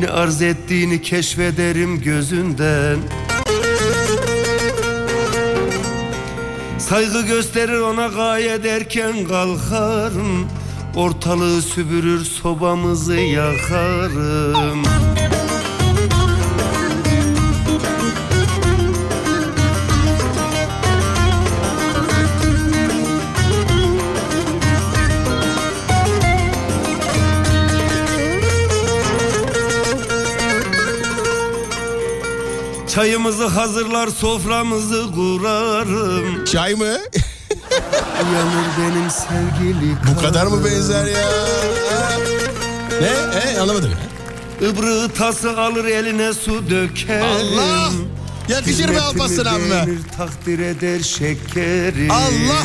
Ne 0.00 0.08
arz 0.08 0.42
ettiğini 0.42 1.02
keşfederim 1.02 2.00
gözünden. 2.00 2.98
Saygı 6.78 7.22
gösterir 7.26 7.78
ona 7.78 8.06
gaye 8.06 8.62
derken 8.62 9.24
kalkarım. 9.28 10.48
Ortalığı 10.96 11.62
süpürür 11.62 12.24
sobamızı 12.24 13.14
yakarım 13.14 14.82
Çayımızı 32.94 33.46
hazırlar 33.46 34.08
soframızı 34.08 35.06
kurarım 35.14 36.44
Çay 36.44 36.74
mı? 36.74 36.84
Uyanır 38.22 38.66
benim 38.78 39.10
sevgili 39.10 39.96
Bu 40.16 40.20
kadar 40.20 40.46
mı 40.46 40.50
karım. 40.50 40.64
benzer 40.64 41.06
ya? 41.06 41.28
Ne? 43.00 43.50
E, 43.52 43.58
anlamadım. 43.58 43.90
Ibrığı 44.60 45.08
tası 45.08 45.60
alır 45.60 45.84
eline 45.84 46.32
su 46.34 46.70
döker. 46.70 47.20
Allah! 47.20 47.90
Yakışır 48.48 48.88
mı 48.88 49.02
Alparslan 49.02 49.54
abime? 49.54 49.84
Takdir 50.16 50.58
eder 50.58 51.00
şekerim. 51.00 52.10
Allah! 52.10 52.62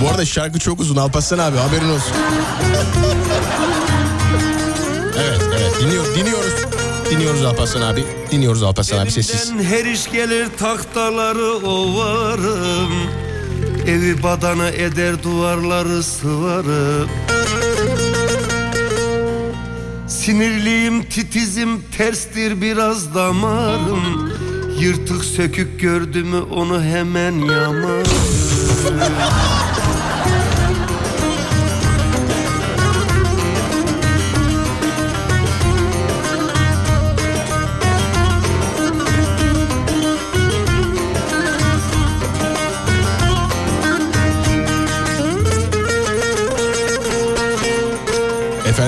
Bu 0.00 0.08
arada 0.08 0.24
şarkı 0.24 0.58
çok 0.58 0.80
uzun 0.80 0.96
Alparslan 0.96 1.38
abi 1.38 1.56
haberin 1.56 1.88
olsun. 1.88 2.12
Evet 5.18 5.40
evet 5.58 5.80
dinliyor, 5.80 6.16
dinliyoruz. 6.16 6.54
Dinliyoruz 7.10 7.44
Alparslan 7.44 7.82
abi. 7.82 8.04
Dinliyoruz 8.30 8.62
Alparslan 8.62 8.98
abi 8.98 9.10
sessiz. 9.10 9.52
Her 9.62 9.84
iş 9.84 10.10
gelir 10.10 10.48
tahtaları 10.58 11.52
ovarım. 11.66 12.92
Evi 13.86 14.22
badana 14.22 14.68
eder 14.68 15.22
duvarları 15.22 16.02
sıvarım. 16.02 17.08
Sinirliyim 20.08 21.02
titizim 21.04 21.82
terstir 21.98 22.62
biraz 22.62 23.14
damarım. 23.14 24.32
Yırtık 24.80 25.24
sökük 25.24 25.80
gördü 25.80 26.24
onu 26.54 26.82
hemen 26.82 27.32
yamarım. 27.32 28.06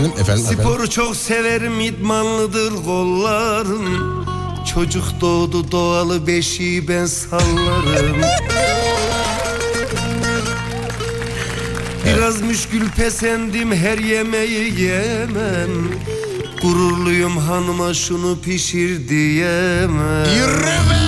Efendim 0.03 0.23
efendim 0.23 0.45
efendim. 0.45 0.65
Sporu 0.65 0.91
çok 0.91 1.16
severim 1.16 1.81
idmanlıdır 1.81 2.85
kollarım. 2.85 4.24
Çocuk 4.74 5.05
doğdu 5.20 5.73
doğalı 5.73 6.27
beşiği 6.27 6.89
ben 6.89 7.07
sallarım. 7.07 8.16
Biraz 12.07 12.41
müşkül 12.41 12.91
pesendim 12.91 13.73
her 13.73 13.99
yemeği 13.99 14.81
yemem. 14.81 15.70
Gururluyum 16.62 17.37
hanıma 17.37 17.95
şunu 17.95 18.41
pişir 18.41 19.09
diyemem. 19.09 20.27
Yürü 20.37 20.66
be! 20.66 21.02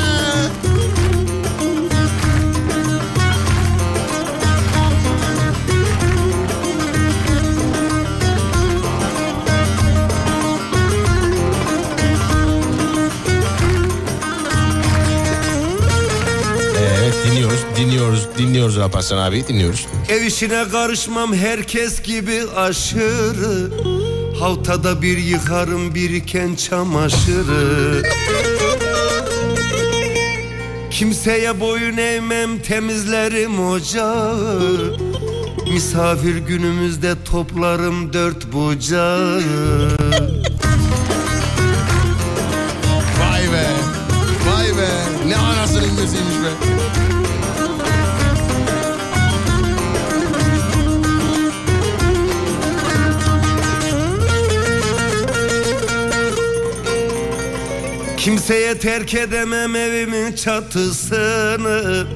Dinliyoruz 18.64 18.82
Alparslan 18.82 19.18
abi 19.18 19.48
dinliyoruz. 19.48 19.86
Ev 20.08 20.22
işine 20.22 20.68
karışmam 20.68 21.34
herkes 21.34 22.02
gibi 22.02 22.42
aşırı. 22.56 23.70
Havtada 24.40 25.02
bir 25.02 25.18
yıkarım 25.18 25.94
biriken 25.94 26.54
çamaşırı. 26.54 28.02
Kimseye 30.90 31.60
boyun 31.60 31.96
eğmem 31.96 32.58
temizlerim 32.58 33.66
ocağı. 33.66 34.98
Misafir 35.72 36.36
günümüzde 36.36 37.14
toplarım 37.24 38.12
dört 38.12 38.52
bucağı 38.52 39.40
Kimseye 58.24 58.78
terk 58.78 59.14
edemem 59.14 59.76
evimin 59.76 60.32
çatısını 60.32 62.06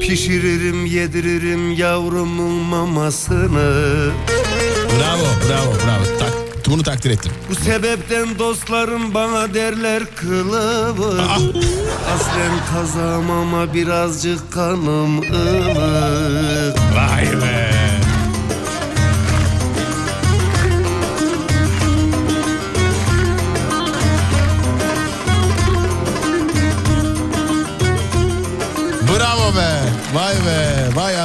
Pişiririm 0.00 0.86
yediririm 0.86 1.72
yavrumun 1.72 2.52
mamasını 2.52 4.10
Bravo 4.98 5.24
bravo 5.48 5.72
bravo. 5.72 6.18
Tak, 6.18 6.32
bunu 6.66 6.82
takdir 6.82 7.10
ettim. 7.10 7.32
Bu 7.50 7.54
sebepten 7.54 8.38
dostlarım 8.38 9.14
bana 9.14 9.54
derler 9.54 10.02
kılıbık 10.16 11.20
Aslen 12.14 12.52
kazağım 12.74 13.30
ama 13.30 13.74
birazcık 13.74 14.52
kanım 14.52 15.18
ılık 15.18 16.78
Vay 16.96 17.24
be. 17.24 17.59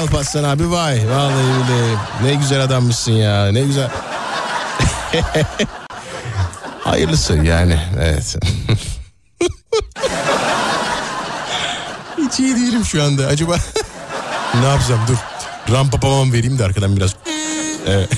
Alparslan 0.06 0.44
abi 0.44 0.72
vay. 0.72 1.10
Vallahi 1.10 1.34
billahi. 1.34 1.98
Ne 2.24 2.34
güzel 2.34 2.64
adammışsın 2.64 3.12
ya. 3.12 3.52
Ne 3.52 3.62
güzel. 3.62 3.90
Hayırlısı 6.84 7.34
yani. 7.36 7.80
Evet. 8.00 8.36
Hiç 12.18 12.40
iyi 12.40 12.56
değilim 12.56 12.86
şu 12.86 13.04
anda. 13.04 13.28
Acaba 13.28 13.56
ne 14.62 14.68
yapsam 14.68 15.00
dur. 15.08 15.18
Ram 15.74 15.90
papamam 15.90 16.34
vereyim 16.34 16.60
de 16.60 16.64
arkadan 16.66 16.98
biraz. 16.98 17.16
Evet. 17.88 18.10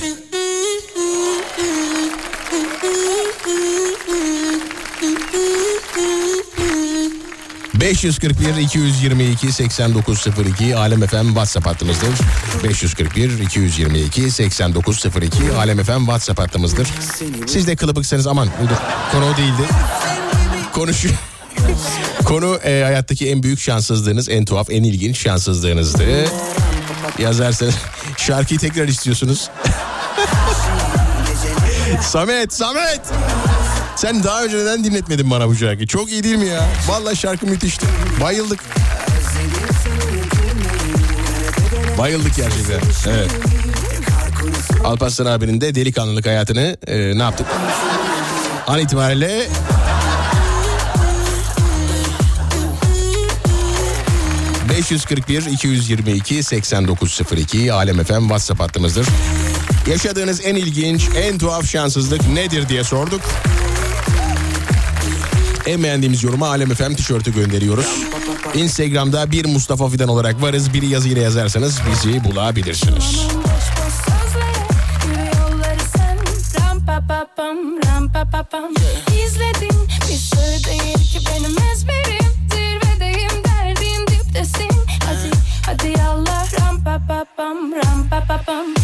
...541 7.80 8.58
222 8.58 9.52
8902 9.52 10.76
Alem 10.76 11.08
FM 11.08 11.28
WhatsApp 11.28 11.68
hattımızdır. 11.68 12.10
541 12.64 13.40
222 13.40 14.32
8902 14.32 15.38
Alem 15.58 15.84
FM 15.84 16.00
WhatsApp 16.00 16.40
hattımızdır. 16.40 16.88
Siz 17.48 17.68
de 17.68 17.76
kılıbıksanız 17.76 18.28
aman 18.28 18.48
uydur. 18.62 18.76
Konu 19.12 19.26
o 19.26 19.38
değildi. 19.38 19.64
Konu 20.74 20.94
şu... 20.94 21.10
Konu 22.26 22.56
e, 22.56 22.84
hayattaki 22.84 23.30
en 23.30 23.44
büyük 23.44 23.60
şanssızlığınız, 23.60 24.30
en 24.30 24.46
tuhaf, 24.46 24.70
en 24.70 24.84
ilginç 24.84 25.18
şanssızlığınızdı. 25.18 26.04
Yazarsanız 27.20 27.76
şarkıyı 28.18 28.60
tekrar 28.60 28.88
istiyorsunuz. 28.88 29.50
Samet, 32.02 32.54
Samet! 32.54 33.02
Sen 33.98 34.24
daha 34.24 34.44
önce 34.44 34.58
neden 34.58 34.84
dinletmedin 34.84 35.30
bana 35.32 35.48
bu 35.48 35.56
şarkıyı? 35.56 35.88
Çok 35.88 36.12
iyi 36.12 36.24
değil 36.24 36.36
mi 36.36 36.46
ya? 36.46 36.66
Vallahi 36.88 37.16
şarkı 37.16 37.46
müthişti. 37.46 37.86
Bayıldık. 38.22 38.60
Bayıldık 41.98 42.36
gerçekten. 42.36 42.80
Evet. 43.08 43.32
Alparslan 44.84 45.26
abinin 45.26 45.62
de 45.62 45.76
delikanlılık 45.76 46.26
hayatını 46.26 46.78
e, 46.88 47.18
ne 47.18 47.24
yaptık? 47.24 47.48
An 48.68 48.80
itibariyle 48.80 49.48
...541 54.70 55.50
222 55.50 56.44
8902 56.44 57.74
Alem 57.74 58.04
FM 58.04 58.20
WhatsApp 58.22 58.60
hattımızdır. 58.60 59.08
Yaşadığınız 59.90 60.42
en 60.46 60.56
ilginç, 60.56 61.10
en 61.18 61.38
tuhaf 61.38 61.66
şanssızlık 61.66 62.28
nedir 62.28 62.70
diye 62.70 62.84
sorduk. 62.84 63.22
En 65.68 65.84
beğendiğimiz 65.84 66.24
yoruma 66.24 66.48
Alem 66.48 66.70
FM 66.70 66.94
tişörtü 66.94 67.34
gönderiyoruz. 67.34 67.86
Instagram'da 68.54 69.32
bir 69.32 69.46
Mustafa 69.46 69.90
Fidan 69.90 70.10
olarak 70.10 70.42
varız. 70.42 70.74
Bir 70.74 70.82
yazıyla 70.82 71.22
yazarsanız 71.22 71.80
bizi 71.92 72.24
bulabilirsiniz. 72.24 73.28
İzledin 79.26 79.88
bir 80.10 80.18
sır 80.18 80.64
değil 80.70 80.98
ki 80.98 81.20
benim 81.30 81.58
ezberim 81.74 82.32
Zirvedeyim 82.52 83.44
derdin 83.44 84.08
diptesin 84.08 84.72
Hadi 85.06 85.32
hadi 85.66 86.02
Allah 86.02 86.46
ram 86.60 86.84
pa 86.84 87.02
pa 87.08 87.26
pam 87.38 87.58
ram 87.72 88.10
pa 88.10 88.24
pa 88.28 88.42
pam 88.46 88.77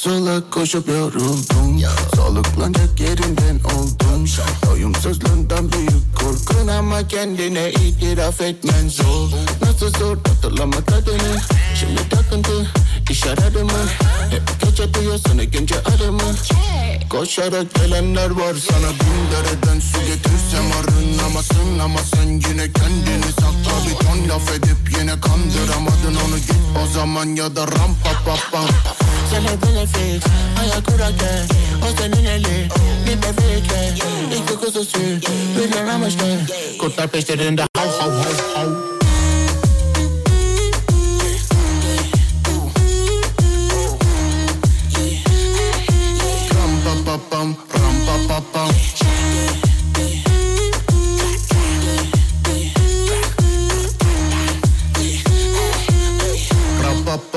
sola 0.00 0.50
koşup 0.50 0.88
yoruldum. 0.88 1.80
Soluklanacak 2.16 3.00
yerinden 3.00 3.60
oldum. 3.76 4.24
Doyumsuzluğundan 4.66 5.72
büyük 5.72 6.16
korkun 6.20 6.68
ama 6.68 7.08
kendine 7.08 7.70
itiraf 7.70 8.40
etmen 8.40 8.88
zor. 8.88 9.28
Nasıl 9.62 9.98
zor 9.98 10.16
hatırlama 10.16 10.80
tadını 10.80 11.36
Şimdi 11.74 12.08
takıntı 12.08 12.66
iş 13.10 13.26
aradı 13.26 13.64
mı 13.64 13.82
Hep 14.30 14.42
gece 14.60 14.94
duyuyorsun 14.94 15.50
günce 15.50 15.74
arımı 15.74 16.36
Koşarak 17.10 17.74
gelenler 17.74 18.30
var 18.30 18.54
sana 18.70 18.90
bin 18.90 19.30
dereden 19.32 19.80
su 19.80 19.98
getirsem 20.00 20.64
arınamazsın 20.80 21.78
Ama 21.78 21.98
sen 22.14 22.28
yine 22.28 22.72
kendini 22.72 23.32
sakla 23.32 23.72
bir 23.86 24.06
ton 24.06 24.28
laf 24.28 24.50
edip 24.52 24.98
yine 24.98 25.20
kandıramadın 25.20 26.16
onu. 26.26 26.36
Git 26.36 26.54
o 26.84 26.86
zaman 26.86 27.26
ya 27.26 27.56
da 27.56 27.62
ram 27.62 27.94
pa 28.04 28.10
pa. 28.24 28.36
Pa 28.52 28.60
hep 29.32 29.62
benefit 29.62 30.24
ayak 30.60 30.86
kurarken 30.86 31.46
o 31.82 31.96
senin 31.98 32.24
eli 32.24 32.68
bir 33.06 33.22
bebekle 33.22 33.94
İki 34.36 34.54
kuzusu 34.54 34.98
bir 34.98 35.76
amaçlı 35.76 36.40
kurtlar 36.80 37.08
peşlerinde 37.08 37.62
hav 37.76 37.88
hav 38.00 38.10
hav 38.10 38.54
hav 38.54 38.89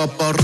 Ram 0.04 0.43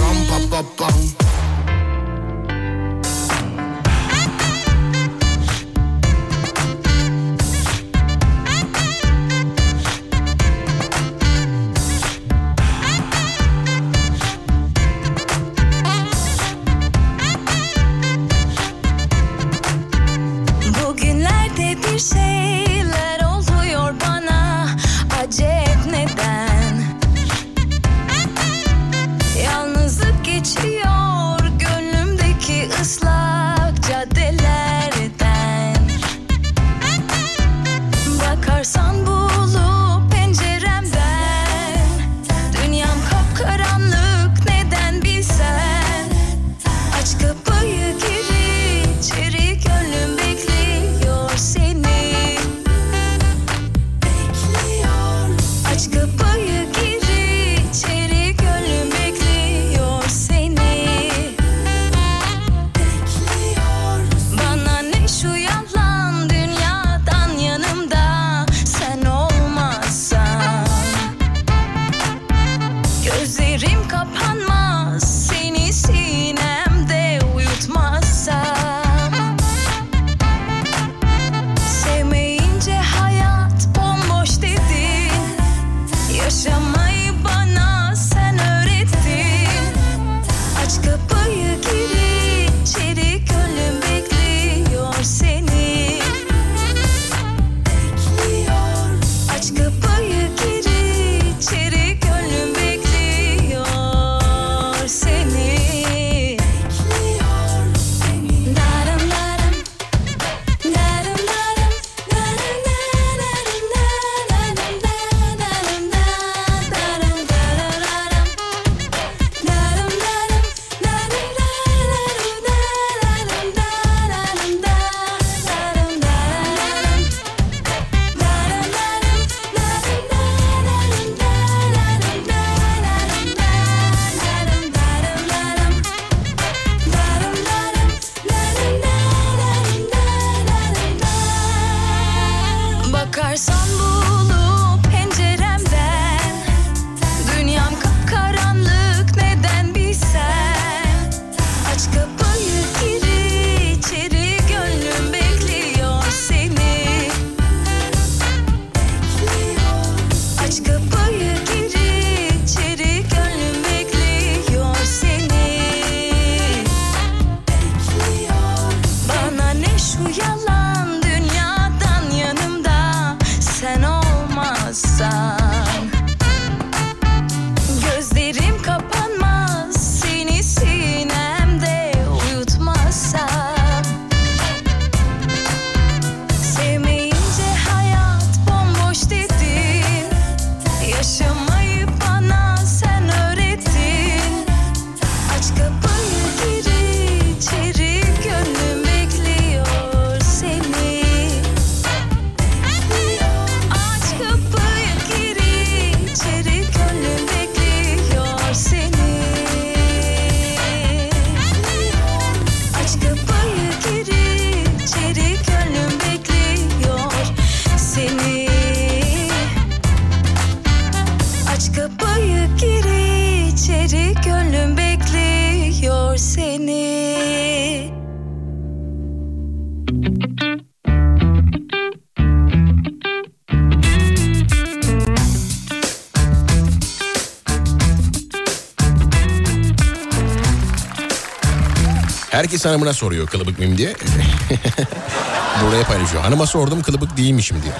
Herkes 242.50 242.66
hanımına 242.66 242.94
soruyor 242.94 243.28
kılıbık 243.28 243.60
mıyım 243.60 243.78
diye. 243.78 243.94
Buraya 245.64 245.84
paylaşıyor. 245.84 246.24
Hanıma 246.24 246.46
sordum 246.46 246.82
kılıbık 246.82 247.18
değilmişim 247.18 247.62
diye. 247.64 247.74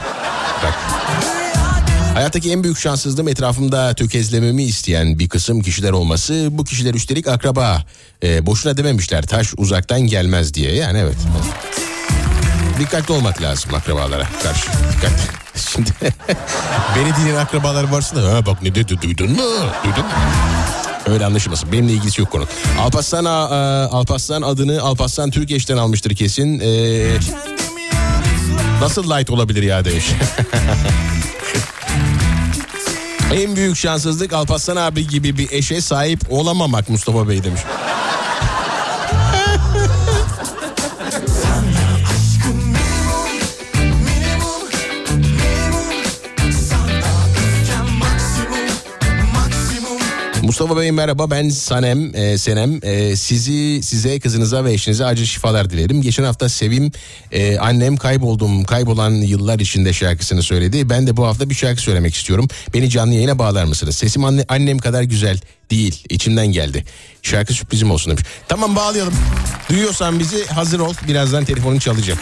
Bak. 0.64 0.74
Hayattaki 2.14 2.52
en 2.52 2.64
büyük 2.64 2.80
şanssızlığım 2.80 3.28
etrafımda 3.28 3.94
tökezlememi 3.94 4.64
isteyen 4.64 5.20
bir 5.20 5.30
kısım 5.30 5.62
kişiler 5.62 5.92
olması. 5.92 6.48
Bu 6.52 6.64
kişiler 6.64 6.94
üstelik 6.94 7.28
akraba. 7.28 7.84
Ee, 8.24 8.46
boşuna 8.46 8.78
dememişler 8.78 9.26
taş 9.26 9.54
uzaktan 9.58 10.02
gelmez 10.02 10.54
diye. 10.54 10.76
Yani 10.76 10.98
evet. 10.98 11.18
Dikkatli 12.80 13.14
olmak 13.14 13.42
lazım 13.42 13.74
akrabalara 13.74 14.28
karşı. 14.44 14.68
Dikkat. 14.72 15.30
Şimdi 15.56 15.90
beni 16.96 17.16
dinleyen 17.16 17.36
akrabalar 17.36 17.84
varsa 17.84 18.16
da 18.16 18.34
ha 18.34 18.46
bak 18.46 18.62
ne 18.64 18.76
dedi 18.76 19.02
duydun 19.02 19.32
mu? 19.32 19.44
Duydun 19.84 20.06
mu? 20.06 20.12
Öyle 21.10 21.26
anlaşılmasın. 21.26 21.72
Benimle 21.72 21.94
ilgisi 21.94 22.22
yok 22.22 22.32
konu. 22.32 22.46
Alparslan, 22.80 23.26
a- 23.26 23.30
a- 23.50 23.90
Alparslan 23.92 24.42
adını 24.42 24.82
Alparslan 24.82 25.32
Türkeş'ten 25.32 25.78
almıştır 25.78 26.16
kesin. 26.16 26.60
Ee, 26.60 27.08
nasıl 28.82 29.04
light 29.04 29.30
olabilir 29.30 29.64
ya 29.64 29.86
demiş. 29.86 30.06
en 33.34 33.56
büyük 33.56 33.78
şanssızlık 33.78 34.34
Alparslan 34.34 34.76
abi 34.76 35.08
gibi 35.08 35.38
bir 35.38 35.52
eşe 35.52 35.82
sahip 35.82 36.20
olamamak 36.30 36.90
Mustafa 36.90 37.30
Bey 37.30 37.44
demiş. 37.44 37.62
Mustafa 50.50 50.78
Bey 50.78 50.92
merhaba 50.92 51.32
ben 51.32 51.50
Sanem 51.50 52.16
e, 52.16 52.38
Senem 52.38 52.80
E, 52.84 53.16
sizi 53.16 53.84
size 53.84 54.20
kızınıza 54.20 54.66
ve 54.66 54.74
eşinize 54.74 55.06
acil 55.06 55.26
şifalar 55.26 55.70
dilerim. 55.70 56.02
Geçen 56.02 56.24
hafta 56.24 56.50
Sevim 56.50 56.92
e, 57.32 57.58
annem 57.58 57.98
kayboldum 57.98 58.64
kaybolan 58.64 59.12
yıllar 59.12 59.60
içinde 59.60 59.94
şarkısını 59.94 60.44
söyledi. 60.44 60.90
Ben 60.90 61.08
de 61.08 61.18
bu 61.18 61.26
hafta 61.26 61.50
bir 61.50 61.56
şarkı 61.56 61.82
söylemek 61.82 62.16
istiyorum. 62.16 62.48
Beni 62.74 62.90
canlı 62.90 63.14
yayına 63.14 63.40
bağlar 63.40 63.64
mısınız? 63.64 63.96
Sesim 63.96 64.26
anne, 64.26 64.46
annem 64.48 64.78
kadar 64.78 65.04
güzel 65.04 65.40
değil 65.72 66.04
içimden 66.10 66.48
geldi. 66.48 66.86
Şarkı 67.22 67.54
sürprizim 67.54 67.92
olsun 67.92 68.12
demiş. 68.12 68.24
Tamam 68.48 68.76
bağlayalım. 68.76 69.14
Duyuyorsan 69.70 70.20
bizi 70.20 70.46
hazır 70.46 70.80
ol 70.80 70.94
birazdan 71.08 71.46
telefonun 71.46 71.80
çalacak. 71.80 72.18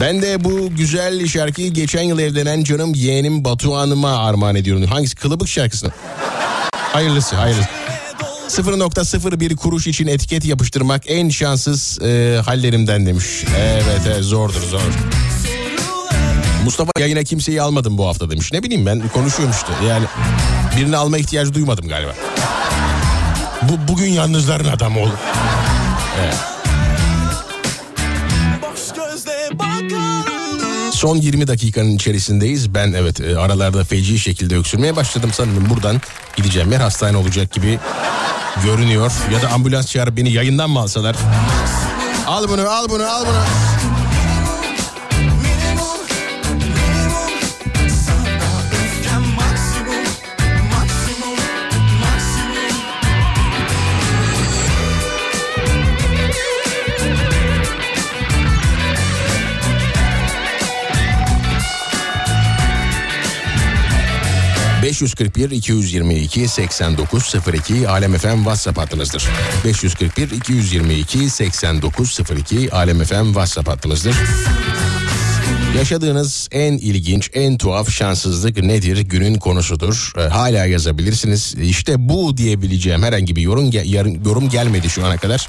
Ben 0.00 0.22
de 0.22 0.44
bu 0.44 0.70
güzel 0.76 1.26
şarkıyı 1.26 1.72
geçen 1.72 2.02
yıl 2.02 2.18
evlenen 2.18 2.64
canım 2.64 2.94
yeğenim 2.94 3.44
Batuhan'ıma 3.44 4.18
armağan 4.18 4.54
ediyorum. 4.54 4.84
Hangisi? 4.84 5.16
Kılıbık 5.16 5.48
şarkısını. 5.48 5.90
Hayırlısı 6.72 7.36
hayırlısı. 7.36 7.68
0.01 8.48 9.56
kuruş 9.56 9.86
için 9.86 10.06
etiket 10.06 10.44
yapıştırmak 10.44 11.02
en 11.06 11.28
şanssız 11.28 12.02
e, 12.02 12.40
hallerimden 12.44 13.06
demiş. 13.06 13.26
Evet, 13.58 14.00
evet 14.06 14.24
zordur 14.24 14.62
zor. 14.70 14.80
Mustafa 16.64 16.90
yayına 16.98 17.24
kimseyi 17.24 17.62
almadım 17.62 17.98
bu 17.98 18.06
hafta 18.06 18.30
demiş. 18.30 18.52
Ne 18.52 18.62
bileyim 18.62 18.86
ben 18.86 19.08
konuşuyorum 19.08 19.54
işte. 19.54 19.86
Yani 19.88 20.06
birini 20.76 20.96
alma 20.96 21.18
ihtiyacı 21.18 21.54
duymadım 21.54 21.88
galiba. 21.88 22.14
Bu 23.62 23.92
bugün 23.92 24.10
yalnızların 24.10 24.68
adamı 24.68 25.00
oldu. 25.00 25.14
Evet. 26.24 26.57
Son 30.98 31.16
20 31.16 31.46
dakikanın 31.46 31.90
içerisindeyiz. 31.90 32.74
Ben 32.74 32.92
evet 32.92 33.20
e, 33.20 33.38
aralarda 33.38 33.84
feci 33.84 34.18
şekilde 34.18 34.56
öksürmeye 34.56 34.96
başladım 34.96 35.30
sanırım. 35.32 35.70
Buradan 35.70 36.00
gideceğim 36.36 36.72
yer 36.72 36.80
hastane 36.80 37.16
olacak 37.16 37.52
gibi 37.52 37.78
görünüyor. 38.64 39.12
Ya 39.32 39.42
da 39.42 39.48
ambulans 39.48 39.86
çağırıp 39.86 40.16
beni 40.16 40.32
yayından 40.32 40.70
mı 40.70 40.78
alsalar? 40.78 41.16
Al 42.26 42.48
bunu 42.48 42.70
al 42.70 42.88
bunu 42.88 43.10
al 43.10 43.26
bunu. 43.26 43.97
...541 64.88 65.50
222 65.50 66.48
8902 66.48 67.88
Alem 67.88 68.18
FM 68.18 68.36
WhatsApp 68.36 68.78
hattımızdır. 68.78 69.28
541 69.64 70.30
222 70.30 71.30
8902 71.30 72.72
Alem 72.72 73.04
FM 73.04 73.24
WhatsApp 73.24 73.68
hattımızdır. 73.68 74.14
Yaşadığınız 75.78 76.48
en 76.52 76.72
ilginç, 76.72 77.30
en 77.34 77.58
tuhaf 77.58 77.90
şanssızlık 77.90 78.62
nedir? 78.62 78.98
Günün 78.98 79.34
konusudur. 79.34 80.12
Ee, 80.16 80.20
hala 80.20 80.66
yazabilirsiniz. 80.66 81.54
İşte 81.54 82.08
bu 82.08 82.36
diyebileceğim 82.36 83.02
herhangi 83.02 83.36
bir 83.36 83.42
yorum 83.42 83.70
yorum 84.24 84.48
gelmedi 84.48 84.90
şu 84.90 85.06
ana 85.06 85.16
kadar. 85.16 85.48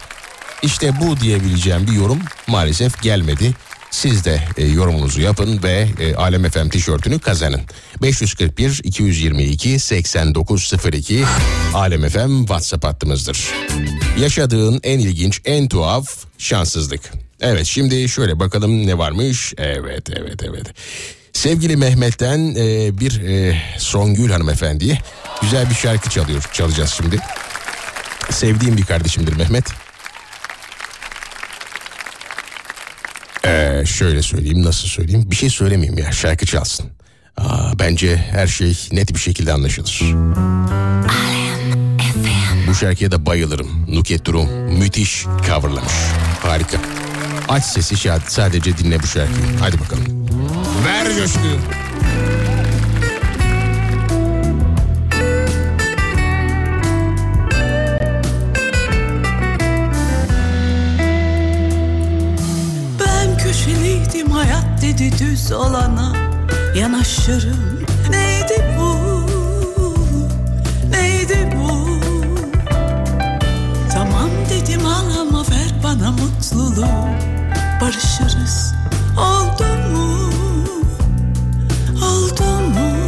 İşte 0.63 0.93
bu 1.01 1.19
diyebileceğim 1.19 1.87
bir 1.87 1.93
yorum 1.93 2.19
maalesef 2.47 3.01
gelmedi. 3.01 3.53
Siz 3.91 4.25
de 4.25 4.41
e, 4.57 4.65
yorumunuzu 4.65 5.21
yapın 5.21 5.63
ve 5.63 5.87
e, 5.99 6.15
Alem 6.15 6.49
FM 6.49 6.69
tişörtünü 6.69 7.19
kazanın. 7.19 7.61
541 8.01 8.81
222 8.83 9.79
8902 9.79 11.23
Alem 11.73 12.09
FM 12.09 12.39
WhatsApp 12.39 12.83
hattımızdır. 12.83 13.49
Yaşadığın 14.19 14.79
en 14.83 14.99
ilginç, 14.99 15.41
en 15.45 15.67
tuhaf 15.67 16.07
şanssızlık. 16.37 17.01
Evet 17.41 17.65
şimdi 17.65 18.09
şöyle 18.09 18.39
bakalım 18.39 18.87
ne 18.87 18.97
varmış. 18.97 19.53
Evet 19.57 20.09
evet 20.09 20.43
evet. 20.43 20.67
Sevgili 21.33 21.77
Mehmet'ten 21.77 22.55
e, 22.57 22.99
bir 22.99 23.21
e, 23.21 23.61
Songül 23.77 24.31
hanımefendiye 24.31 24.97
güzel 25.41 25.69
bir 25.69 25.75
şarkı 25.75 26.09
çalıyor 26.09 26.43
çalacağız 26.53 26.89
şimdi. 26.97 27.19
Sevdiğim 28.31 28.77
bir 28.77 28.85
kardeşimdir 28.85 29.33
Mehmet. 29.33 29.65
Ee, 33.49 33.83
şöyle 33.85 34.21
söyleyeyim 34.21 34.63
nasıl 34.63 34.87
söyleyeyim 34.87 35.31
bir 35.31 35.35
şey 35.35 35.49
söylemeyeyim 35.49 35.97
ya 35.97 36.11
şarkı 36.11 36.45
çalsın. 36.45 36.85
Aa, 37.37 37.79
bence 37.79 38.17
her 38.17 38.47
şey 38.47 38.77
net 38.91 39.13
bir 39.13 39.19
şekilde 39.19 39.53
anlaşılır. 39.53 40.01
Bu 42.67 42.75
şarkıya 42.75 43.11
da 43.11 43.25
bayılırım. 43.25 43.85
Nuket 43.95 44.25
Durum 44.25 44.49
müthiş 44.79 45.25
coverlamış. 45.47 45.93
Harika. 46.43 46.77
Aç 47.49 47.63
sesi 47.63 47.95
şa- 47.95 48.19
sadece 48.27 48.77
dinle 48.77 49.03
bu 49.03 49.07
şarkıyı. 49.07 49.57
Hadi 49.59 49.79
bakalım. 49.79 50.03
Ver 50.85 51.05
coşkuyu. 51.17 51.57
Dedi 64.89 65.19
düz 65.19 65.51
olana 65.51 66.13
Yanaşırım? 66.75 67.79
Neydi 68.09 68.75
bu? 68.79 68.99
Neydi 70.91 71.49
bu? 71.55 71.87
Tamam 73.93 74.29
dedim 74.49 74.85
al 74.85 75.19
ama 75.21 75.41
ver 75.41 75.83
bana 75.83 76.11
mutluluğu. 76.11 76.87
Barışırız. 77.81 78.73
Oldu 79.17 79.63
mu? 79.91 80.29
Oldu 82.05 82.43
mu 82.43 82.98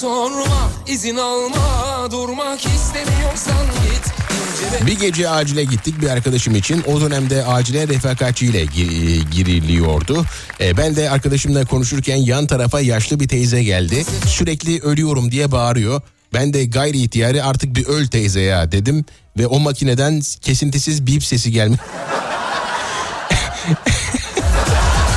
sorma 0.00 0.70
izin 0.86 1.16
alma 1.16 2.10
Durmak 2.10 2.60
istemiyorsan 2.66 3.66
git 3.66 4.12
Bir 4.86 4.98
gece 4.98 5.28
acile 5.28 5.64
gittik 5.64 6.00
bir 6.00 6.08
arkadaşım 6.08 6.56
için. 6.56 6.84
O 6.86 7.00
dönemde 7.00 7.44
acile 7.44 7.88
refakatçiyle 7.88 8.64
gi- 8.64 9.30
giriliyordu. 9.30 10.24
E, 10.60 10.76
ben 10.76 10.96
de 10.96 11.10
arkadaşımla 11.10 11.64
konuşurken 11.64 12.16
yan 12.16 12.46
tarafa 12.46 12.80
yaşlı 12.80 13.20
bir 13.20 13.28
teyze 13.28 13.62
geldi. 13.62 14.04
Sürekli 14.26 14.80
ölüyorum 14.80 15.32
diye 15.32 15.52
bağırıyor. 15.52 16.00
Ben 16.34 16.52
de 16.52 16.64
gayri 16.64 16.98
ihtiyari 16.98 17.42
artık 17.42 17.76
bir 17.76 17.86
öl 17.86 18.06
teyze 18.06 18.40
ya 18.40 18.72
dedim. 18.72 19.04
Ve 19.38 19.46
o 19.46 19.60
makineden 19.60 20.20
kesintisiz 20.40 21.06
bip 21.06 21.24
sesi 21.24 21.52
gelmiş. 21.52 21.80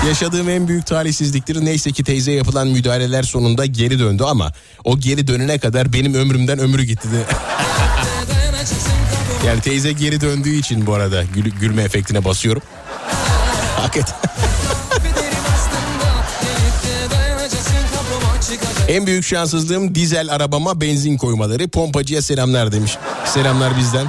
Yaşadığım 0.07 0.49
en 0.49 0.67
büyük 0.67 0.85
talihsizliktir. 0.85 1.65
Neyse 1.65 1.91
ki 1.91 2.03
teyze 2.03 2.31
yapılan 2.31 2.67
müdahaleler 2.67 3.23
sonunda 3.23 3.65
geri 3.65 3.99
döndü 3.99 4.23
ama 4.23 4.51
o 4.83 4.99
geri 4.99 5.27
dönene 5.27 5.59
kadar 5.59 5.93
benim 5.93 6.13
ömrümden 6.13 6.59
ömrü 6.59 6.83
gitti 6.83 7.07
de. 7.11 7.23
yani 9.47 9.61
teyze 9.61 9.91
geri 9.91 10.21
döndüğü 10.21 10.55
için 10.55 10.85
bu 10.85 10.93
arada 10.93 11.23
gül- 11.23 11.59
gülme 11.59 11.81
efektine 11.83 12.25
basıyorum. 12.25 12.61
Hakikaten. 13.77 14.15
En 18.87 19.07
büyük 19.07 19.25
şanssızlığım 19.25 19.95
dizel 19.95 20.33
arabama 20.33 20.81
benzin 20.81 21.17
koymaları. 21.17 21.67
Pompacıya 21.67 22.21
selamlar 22.21 22.71
demiş. 22.71 22.97
Selamlar 23.25 23.77
bizden. 23.77 24.07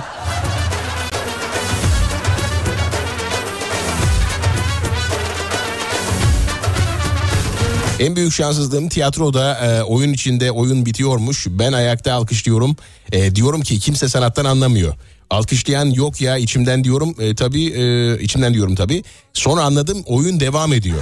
En 8.03 8.17
büyük 8.17 8.33
şanssızlığım 8.33 8.89
tiyatroda 8.89 9.59
e, 9.59 9.83
oyun 9.83 10.13
içinde 10.13 10.51
oyun 10.51 10.87
bitiyormuş. 10.87 11.47
Ben 11.51 11.73
ayakta 11.73 12.13
alkışlıyorum. 12.13 12.77
E, 13.13 13.35
diyorum 13.35 13.61
ki 13.61 13.79
kimse 13.79 14.09
sanattan 14.09 14.45
anlamıyor. 14.45 14.95
Alkışlayan 15.31 15.87
yok 15.87 16.21
ya 16.21 16.37
içimden 16.37 16.85
diyorum 16.85 17.15
e, 17.21 17.35
tabii 17.35 17.65
e, 17.65 18.19
içimden 18.23 18.55
diyorum 18.55 18.75
tabii. 18.75 19.05
Sonra 19.33 19.63
anladım 19.63 20.03
oyun 20.07 20.41
devam 20.41 20.73
ediyor. 20.73 20.99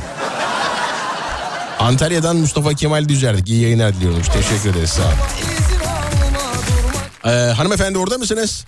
Antalya'dan 1.79 2.37
Mustafa 2.37 2.75
Kemal 2.75 3.09
Düzerdik. 3.09 3.49
İyi 3.49 3.63
yayınlar 3.63 3.97
diliyorum. 3.97 4.23
Teşekkür 4.23 4.71
ederiz 4.71 4.91
sağ 4.91 5.03
olun. 5.03 5.15
Ee, 7.25 7.53
hanımefendi 7.53 7.99
orada 7.99 8.19
mısınız? 8.19 8.65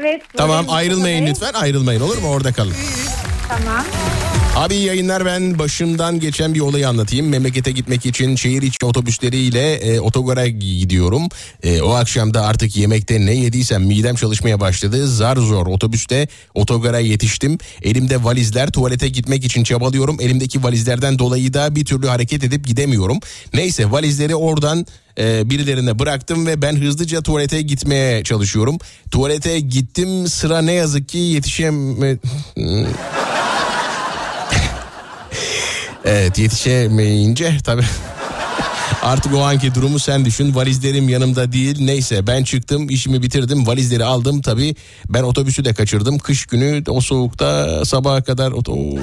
Evet. 0.00 0.22
Tamam 0.36 0.66
ayrılmayın 0.68 1.26
lütfen 1.26 1.52
ayrılmayın 1.52 2.00
olur 2.00 2.18
mu 2.18 2.28
orada 2.28 2.52
kalın. 2.52 2.74
Tamam. 3.48 3.84
Abi 4.56 4.74
yayınlar 4.74 5.24
ben 5.24 5.58
başımdan 5.58 6.20
geçen 6.20 6.54
bir 6.54 6.60
olayı 6.60 6.88
anlatayım. 6.88 7.28
Memlekete 7.28 7.72
gitmek 7.72 8.06
için 8.06 8.36
şehir 8.36 8.62
içi 8.62 8.86
otobüsleriyle 8.86 9.74
e, 9.74 10.00
otogara 10.00 10.46
gidiyorum. 10.46 11.28
E, 11.62 11.82
o 11.82 11.90
akşam 11.90 12.34
da 12.34 12.46
artık 12.46 12.76
yemekte 12.76 13.26
ne 13.26 13.34
yediysem 13.34 13.82
midem 13.84 14.14
çalışmaya 14.14 14.60
başladı. 14.60 15.08
Zar 15.08 15.36
zor 15.36 15.66
otobüste 15.66 16.28
otogara 16.54 16.98
yetiştim. 16.98 17.58
Elimde 17.82 18.24
valizler 18.24 18.70
tuvalete 18.70 19.08
gitmek 19.08 19.44
için 19.44 19.64
çabalıyorum. 19.64 20.16
Elimdeki 20.20 20.62
valizlerden 20.62 21.18
dolayı 21.18 21.54
da 21.54 21.76
bir 21.76 21.84
türlü 21.84 22.06
hareket 22.06 22.44
edip 22.44 22.66
gidemiyorum. 22.66 23.18
Neyse 23.54 23.90
valizleri 23.90 24.34
oradan 24.34 24.86
e, 25.18 25.50
birilerine 25.50 25.98
bıraktım 25.98 26.46
ve 26.46 26.62
ben 26.62 26.76
hızlıca 26.76 27.22
tuvalete 27.22 27.62
gitmeye 27.62 28.24
çalışıyorum. 28.24 28.78
Tuvalete 29.10 29.60
gittim 29.60 30.28
sıra 30.28 30.62
ne 30.62 30.72
yazık 30.72 31.08
ki 31.08 31.18
yetişem... 31.18 32.04
evet 36.04 36.38
yetişemeyince 36.38 37.58
tabii 37.64 37.84
Artık 39.02 39.34
o 39.34 39.42
anki 39.42 39.74
durumu 39.74 39.98
sen 39.98 40.24
düşün. 40.24 40.54
Valizlerim 40.54 41.08
yanımda 41.08 41.52
değil. 41.52 41.76
Neyse 41.80 42.26
ben 42.26 42.44
çıktım 42.44 42.90
işimi 42.90 43.22
bitirdim. 43.22 43.66
Valizleri 43.66 44.04
aldım 44.04 44.42
tabii. 44.42 44.74
Ben 45.08 45.22
otobüsü 45.22 45.64
de 45.64 45.74
kaçırdım. 45.74 46.18
Kış 46.18 46.46
günü 46.46 46.82
o 46.88 47.00
soğukta 47.00 47.84
sabaha 47.84 48.22
kadar... 48.22 48.52
oto- 48.52 48.98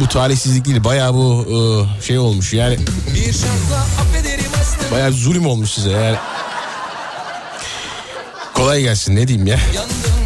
Bu 0.00 0.08
talihsizlik 0.08 0.64
değil. 0.64 0.84
Bayağı 0.84 1.14
bu 1.14 1.46
e, 1.48 2.02
şey 2.02 2.18
olmuş 2.18 2.52
yani. 2.52 2.78
Bayağı 4.92 5.12
zulüm 5.12 5.46
olmuş 5.46 5.70
size 5.70 5.90
yani. 5.90 6.16
Kolay 8.54 8.82
gelsin 8.82 9.16
ne 9.16 9.28
diyeyim 9.28 9.46
ya. 9.46 9.58
yandım 9.74 10.19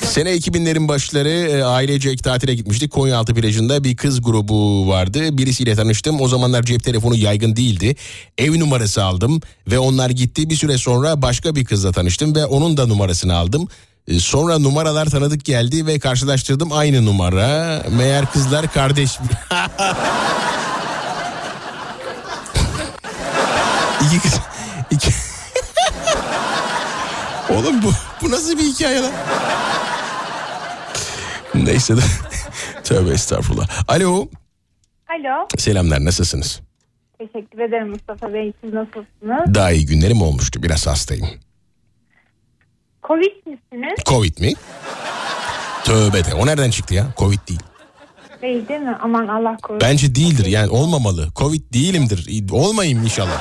Sene 0.00 0.30
2000'lerin 0.36 0.88
başları 0.88 1.28
e, 1.28 1.64
ailecek 1.64 2.24
tatile 2.24 2.54
gitmiştik. 2.54 2.90
Konyaaltı 2.92 3.34
plajında 3.34 3.84
bir 3.84 3.96
kız 3.96 4.22
grubu 4.22 4.88
vardı. 4.88 5.38
Birisiyle 5.38 5.74
tanıştım. 5.76 6.20
O 6.20 6.28
zamanlar 6.28 6.62
cep 6.62 6.84
telefonu 6.84 7.16
yaygın 7.16 7.56
değildi. 7.56 7.96
Ev 8.38 8.58
numarası 8.60 9.04
aldım 9.04 9.40
ve 9.70 9.78
onlar 9.78 10.10
gitti. 10.10 10.50
Bir 10.50 10.56
süre 10.56 10.78
sonra 10.78 11.22
başka 11.22 11.54
bir 11.54 11.64
kızla 11.64 11.92
tanıştım 11.92 12.34
ve 12.34 12.46
onun 12.46 12.76
da 12.76 12.86
numarasını 12.86 13.34
aldım. 13.36 13.68
E, 14.08 14.18
Sonra 14.20 14.58
numaralar 14.58 15.06
tanıdık 15.06 15.44
geldi 15.44 15.86
ve 15.86 15.98
karşılaştırdım 15.98 16.72
aynı 16.72 17.04
numara. 17.04 17.82
Meğer 17.90 18.26
kızlar 18.32 18.72
kardeş. 18.72 19.10
İki 24.06 24.20
kız. 24.20 24.34
iki- 24.90 25.31
Oğlum 27.56 27.82
bu, 27.82 27.92
bu 28.22 28.30
nasıl 28.30 28.58
bir 28.58 28.62
hikaye 28.62 29.00
lan? 29.00 29.12
Neyse 31.54 31.96
de. 31.96 32.00
Tövbe 32.84 33.10
estağfurullah. 33.10 33.68
Alo. 33.88 34.28
Alo. 35.08 35.48
Selamlar 35.58 36.04
nasılsınız? 36.04 36.60
Teşekkür 37.18 37.58
ederim 37.58 37.88
Mustafa 37.90 38.32
Bey. 38.34 38.52
Siz 38.64 38.72
nasılsınız? 38.72 39.54
Daha 39.54 39.70
iyi 39.72 39.86
günlerim 39.86 40.22
olmuştu. 40.22 40.62
Biraz 40.62 40.86
hastayım. 40.86 41.26
Covid 43.06 43.46
misiniz? 43.46 43.98
Covid 44.06 44.38
mi? 44.38 44.52
Tövbe 45.84 46.24
de. 46.24 46.34
O 46.34 46.46
nereden 46.46 46.70
çıktı 46.70 46.94
ya? 46.94 47.06
Covid 47.18 47.38
değil. 47.48 47.60
Değil 48.42 48.68
değil 48.68 48.80
mi? 48.80 48.96
Aman 49.02 49.28
Allah 49.28 49.56
korusun. 49.62 49.88
Bence 49.88 50.14
değildir 50.14 50.46
yani 50.46 50.70
olmamalı. 50.70 51.28
Covid 51.36 51.74
değilimdir. 51.74 52.50
Olmayayım 52.52 53.02
inşallah. 53.04 53.40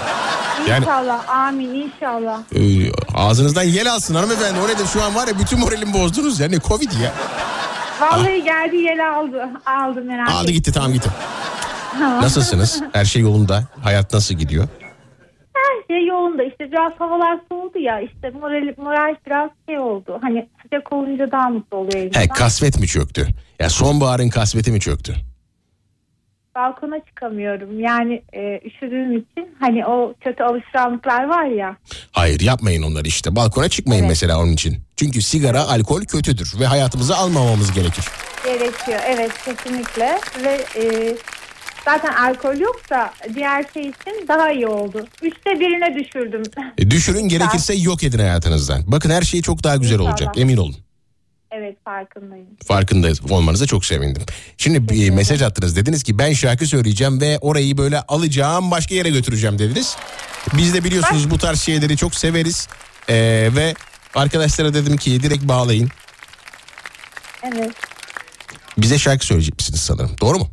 Yani 0.69 0.79
İnşallah. 0.83 1.29
Amin 1.29 1.69
inşallah. 1.73 2.39
e, 2.55 2.61
ağzınızdan 3.15 3.63
yel 3.63 3.91
alsın 3.93 4.15
hanımefendi. 4.15 4.59
O 4.59 4.67
nedir 4.67 4.85
şu 4.93 5.03
an 5.03 5.15
var 5.15 5.27
ya 5.27 5.39
bütün 5.39 5.59
moralimi 5.59 5.93
bozdunuz 5.93 6.39
ya. 6.39 6.47
Ne 6.47 6.59
Covid 6.59 6.91
ya. 6.91 7.13
Vallahi 8.01 8.43
geldi 8.43 8.75
yeri 8.75 9.03
aldı. 9.05 9.49
Aldı 9.65 10.01
merak 10.01 10.29
Aldı 10.29 10.51
gitti 10.51 10.71
tamam 10.71 10.93
gitti. 10.93 11.09
Nasılsınız? 11.99 12.81
Her 12.93 13.05
şey 13.05 13.21
yolunda. 13.21 13.63
Hayat 13.83 14.13
nasıl 14.13 14.35
gidiyor? 14.35 14.67
Her 15.53 15.95
şey 15.95 16.05
yolunda. 16.07 16.43
İşte 16.43 16.71
biraz 16.71 16.91
havalar 16.99 17.39
soğudu 17.51 17.79
ya. 17.79 17.99
İşte 17.99 18.29
moral, 18.29 18.73
moral 18.77 19.15
biraz 19.27 19.49
şey 19.69 19.79
oldu. 19.79 20.17
Hani 20.21 20.49
sıcak 20.63 20.93
olunca 20.93 21.31
daha 21.31 21.49
mutlu 21.49 21.77
oluyor. 21.77 22.13
He 22.15 22.27
kasvet 22.27 22.79
mi 22.79 22.87
çöktü? 22.87 23.27
Ya 23.59 23.69
sonbaharın 23.69 24.29
kasveti 24.29 24.71
mi 24.71 24.79
çöktü? 24.79 25.15
Balkona 26.55 26.95
çıkamıyorum. 27.05 27.79
Yani 27.79 28.21
e, 28.33 28.59
üşüdüğüm 28.65 29.17
için 29.17 29.55
hani 29.59 29.85
o 29.85 30.13
kötü 30.21 30.43
alışkanlıklar 30.43 31.23
var 31.29 31.45
ya. 31.45 31.75
Hayır 32.11 32.39
yapmayın 32.39 32.81
onları 32.83 33.07
işte. 33.07 33.35
Balkona 33.35 33.69
çıkmayın 33.69 34.07
mesela 34.07 34.39
onun 34.41 34.51
için. 34.51 34.77
Çünkü 34.97 35.21
sigara, 35.21 35.61
alkol 35.67 36.01
kötüdür 36.01 36.53
ve 36.59 36.65
hayatımıza 36.65 37.15
almamamız 37.15 37.71
gerekir. 37.71 38.05
Gerekiyor. 38.45 38.99
Evet 39.07 39.31
kesinlikle. 39.45 40.19
Ve 40.43 40.65
e, 40.81 41.15
zaten 41.85 42.13
alkol 42.13 42.55
yoksa 42.59 43.13
diğer 43.35 43.65
şey 43.73 43.81
için 43.83 44.27
daha 44.27 44.51
iyi 44.51 44.67
oldu. 44.67 45.05
Üçte 45.21 45.49
birine 45.59 45.99
düşürdüm. 45.99 46.43
E, 46.77 46.91
düşürün 46.91 47.21
gerekirse 47.27 47.73
yok 47.73 48.03
edin 48.03 48.19
hayatınızdan. 48.19 48.83
Bakın 48.87 49.09
her 49.09 49.21
şey 49.21 49.41
çok 49.41 49.63
daha 49.63 49.75
güzel 49.75 49.99
olacak 49.99 50.21
İnşallah. 50.21 50.37
emin 50.37 50.57
olun. 50.57 50.75
Evet 51.51 51.77
farkındayım. 51.85 52.47
Farkında 52.67 53.07
olmanıza 53.29 53.65
çok 53.65 53.85
sevindim. 53.85 54.23
Şimdi 54.57 54.89
bir 54.89 55.09
mesaj 55.09 55.41
attınız 55.41 55.75
dediniz 55.75 56.03
ki 56.03 56.19
ben 56.19 56.33
şarkı 56.33 56.65
söyleyeceğim 56.65 57.21
ve 57.21 57.37
orayı 57.41 57.77
böyle 57.77 58.01
alacağım 58.01 58.71
başka 58.71 58.95
yere 58.95 59.09
götüreceğim 59.09 59.59
dediniz. 59.59 59.97
Biz 60.57 60.73
de 60.73 60.83
biliyorsunuz 60.83 61.29
bu 61.31 61.37
tarz 61.37 61.61
şeyleri 61.61 61.97
çok 61.97 62.15
severiz. 62.15 62.67
Ee, 63.09 63.49
ve 63.57 63.73
arkadaşlara 64.15 64.73
dedim 64.73 64.97
ki 64.97 65.23
direkt 65.23 65.43
bağlayın. 65.43 65.89
Evet. 67.43 67.71
Bize 68.77 68.97
şarkı 68.97 69.25
söyleyecek 69.25 69.57
misiniz 69.57 69.81
sanırım 69.81 70.11
doğru 70.21 70.37
mu? 70.39 70.47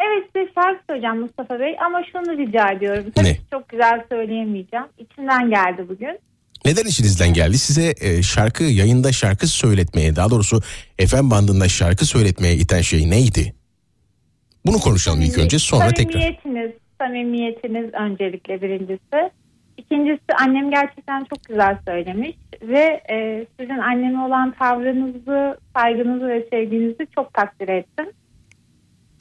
Evet 0.00 0.24
size 0.36 0.52
şarkı 0.54 0.80
söyleyeceğim 0.88 1.20
Mustafa 1.20 1.60
Bey 1.60 1.76
ama 1.86 2.00
şunu 2.12 2.38
rica 2.38 2.68
ediyorum. 2.72 3.04
Tabii 3.14 3.26
Ne? 3.26 3.36
çok 3.50 3.68
güzel 3.68 4.04
söyleyemeyeceğim. 4.12 4.86
İçimden 4.98 5.50
geldi 5.50 5.86
bugün. 5.88 6.18
Neden 6.64 6.84
işinizden 6.84 7.32
geldi? 7.34 7.58
Size 7.58 7.94
e, 8.00 8.22
şarkı 8.22 8.64
yayında 8.64 9.12
şarkı 9.12 9.46
söyletmeye 9.46 10.16
daha 10.16 10.30
doğrusu 10.30 10.60
FM 11.06 11.30
bandında 11.30 11.68
şarkı 11.68 12.06
söyletmeye 12.06 12.54
iten 12.54 12.80
şey 12.80 13.10
neydi? 13.10 13.54
Bunu 14.66 14.78
konuşalım 14.78 15.20
ilk 15.20 15.38
önce 15.38 15.58
sonra 15.58 15.88
tekrar. 15.90 16.12
Samimiyetiniz, 16.20 16.70
samimiyetiniz 17.00 17.94
öncelikle 17.94 18.62
birincisi. 18.62 19.30
İkincisi 19.76 20.32
annem 20.40 20.70
gerçekten 20.70 21.24
çok 21.24 21.44
güzel 21.48 21.78
söylemiş 21.86 22.36
ve 22.62 23.02
e, 23.10 23.46
sizin 23.60 23.78
anneme 23.78 24.24
olan 24.24 24.54
tavrınızı, 24.58 25.58
saygınızı 25.76 26.28
ve 26.28 26.46
sevginizi 26.50 27.06
çok 27.14 27.34
takdir 27.34 27.68
ettim. 27.68 28.06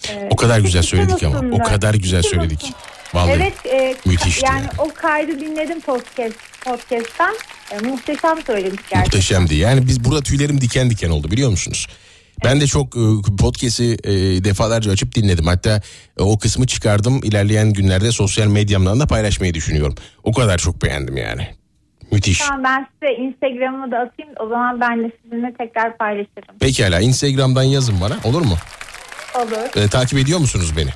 E, 0.09 0.29
O 0.31 0.35
kadar 0.35 0.59
güzel 0.59 0.81
söyledik 0.81 1.23
ama. 1.23 1.55
O 1.55 1.57
kadar 1.63 1.93
güzel 1.93 2.21
söyledik. 2.21 2.73
Vallahi 3.13 3.31
Evet, 3.35 3.65
e, 3.65 3.95
müthişti 4.05 4.45
yani 4.45 4.65
o 4.77 4.87
kaydı 4.93 5.39
dinledim 5.39 5.81
podcast 5.81 6.50
podcast'tan. 6.65 7.35
E, 7.71 7.87
muhteşem 7.87 8.41
söylemiş 8.45 8.77
gerçekten. 8.77 8.99
muhteşemdi. 9.01 9.55
Yani 9.55 9.87
biz 9.87 10.05
burada 10.05 10.21
tüylerim 10.21 10.61
diken 10.61 10.89
diken 10.89 11.09
oldu 11.09 11.31
biliyor 11.31 11.49
musunuz? 11.49 11.87
Ben 12.45 12.61
de 12.61 12.67
çok 12.67 12.95
e, 12.95 13.01
podcast'i 13.39 13.97
e, 14.03 14.11
defalarca 14.43 14.91
açıp 14.91 15.15
dinledim. 15.15 15.47
Hatta 15.47 15.81
e, 16.19 16.21
o 16.23 16.39
kısmı 16.39 16.67
çıkardım. 16.67 17.21
İlerleyen 17.23 17.73
günlerde 17.73 18.11
sosyal 18.11 18.47
medyamdan 18.47 18.99
da 18.99 19.07
paylaşmayı 19.07 19.53
düşünüyorum. 19.53 19.95
O 20.23 20.33
kadar 20.33 20.57
çok 20.57 20.83
beğendim 20.83 21.17
yani. 21.17 21.47
Müthiş. 22.11 22.39
Tamam 22.39 22.63
ben 22.63 22.87
size 22.93 23.13
Instagram'ımı 23.13 23.91
da 23.91 23.97
atayım. 23.97 24.31
O 24.39 24.47
zaman 24.49 24.81
ben 24.81 25.03
de 25.03 25.11
sizinle 25.23 25.53
tekrar 25.57 25.97
paylaşırım. 25.97 26.57
Pekala 26.59 26.99
Instagram'dan 26.99 27.63
yazın 27.63 28.01
bana 28.01 28.17
olur 28.23 28.41
mu? 28.41 28.57
Olur. 29.35 29.83
E, 29.83 29.87
takip 29.87 30.19
ediyor 30.19 30.39
musunuz 30.39 30.73
beni? 30.77 30.89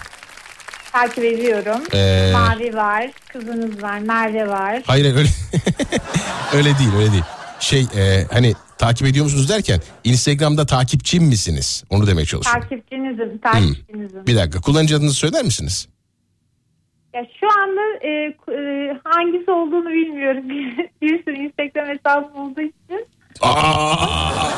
Takip 0.96 1.24
ediyorum. 1.24 1.82
Ee, 1.94 2.32
Mavi 2.34 2.76
var, 2.76 3.12
kızınız 3.28 3.84
var, 3.84 4.00
Merve 4.00 4.48
var. 4.48 4.84
Hayır 4.88 5.06
öyle 5.06 5.18
öyle 6.54 6.78
değil 6.80 6.90
öyle 6.98 7.12
değil. 7.12 7.24
Şey 7.60 7.82
e, 7.82 8.26
hani 8.32 8.54
takip 8.78 9.08
ediyor 9.08 9.26
musunuz 9.26 9.50
derken 9.50 9.82
Instagram'da 10.04 10.66
takipçim 10.66 11.24
misiniz? 11.24 11.84
Onu 11.90 12.08
demeye 12.08 12.26
çalışıyorum. 12.26 12.62
Takipçinizim, 12.62 13.38
takipçinizim. 13.38 14.28
Bir 14.28 14.36
dakika 14.36 14.62
kullanıcı 14.62 14.96
adınızı 14.96 15.16
söyler 15.16 15.44
misiniz? 15.44 15.88
Ya 17.14 17.28
şu 17.40 17.48
anda 17.62 17.82
e, 18.02 18.10
e, 18.60 18.98
hangisi 19.04 19.52
olduğunu 19.52 19.90
bilmiyorum. 19.90 20.50
Bir, 20.50 20.78
bir 21.02 21.24
sürü 21.24 21.38
Instagram 21.38 21.88
hesabım 21.88 22.36
olduğu 22.36 22.62
için. 22.62 23.08
Aa, 23.42 24.50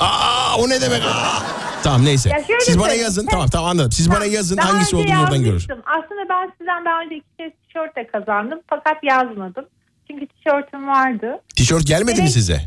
aa, 0.00 0.56
o 0.58 0.68
ne 0.68 0.80
demek? 0.80 1.02
Aa. 1.02 1.42
Tamam 1.82 2.04
neyse. 2.04 2.30
Ya 2.30 2.38
Siz 2.60 2.76
bana 2.78 2.84
söyleyeyim. 2.84 3.04
yazın 3.04 3.26
tamam 3.26 3.46
tamam 3.48 3.70
anladım. 3.70 3.92
Siz 3.92 4.10
bana 4.10 4.24
yazın 4.24 4.56
Daha 4.56 4.68
hangisi 4.74 4.96
olduğunu 4.96 5.22
oradan 5.24 5.44
görür. 5.44 5.66
Aslında 5.70 6.28
ben 6.28 6.52
sizden 6.58 6.84
daha 6.84 7.00
önce 7.04 7.14
iki 7.16 7.36
kez 7.38 7.52
tişört 7.66 7.96
de 7.96 8.06
kazandım. 8.06 8.60
Fakat 8.70 8.96
yazmadım. 9.04 9.64
Çünkü 10.10 10.26
tişörtüm 10.26 10.88
vardı. 10.88 11.40
Tişört 11.56 11.86
gelmedi 11.86 12.16
mi 12.16 12.20
Evet. 12.22 12.32
size? 12.32 12.60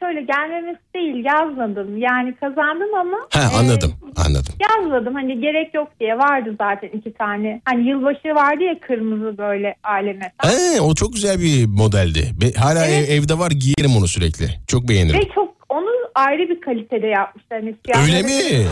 Şöyle 0.00 0.20
gelmemesi 0.22 0.80
değil 0.94 1.24
yazmadım. 1.24 1.98
Yani 1.98 2.34
kazandım 2.40 2.94
ama 3.00 3.16
Ha 3.32 3.40
e, 3.42 3.56
anladım 3.58 3.94
anladım. 4.26 4.54
yazmadım. 4.70 5.14
Hani 5.14 5.40
gerek 5.40 5.74
yok 5.74 5.88
diye 6.00 6.18
vardı 6.18 6.56
zaten 6.60 6.88
iki 6.88 7.12
tane. 7.14 7.60
Hani 7.64 7.88
yılbaşı 7.88 8.28
vardı 8.34 8.62
ya 8.64 8.80
kırmızı 8.80 9.38
böyle 9.38 9.74
aleme. 9.84 10.32
He, 10.42 10.80
o 10.80 10.94
çok 10.94 11.12
güzel 11.12 11.40
bir 11.40 11.66
modeldi. 11.66 12.30
Be- 12.40 12.52
hala 12.58 12.86
Evet. 12.86 13.08
ev- 13.08 13.14
evde 13.14 13.38
var 13.38 13.50
giyerim 13.50 13.96
onu 13.96 14.08
sürekli. 14.08 14.50
Çok 14.68 14.88
beğenirim. 14.88 15.20
Ve 15.20 15.28
çok 15.34 15.51
ayrı 16.14 16.48
bir 16.48 16.60
kalitede 16.60 17.06
yapmışlar. 17.06 17.62
Hani 17.92 18.02
Öyle 18.04 18.22
mi? 18.22 18.66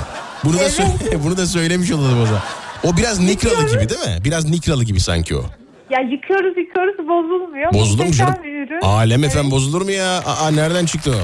Bunu 0.44 0.58
da 0.58 0.68
söyle, 0.68 0.90
bunu 1.24 1.36
da 1.36 1.46
söylemiş 1.46 1.92
olalım 1.92 2.22
o 2.22 2.26
zaman. 2.26 2.42
O 2.84 2.96
biraz 2.96 3.20
nikralı 3.20 3.68
gibi 3.70 3.88
değil 3.88 4.00
mi? 4.00 4.24
Biraz 4.24 4.50
nikralı 4.50 4.84
gibi 4.84 5.00
sanki 5.00 5.36
o. 5.36 5.44
Ya 5.90 6.00
yıkıyoruz 6.00 6.56
yıkıyoruz 6.58 6.98
bozulmuyor. 6.98 7.72
Bozulur 7.72 8.04
mu 8.04 8.12
canım? 8.12 8.34
Alem 8.82 9.20
Evet. 9.24 9.32
efendim 9.32 9.50
bozulur 9.50 9.82
mu 9.82 9.90
ya? 9.90 10.18
Aa 10.18 10.50
nereden 10.50 10.86
çıktı 10.86 11.10
o? 11.10 11.20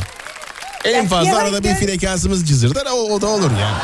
En 0.89 1.07
fazla 1.07 1.25
siyah 1.25 1.43
arada 1.43 1.63
bir 1.65 1.75
frekansımız 1.75 2.49
cızırdar 2.49 2.87
o, 2.93 2.97
o 2.97 3.21
da 3.21 3.27
olur 3.27 3.51
yani. 3.51 3.77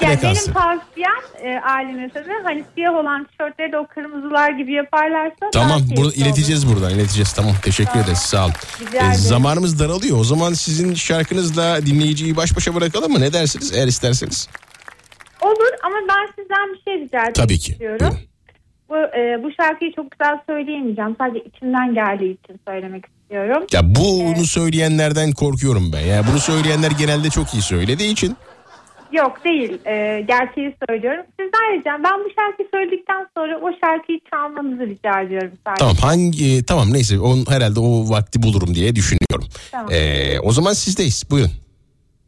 Yani 0.00 0.18
benim 0.22 0.52
tavsiyem 0.52 1.22
e, 1.42 1.60
aileme 1.60 2.08
tabii 2.14 2.28
hani 2.44 2.64
siyah 2.74 2.94
olan 2.94 3.24
tişörtleri 3.24 3.72
de 3.72 3.78
o 3.78 3.86
kırmızılar 3.86 4.50
gibi 4.50 4.72
yaparlarsa 4.72 5.50
Tamam 5.52 5.80
bunu 5.80 5.86
keyifli 5.88 6.02
olur. 6.04 6.12
ileteceğiz 6.14 6.68
buradan 6.72 6.90
ileteceğiz 6.90 7.32
tamam 7.32 7.52
teşekkür 7.62 7.90
Tamam. 7.90 8.04
ederiz 8.04 8.18
sağ 8.18 8.46
Ee, 8.46 8.84
ederim. 8.96 9.14
zamanımız 9.14 9.78
daralıyor 9.80 10.18
o 10.18 10.24
zaman 10.24 10.52
sizin 10.52 10.94
şarkınızla 10.94 11.86
dinleyiciyi 11.86 12.36
baş 12.36 12.56
başa 12.56 12.74
bırakalım 12.74 13.12
mı 13.12 13.20
ne 13.20 13.32
dersiniz 13.32 13.72
eğer 13.76 13.86
isterseniz. 13.86 14.48
Olur 15.42 15.70
ama 15.84 15.96
ben 16.08 16.26
sizden 16.42 16.72
bir 16.74 16.82
şey 16.84 17.00
rica 17.06 17.18
etmek 17.20 17.34
Tabii 17.34 17.58
ki, 17.58 17.72
istiyorum. 17.72 18.18
Bu, 18.88 18.96
e, 18.96 19.42
bu 19.42 19.50
şarkıyı 19.60 19.92
çok 19.96 20.10
güzel 20.10 20.38
söyleyemeyeceğim. 20.48 21.16
Sadece 21.20 21.44
içimden 21.44 21.94
geldiği 21.94 22.38
için 22.44 22.60
söylemek 22.68 23.04
istiyorum. 23.06 23.66
Ya 23.72 23.80
bunu 23.94 24.44
söyleyenlerden 24.44 25.32
korkuyorum 25.32 25.92
ben 25.92 26.00
ya 26.00 26.22
bunu 26.30 26.38
söyleyenler 26.40 26.90
genelde 26.90 27.30
çok 27.30 27.54
iyi 27.54 27.62
söylediği 27.62 28.12
için. 28.12 28.36
Yok 29.14 29.44
değil. 29.44 29.78
E, 29.86 30.20
gerçeği 30.28 30.76
söylüyorum. 30.88 31.24
Sizden 31.40 31.78
ricam 31.78 32.04
ben 32.04 32.18
bu 32.24 32.28
şarkıyı 32.36 32.68
söyledikten 32.74 33.26
sonra 33.36 33.60
o 33.62 33.70
şarkıyı 33.84 34.20
çalmanızı 34.30 34.86
rica 34.86 35.20
ediyorum 35.20 35.52
sadece. 35.66 35.78
Tamam 35.78 35.96
hangi 35.96 36.66
tamam 36.66 36.92
neyse 36.92 37.20
on, 37.20 37.44
herhalde 37.48 37.80
o 37.80 38.10
vakti 38.10 38.42
bulurum 38.42 38.74
diye 38.74 38.96
düşünüyorum. 38.96 39.48
Tamam. 39.70 39.92
Ee, 39.92 40.40
o 40.40 40.52
zaman 40.52 40.72
sizdeyiz 40.72 41.30
buyurun. 41.30 41.50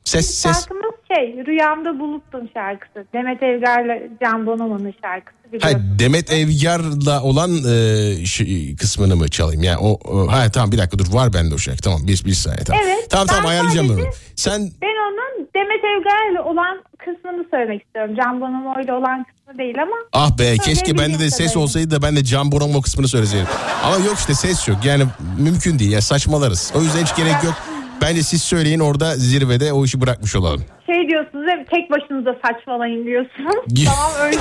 Ses 0.04 0.26
ses. 0.26 0.52
Şarkımız 0.52 0.86
şey 1.08 1.44
Rüyamda 1.46 1.98
Buluttum 1.98 2.48
şarkısı. 2.54 3.06
Demet 3.12 3.42
Evgar'la 3.42 3.94
Can 4.22 4.46
Bonomo'nun 4.46 4.94
şarkısı. 5.02 5.36
Biliyorsun. 5.52 5.82
Demet 5.98 6.32
Evgar'la 6.32 7.22
olan 7.22 7.50
e, 7.50 8.26
şey, 8.26 8.76
kısmını 8.76 9.16
mı 9.16 9.28
çalayım? 9.28 9.62
Yani 9.62 9.78
o, 9.78 9.98
o 10.04 10.32
ha 10.32 10.50
tamam 10.50 10.72
bir 10.72 10.78
dakika 10.78 10.98
dur 10.98 11.12
var 11.12 11.32
bende 11.32 11.54
o 11.54 11.58
şarkı. 11.58 11.82
Tamam 11.82 12.00
bir, 12.06 12.24
bir 12.24 12.32
saniye 12.32 12.64
tamam. 12.64 12.82
Evet, 12.84 13.10
tamam 13.10 13.26
tamam 13.26 13.46
ayarlayacağım 13.46 13.88
ben 13.88 13.94
onu. 13.94 14.10
Sen 14.36 14.60
Ben 14.82 14.96
onun 15.06 15.25
Demet 15.56 15.84
Evgar'la 15.84 16.50
olan 16.50 16.82
kısmını 16.98 17.44
söylemek 17.50 17.82
istiyorum. 17.82 18.14
Can 18.16 18.40
Bonomo'yla 18.40 18.98
olan 18.98 19.24
kısmı 19.24 19.58
değil 19.58 19.82
ama. 19.82 19.96
ah 20.12 20.38
be 20.38 20.56
keşke 20.64 20.98
bende 20.98 21.18
de 21.18 21.30
ses 21.30 21.56
olsaydı 21.56 21.90
da 21.90 22.02
ben 22.02 22.16
de 22.16 22.24
Can 22.24 22.52
Bonomo 22.52 22.82
kısmını 22.82 23.08
söyleseydim. 23.08 23.46
Ama 23.84 23.96
yok 23.96 24.14
işte 24.18 24.34
ses 24.34 24.68
yok 24.68 24.78
yani 24.84 25.04
mümkün 25.38 25.78
değil 25.78 25.92
ya 25.92 26.00
saçmalarız. 26.00 26.72
O 26.76 26.82
yüzden 26.82 27.02
hiç 27.02 27.16
gerek 27.16 27.44
yok. 27.44 27.54
Bence 28.02 28.22
siz 28.22 28.42
söyleyin 28.42 28.80
orada 28.80 29.16
zirvede 29.16 29.72
o 29.72 29.84
işi 29.84 30.00
bırakmış 30.00 30.36
olalım. 30.36 30.64
Şey 30.86 31.08
diyorsunuz 31.08 31.46
değil 31.46 31.58
mi? 31.58 31.66
Tek 31.70 31.90
başınıza 31.90 32.30
saçmalayın 32.46 33.06
diyorsunuz. 33.06 33.84
tamam 33.86 34.12
öyle. 34.22 34.38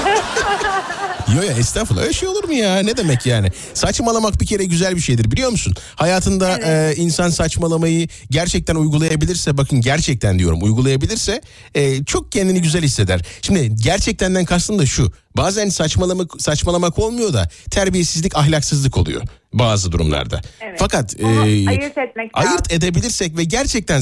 Yo 1.35 1.41
ya 1.41 1.57
estağfurullah 1.57 2.03
öyle 2.03 2.13
şey 2.13 2.30
olur 2.30 2.43
mu 2.43 2.53
ya 2.53 2.80
ne 2.80 2.97
demek 2.97 3.26
yani 3.26 3.47
saçmalamak 3.73 4.41
bir 4.41 4.45
kere 4.45 4.65
güzel 4.65 4.95
bir 4.95 5.01
şeydir 5.01 5.31
biliyor 5.31 5.49
musun 5.51 5.73
hayatında 5.95 6.59
e, 6.59 6.95
insan 6.95 7.30
saçmalamayı 7.30 8.07
gerçekten 8.30 8.76
uygulayabilirse 8.76 9.57
bakın 9.57 9.81
gerçekten 9.81 10.39
diyorum 10.39 10.59
uygulayabilirse 10.63 11.41
e, 11.76 12.03
çok 12.03 12.31
kendini 12.31 12.61
güzel 12.61 12.81
hisseder 12.84 13.22
şimdi 13.41 13.76
gerçektenden 13.76 14.45
kastım 14.45 14.80
da 14.80 14.85
şu 14.85 15.11
bazen 15.38 15.69
saçmalamak 15.69 16.31
saçmalamak 16.41 16.99
olmuyor 16.99 17.34
da 17.34 17.49
terbiyesizlik 17.72 18.38
ahlaksızlık 18.38 18.97
oluyor 18.97 19.22
bazı 19.53 19.91
durumlarda 19.91 20.41
Evet. 20.61 20.76
fakat 20.80 21.19
e, 21.19 21.26
ayırt 21.69 21.97
etmek 21.97 22.38
lazım. 22.38 22.49
ayırt 22.51 22.73
edebilirsek 22.73 23.38
ve 23.38 23.43
gerçekten 23.43 23.99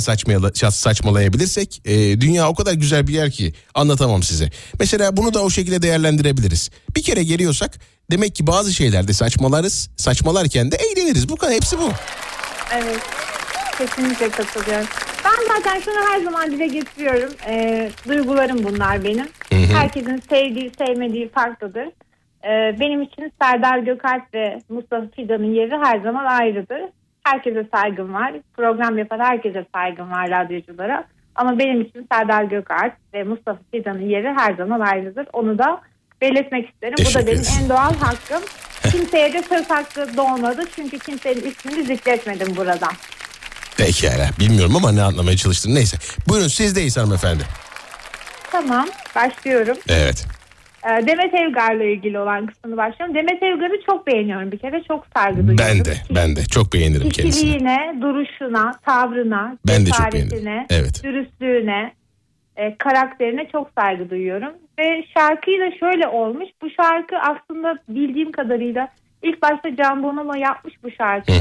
saçmalayabilirsek 0.70 1.82
e, 1.86 2.22
dünya 2.22 2.33
o 2.42 2.56
kadar 2.56 2.74
güzel 2.74 3.08
bir 3.08 3.14
yer 3.14 3.32
ki 3.32 3.54
anlatamam 3.76 4.24
size. 4.24 4.50
Mesela 4.80 5.18
bunu 5.18 5.34
da 5.34 5.44
o 5.44 5.50
şekilde 5.50 5.82
değerlendirebiliriz. 5.82 6.70
Bir 6.96 7.04
kere 7.04 7.24
geliyorsak 7.24 7.80
demek 8.12 8.36
ki 8.36 8.48
bazı 8.48 8.74
şeylerde 8.74 9.14
saçmalarız. 9.14 9.90
Saçmalarken 9.98 10.72
de 10.72 10.76
eğleniriz. 10.76 11.30
Bu 11.30 11.36
kadar 11.36 11.54
hepsi 11.54 11.78
bu. 11.80 11.90
Evet. 12.74 13.00
Kesinlikle 13.78 14.30
katılıyorum. 14.30 14.88
Ben 15.26 15.56
zaten 15.56 15.80
şunu 15.80 15.96
her 16.10 16.22
zaman 16.24 16.52
dile 16.52 16.68
getiriyorum. 16.68 17.34
Ee, 17.48 17.92
duygularım 18.08 18.64
bunlar 18.64 19.04
benim. 19.04 19.28
Herkesin 19.74 20.24
sevdiği, 20.30 20.72
sevmediği 20.78 21.30
farklıdır. 21.30 21.88
Ee, 22.46 22.80
benim 22.80 23.02
için 23.02 23.34
Serdar 23.42 23.78
Gökalp 23.78 24.34
ve 24.34 24.62
Mustafa 24.70 25.08
Fidan'ın 25.16 25.54
yeri 25.54 25.78
her 25.84 26.00
zaman 26.00 26.26
ayrıdır. 26.26 26.82
Herkese 27.24 27.68
saygım 27.76 28.14
var. 28.14 28.34
Program 28.58 28.98
yapan 28.98 29.20
herkese 29.20 29.66
saygım 29.76 30.12
var 30.12 30.30
radyoculara. 30.30 31.08
Ama 31.36 31.60
benim 31.60 31.82
için 31.82 32.08
Serdar 32.12 32.44
Gökalp 32.44 32.94
ve 33.14 33.24
Mustafa 33.24 33.60
Fidan'ın 33.72 34.10
yeri 34.10 34.28
her 34.28 34.54
zaman 34.54 34.80
ayrıdır. 34.80 35.28
Onu 35.34 35.58
da 35.58 35.82
belirtmek 36.22 36.70
isterim. 36.70 36.96
Bu 37.00 37.02
da 37.02 37.04
Teşekkür 37.04 37.28
benim 37.28 37.44
en 37.64 37.70
doğal 37.70 37.94
hakkım. 37.96 38.44
Kimseye 38.92 39.34
de 39.34 39.44
söz 39.44 39.70
hakkı 39.70 40.18
doğmadı. 40.18 40.62
Çünkü 40.76 41.00
kimsenin 41.00 41.42
ismini 41.52 41.84
zikretmedim 41.84 42.56
burada. 42.56 42.88
Pekala. 43.78 44.30
Bilmiyorum 44.40 44.76
ama 44.76 44.92
ne 44.92 45.02
anlamaya 45.02 45.38
çalıştın. 45.38 45.76
Neyse. 45.76 45.98
Buyurun 46.28 46.48
sizdeyiz 46.48 46.98
hanımefendi. 46.98 47.44
Tamam 48.52 48.88
başlıyorum. 49.16 49.78
Evet. 49.88 50.26
Ee, 50.86 51.08
Demet 51.08 51.34
Evgar'la 51.34 51.84
ilgili 51.84 52.20
olan 52.20 52.46
kısmını 52.46 52.78
başlıyorum. 52.78 53.16
Demet 53.16 53.44
Evgar'ı 53.44 53.82
çok 53.86 54.08
beğeniyorum 54.08 54.52
bir 54.52 54.58
kere. 54.58 54.84
Çok 54.84 55.08
saygı 55.16 55.48
duyuyorum. 55.48 55.66
Ben 55.70 55.86
de. 55.86 55.94
Ben 56.16 56.36
de. 56.36 56.46
Çok 56.46 56.74
beğenirim 56.74 57.10
kendisini. 57.10 57.32
Kişiliğine, 57.32 57.96
duruşuna, 58.02 58.72
tavrına, 58.86 59.58
Ben 59.68 59.86
de 59.86 59.90
çok 59.90 60.14
beğenirim. 60.14 60.66
Evet. 60.70 61.04
dürüstlüğüne, 61.04 61.94
e, 62.56 62.76
karakterine 62.78 63.48
çok 63.52 63.70
saygı 63.78 64.10
duyuyorum. 64.10 64.54
Ve 64.80 65.06
şarkıyı 65.18 65.60
da 65.60 65.78
şöyle 65.80 66.08
olmuş. 66.08 66.50
Bu 66.62 66.70
şarkı 66.70 67.16
aslında 67.18 67.78
bildiğim 67.90 68.32
kadarıyla 68.32 68.88
ilk 69.24 69.42
başta 69.42 69.76
Can 69.76 70.04
Bonomo 70.04 70.34
yapmış 70.34 70.74
bu 70.84 70.92
şarkıyı. 70.92 71.38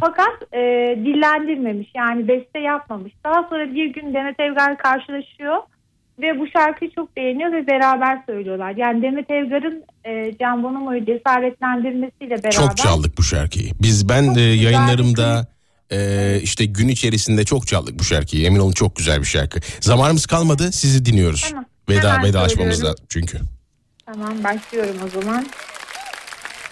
Fakat 0.00 0.54
e, 0.54 0.60
dillendirmemiş 1.04 1.88
yani 1.94 2.28
beste 2.28 2.58
yapmamış. 2.58 3.12
Daha 3.24 3.42
sonra 3.42 3.74
bir 3.74 3.86
gün 3.86 4.14
Demet 4.14 4.40
Evgar 4.40 4.78
karşılaşıyor 4.78 5.56
ve 6.18 6.38
bu 6.38 6.46
şarkıyı 6.46 6.90
çok 6.94 7.16
beğeniyor 7.16 7.52
ve 7.52 7.66
beraber 7.66 8.22
söylüyorlar. 8.26 8.74
Yani 8.76 9.02
Demet 9.02 9.30
Evgar'ın 9.30 9.84
e, 10.04 10.38
Can 10.40 10.62
Bonomo'yu 10.62 11.06
cesaretlendirmesiyle 11.06 12.30
beraber 12.30 12.50
Çok 12.50 12.76
çaldık 12.76 13.18
bu 13.18 13.22
şarkıyı. 13.22 13.72
Biz 13.82 14.08
ben 14.08 14.24
Çok 14.24 14.36
e, 14.38 14.40
yayınlarımda 14.40 15.46
e, 15.90 16.40
işte 16.42 16.64
gün 16.64 16.88
içerisinde 16.88 17.44
çok 17.44 17.66
çaldık 17.66 17.98
bu 17.98 18.04
şarkıyı. 18.04 18.46
Emin 18.46 18.58
olun 18.58 18.72
çok 18.72 18.96
güzel 18.96 19.20
bir 19.20 19.26
şarkı. 19.26 19.60
Zamanımız 19.80 20.26
kalmadı. 20.26 20.72
Sizi 20.72 21.04
dinliyoruz. 21.04 21.46
Tamam. 21.50 21.64
Veda 21.88 22.12
Hemen 22.12 22.24
vedalaşmamız 22.24 22.84
lazım 22.84 23.06
çünkü. 23.08 23.38
Tamam 24.06 24.44
başlıyorum 24.44 24.96
o 25.06 25.20
zaman. 25.20 25.46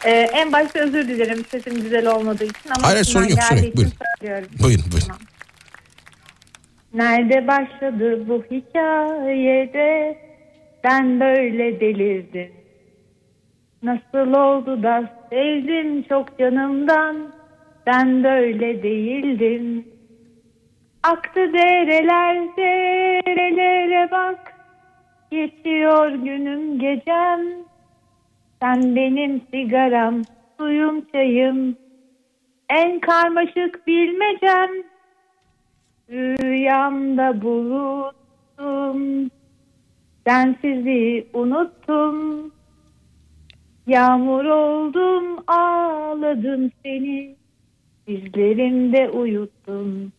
Ee, 0.04 0.10
en 0.10 0.52
başta 0.52 0.78
özür 0.78 1.08
dilerim 1.08 1.44
sesim 1.50 1.82
güzel 1.82 2.06
olmadığı 2.06 2.44
için 2.44 2.70
ama 2.76 2.88
Hayır, 2.88 3.04
sorun 3.04 3.28
yok, 3.28 3.42
sorun 3.42 3.62
yok. 3.62 3.76
Buyurun. 3.76 3.92
söylüyorum. 4.20 4.48
Buyurun 4.62 4.84
buyurun. 4.92 5.08
Nerede 6.94 7.46
başladı 7.46 8.28
bu 8.28 8.42
hikayede 8.50 10.16
ben 10.84 11.20
böyle 11.20 11.80
delirdim. 11.80 12.52
Nasıl 13.82 14.32
oldu 14.32 14.82
da 14.82 15.04
sevdim 15.30 16.02
çok 16.02 16.38
canımdan 16.38 17.32
ben 17.86 18.24
böyle 18.24 18.82
değildim. 18.82 19.84
Aktı 21.02 21.52
dereler 21.52 22.56
derelere 22.56 24.10
bak 24.10 24.54
geçiyor 25.30 26.10
günüm 26.10 26.78
gecem. 26.78 27.40
Sen 28.62 28.96
benim 28.96 29.40
sigaram 29.52 30.22
suyum 30.58 31.04
çayım 31.12 31.76
en 32.68 33.00
karmaşık 33.00 33.86
bilmecem. 33.86 34.89
Rüyamda 36.10 37.42
buluttum. 37.42 39.30
Sensizi 40.26 41.26
unuttum. 41.34 42.50
Yağmur 43.86 44.44
oldum 44.44 45.24
ağladım 45.46 46.70
seni. 46.82 47.36
Dizlerimde 48.06 49.10
uyuttum. 49.10 50.12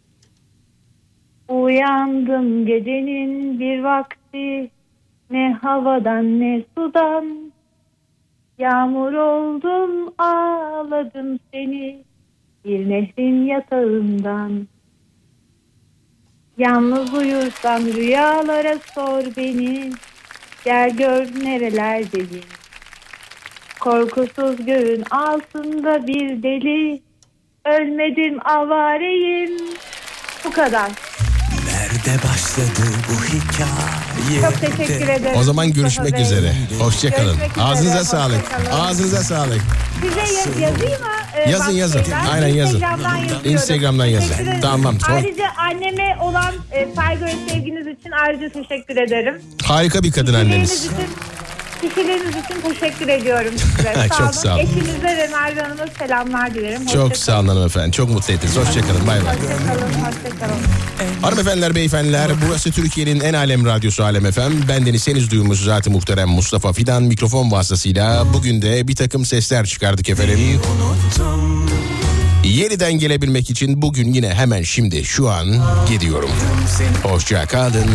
Uyandım 1.49 2.65
gecenin 2.65 3.59
bir 3.59 3.83
vakti. 3.83 4.71
Ne 5.31 5.53
havadan 5.53 6.39
ne 6.39 6.63
sudan. 6.77 7.51
Yağmur 8.57 9.13
oldum 9.13 10.13
ağladım 10.17 11.39
seni. 11.53 12.03
Bir 12.65 12.89
nehrin 12.89 13.45
yatağından 13.45 14.67
Yalnız 16.57 17.13
uyursam 17.13 17.85
rüyalara 17.85 18.75
sor 18.95 19.23
beni. 19.37 19.91
Gel 20.65 20.89
gör 20.89 21.25
nerelerdeyim. 21.43 22.43
Korkusuz 23.79 24.65
göğün 24.65 25.03
altında 25.11 26.07
bir 26.07 26.43
deli. 26.43 27.01
Ölmedim 27.65 28.47
avareyim. 28.47 29.51
Bu 30.45 30.51
kadar. 30.51 30.91
Nerede 31.67 32.17
başladı 32.23 32.87
bu 33.09 33.23
hikaye? 33.25 34.41
Çok 34.41 34.61
teşekkür 34.77 35.07
ederim. 35.09 35.37
O 35.39 35.43
zaman 35.43 35.73
görüşmek 35.73 36.11
Mustafa 36.19 36.23
üzere. 36.23 36.53
Hoşçakalın. 36.79 37.35
Üzere, 37.35 37.49
Ağzınıza 37.61 37.93
hoşça 37.99 38.05
sağlık. 38.05 38.51
kalın. 38.51 38.65
Ağzınıza 38.79 39.17
sağlık. 39.23 39.61
Size 40.01 40.19
yaz- 40.19 40.59
yazayım 40.59 41.01
mı? 41.01 41.07
Ee, 41.45 41.49
Yazın, 41.51 41.71
yazın. 41.71 42.01
Aynen, 42.31 42.47
yazın. 42.47 42.75
Instagram'dan 42.75 43.15
yazıyorum. 43.17 43.45
Instagram'dan 43.51 44.05
yazın. 44.05 44.27
Teşekkür 44.29 44.47
ederim. 44.47 44.61
Tamam. 44.61 44.95
Ayrıca 45.09 45.45
anneme 45.57 46.17
olan 46.21 46.53
e, 46.71 46.87
saygı 46.95 47.25
ve 47.25 47.31
sevginiz 47.49 47.87
için 47.87 48.11
ayrıca 48.11 48.49
teşekkür 48.49 48.97
ederim. 48.97 49.41
Harika 49.63 50.03
bir 50.03 50.11
kadın 50.11 50.33
Kişiliğiniz 50.33 50.53
anneniz. 50.53 50.85
için, 50.85 50.91
kişiliğiniz 51.81 52.29
için 52.29 52.61
teşekkür 52.73 53.07
ediyorum 53.07 53.53
size. 53.57 54.07
Çok 54.17 54.35
sağ 54.35 54.55
olun. 54.55 54.59
Eşinize 54.59 55.07
ve 55.17 55.27
Merve 55.27 55.61
Hanım'a 55.61 55.85
selamlar 55.99 56.53
dilerim. 56.53 56.85
Çok 56.85 57.17
sağ 57.17 57.39
olun 57.39 57.47
hanımefendi. 57.47 57.91
Çok 57.91 58.09
mutlu 58.09 58.33
ettiniz. 58.33 58.57
Hoşçakalın. 58.57 59.07
Bay 59.07 59.25
bay. 59.25 59.35
Hoşçakalın, 59.35 59.93
hoşçakalın. 59.93 60.61
Hanımefendiler, 61.21 61.75
beyefendiler 61.75 62.31
burası 62.47 62.71
Türkiye'nin 62.71 63.19
en 63.19 63.33
alem 63.33 63.65
radyosu 63.65 64.03
Alem 64.03 64.31
FM. 64.31 64.67
Bendeniz 64.69 65.07
henüz 65.07 65.31
duymuş 65.31 65.59
zaten 65.59 65.93
muhterem 65.93 66.29
Mustafa 66.29 66.73
Fidan 66.73 67.03
mikrofon 67.03 67.51
vasıtasıyla 67.51 68.33
bugün 68.33 68.61
de 68.61 68.87
bir 68.87 68.95
takım 68.95 69.25
sesler 69.25 69.65
çıkardık 69.65 70.09
efendim. 70.09 70.61
Yeniden 72.43 72.93
gelebilmek 72.93 73.49
için 73.49 73.81
bugün 73.81 74.13
yine 74.13 74.33
hemen 74.33 74.63
şimdi 74.63 75.05
şu 75.05 75.29
an 75.29 75.47
gidiyorum. 75.89 76.29
Hoşça 77.03 77.45
kalın. 77.45 77.85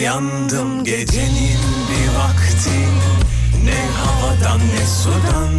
Uyandım 0.00 0.84
gecenin 0.84 1.60
bir 1.90 2.08
vakti. 2.18 2.78
Ne 3.64 3.86
havadan 3.96 4.58
ne 4.58 4.86
sudan. 4.86 5.52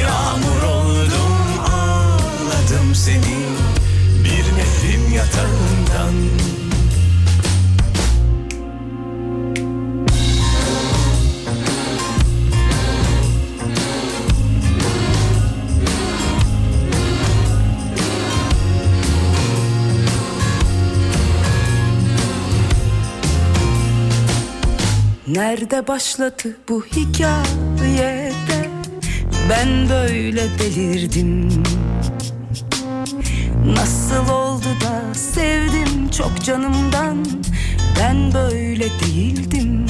Yağmur 0.00 0.62
oldum 0.62 1.34
ağladım 1.72 2.94
seni. 2.94 3.38
Bir 4.24 4.44
nehrin 4.56 5.10
yatağından 5.14 6.14
Nerede 25.28 25.86
başladı 25.88 26.56
bu 26.68 26.84
hikayede? 26.84 28.68
Ben 29.50 29.88
böyle 29.90 30.42
delirdim. 30.58 31.48
Nasıl 33.66 34.28
oldu 34.34 34.66
da 34.84 35.14
sevdim 35.14 36.08
çok 36.18 36.44
canımdan? 36.44 37.26
Ben 38.00 38.34
böyle 38.34 38.84
değildim. 39.00 39.86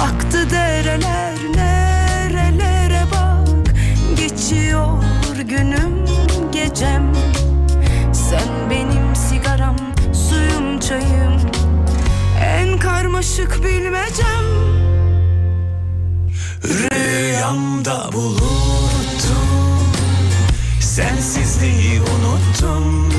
Aktı 0.00 0.50
dereler 0.50 1.34
nerelere 1.54 3.02
bak? 3.12 3.74
Geçiyor 4.16 5.02
günüm 5.48 6.04
gecem. 6.52 7.12
Sen 8.12 8.70
benim 8.70 9.16
sigaram 9.16 9.76
suyum 10.12 10.80
çayım 10.80 11.31
karmaşık 12.82 13.64
bilmecem. 13.64 14.44
Rüyamda 16.64 18.10
buluttum. 18.12 19.48
Sensizliği 20.80 22.00
unuttum. 22.00 23.12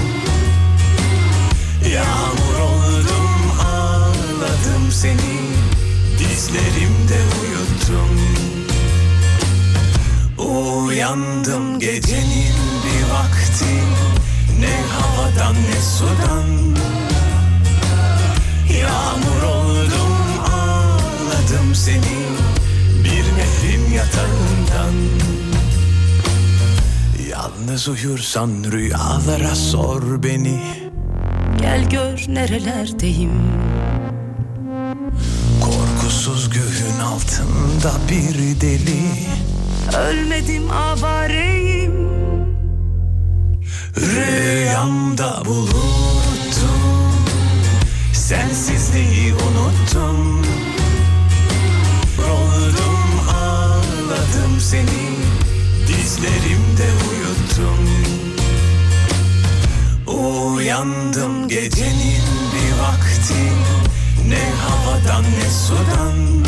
Yağmur 1.94 2.60
oldum 2.60 3.30
ağladım 3.66 4.92
seni. 4.92 5.40
Dizlerimde 6.20 7.20
uyuttum. 7.42 8.12
Uyandım 10.38 11.80
gecenin 11.80 12.56
bir 12.86 13.14
vakti. 13.14 13.74
Ne 14.60 14.76
havadan 14.94 15.56
ne 15.56 15.82
sudan 15.82 16.74
Yağmur 18.84 19.44
oldum 19.44 20.14
ağladım 20.54 21.76
seni 21.76 22.18
Bir 23.04 23.26
nehrin 23.38 23.92
yatağından. 23.94 24.94
Yalnız 27.30 27.88
uyursan 27.88 28.50
rüyalara 28.72 29.56
sor 29.56 30.24
beni. 30.24 30.64
Gel 31.62 31.90
gör 31.90 32.26
nerelerdeyim. 32.28 33.32
Korkusuz 35.62 36.50
göğün 36.50 37.00
altında 37.00 37.92
bir 38.10 38.62
deli. 38.62 39.02
Ölmedim 39.98 40.72
avareyim. 40.72 41.94
Rüyamda 43.98 45.42
buluttum 45.46 47.03
Sensizliği 48.24 49.34
unuttum. 49.34 50.42
Oldum 52.32 53.20
ağladım 53.30 54.60
seni. 54.60 55.18
Dizlerimde 55.88 56.88
uyuttum. 57.10 57.90
Uyandım 60.08 61.48
gecenin 61.48 62.24
bir 62.54 62.82
vakti. 62.82 63.44
Ne 64.30 64.52
havadan 64.62 65.24
ne 65.24 65.50
sudan. 65.50 66.46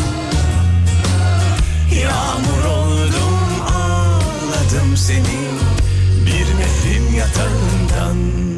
Yağmur 2.00 2.64
oldum 2.64 3.38
ağladım 3.66 4.96
seni. 4.96 5.40
Bir 6.26 6.46
nehrin 6.58 7.16
yatağından 7.16 8.55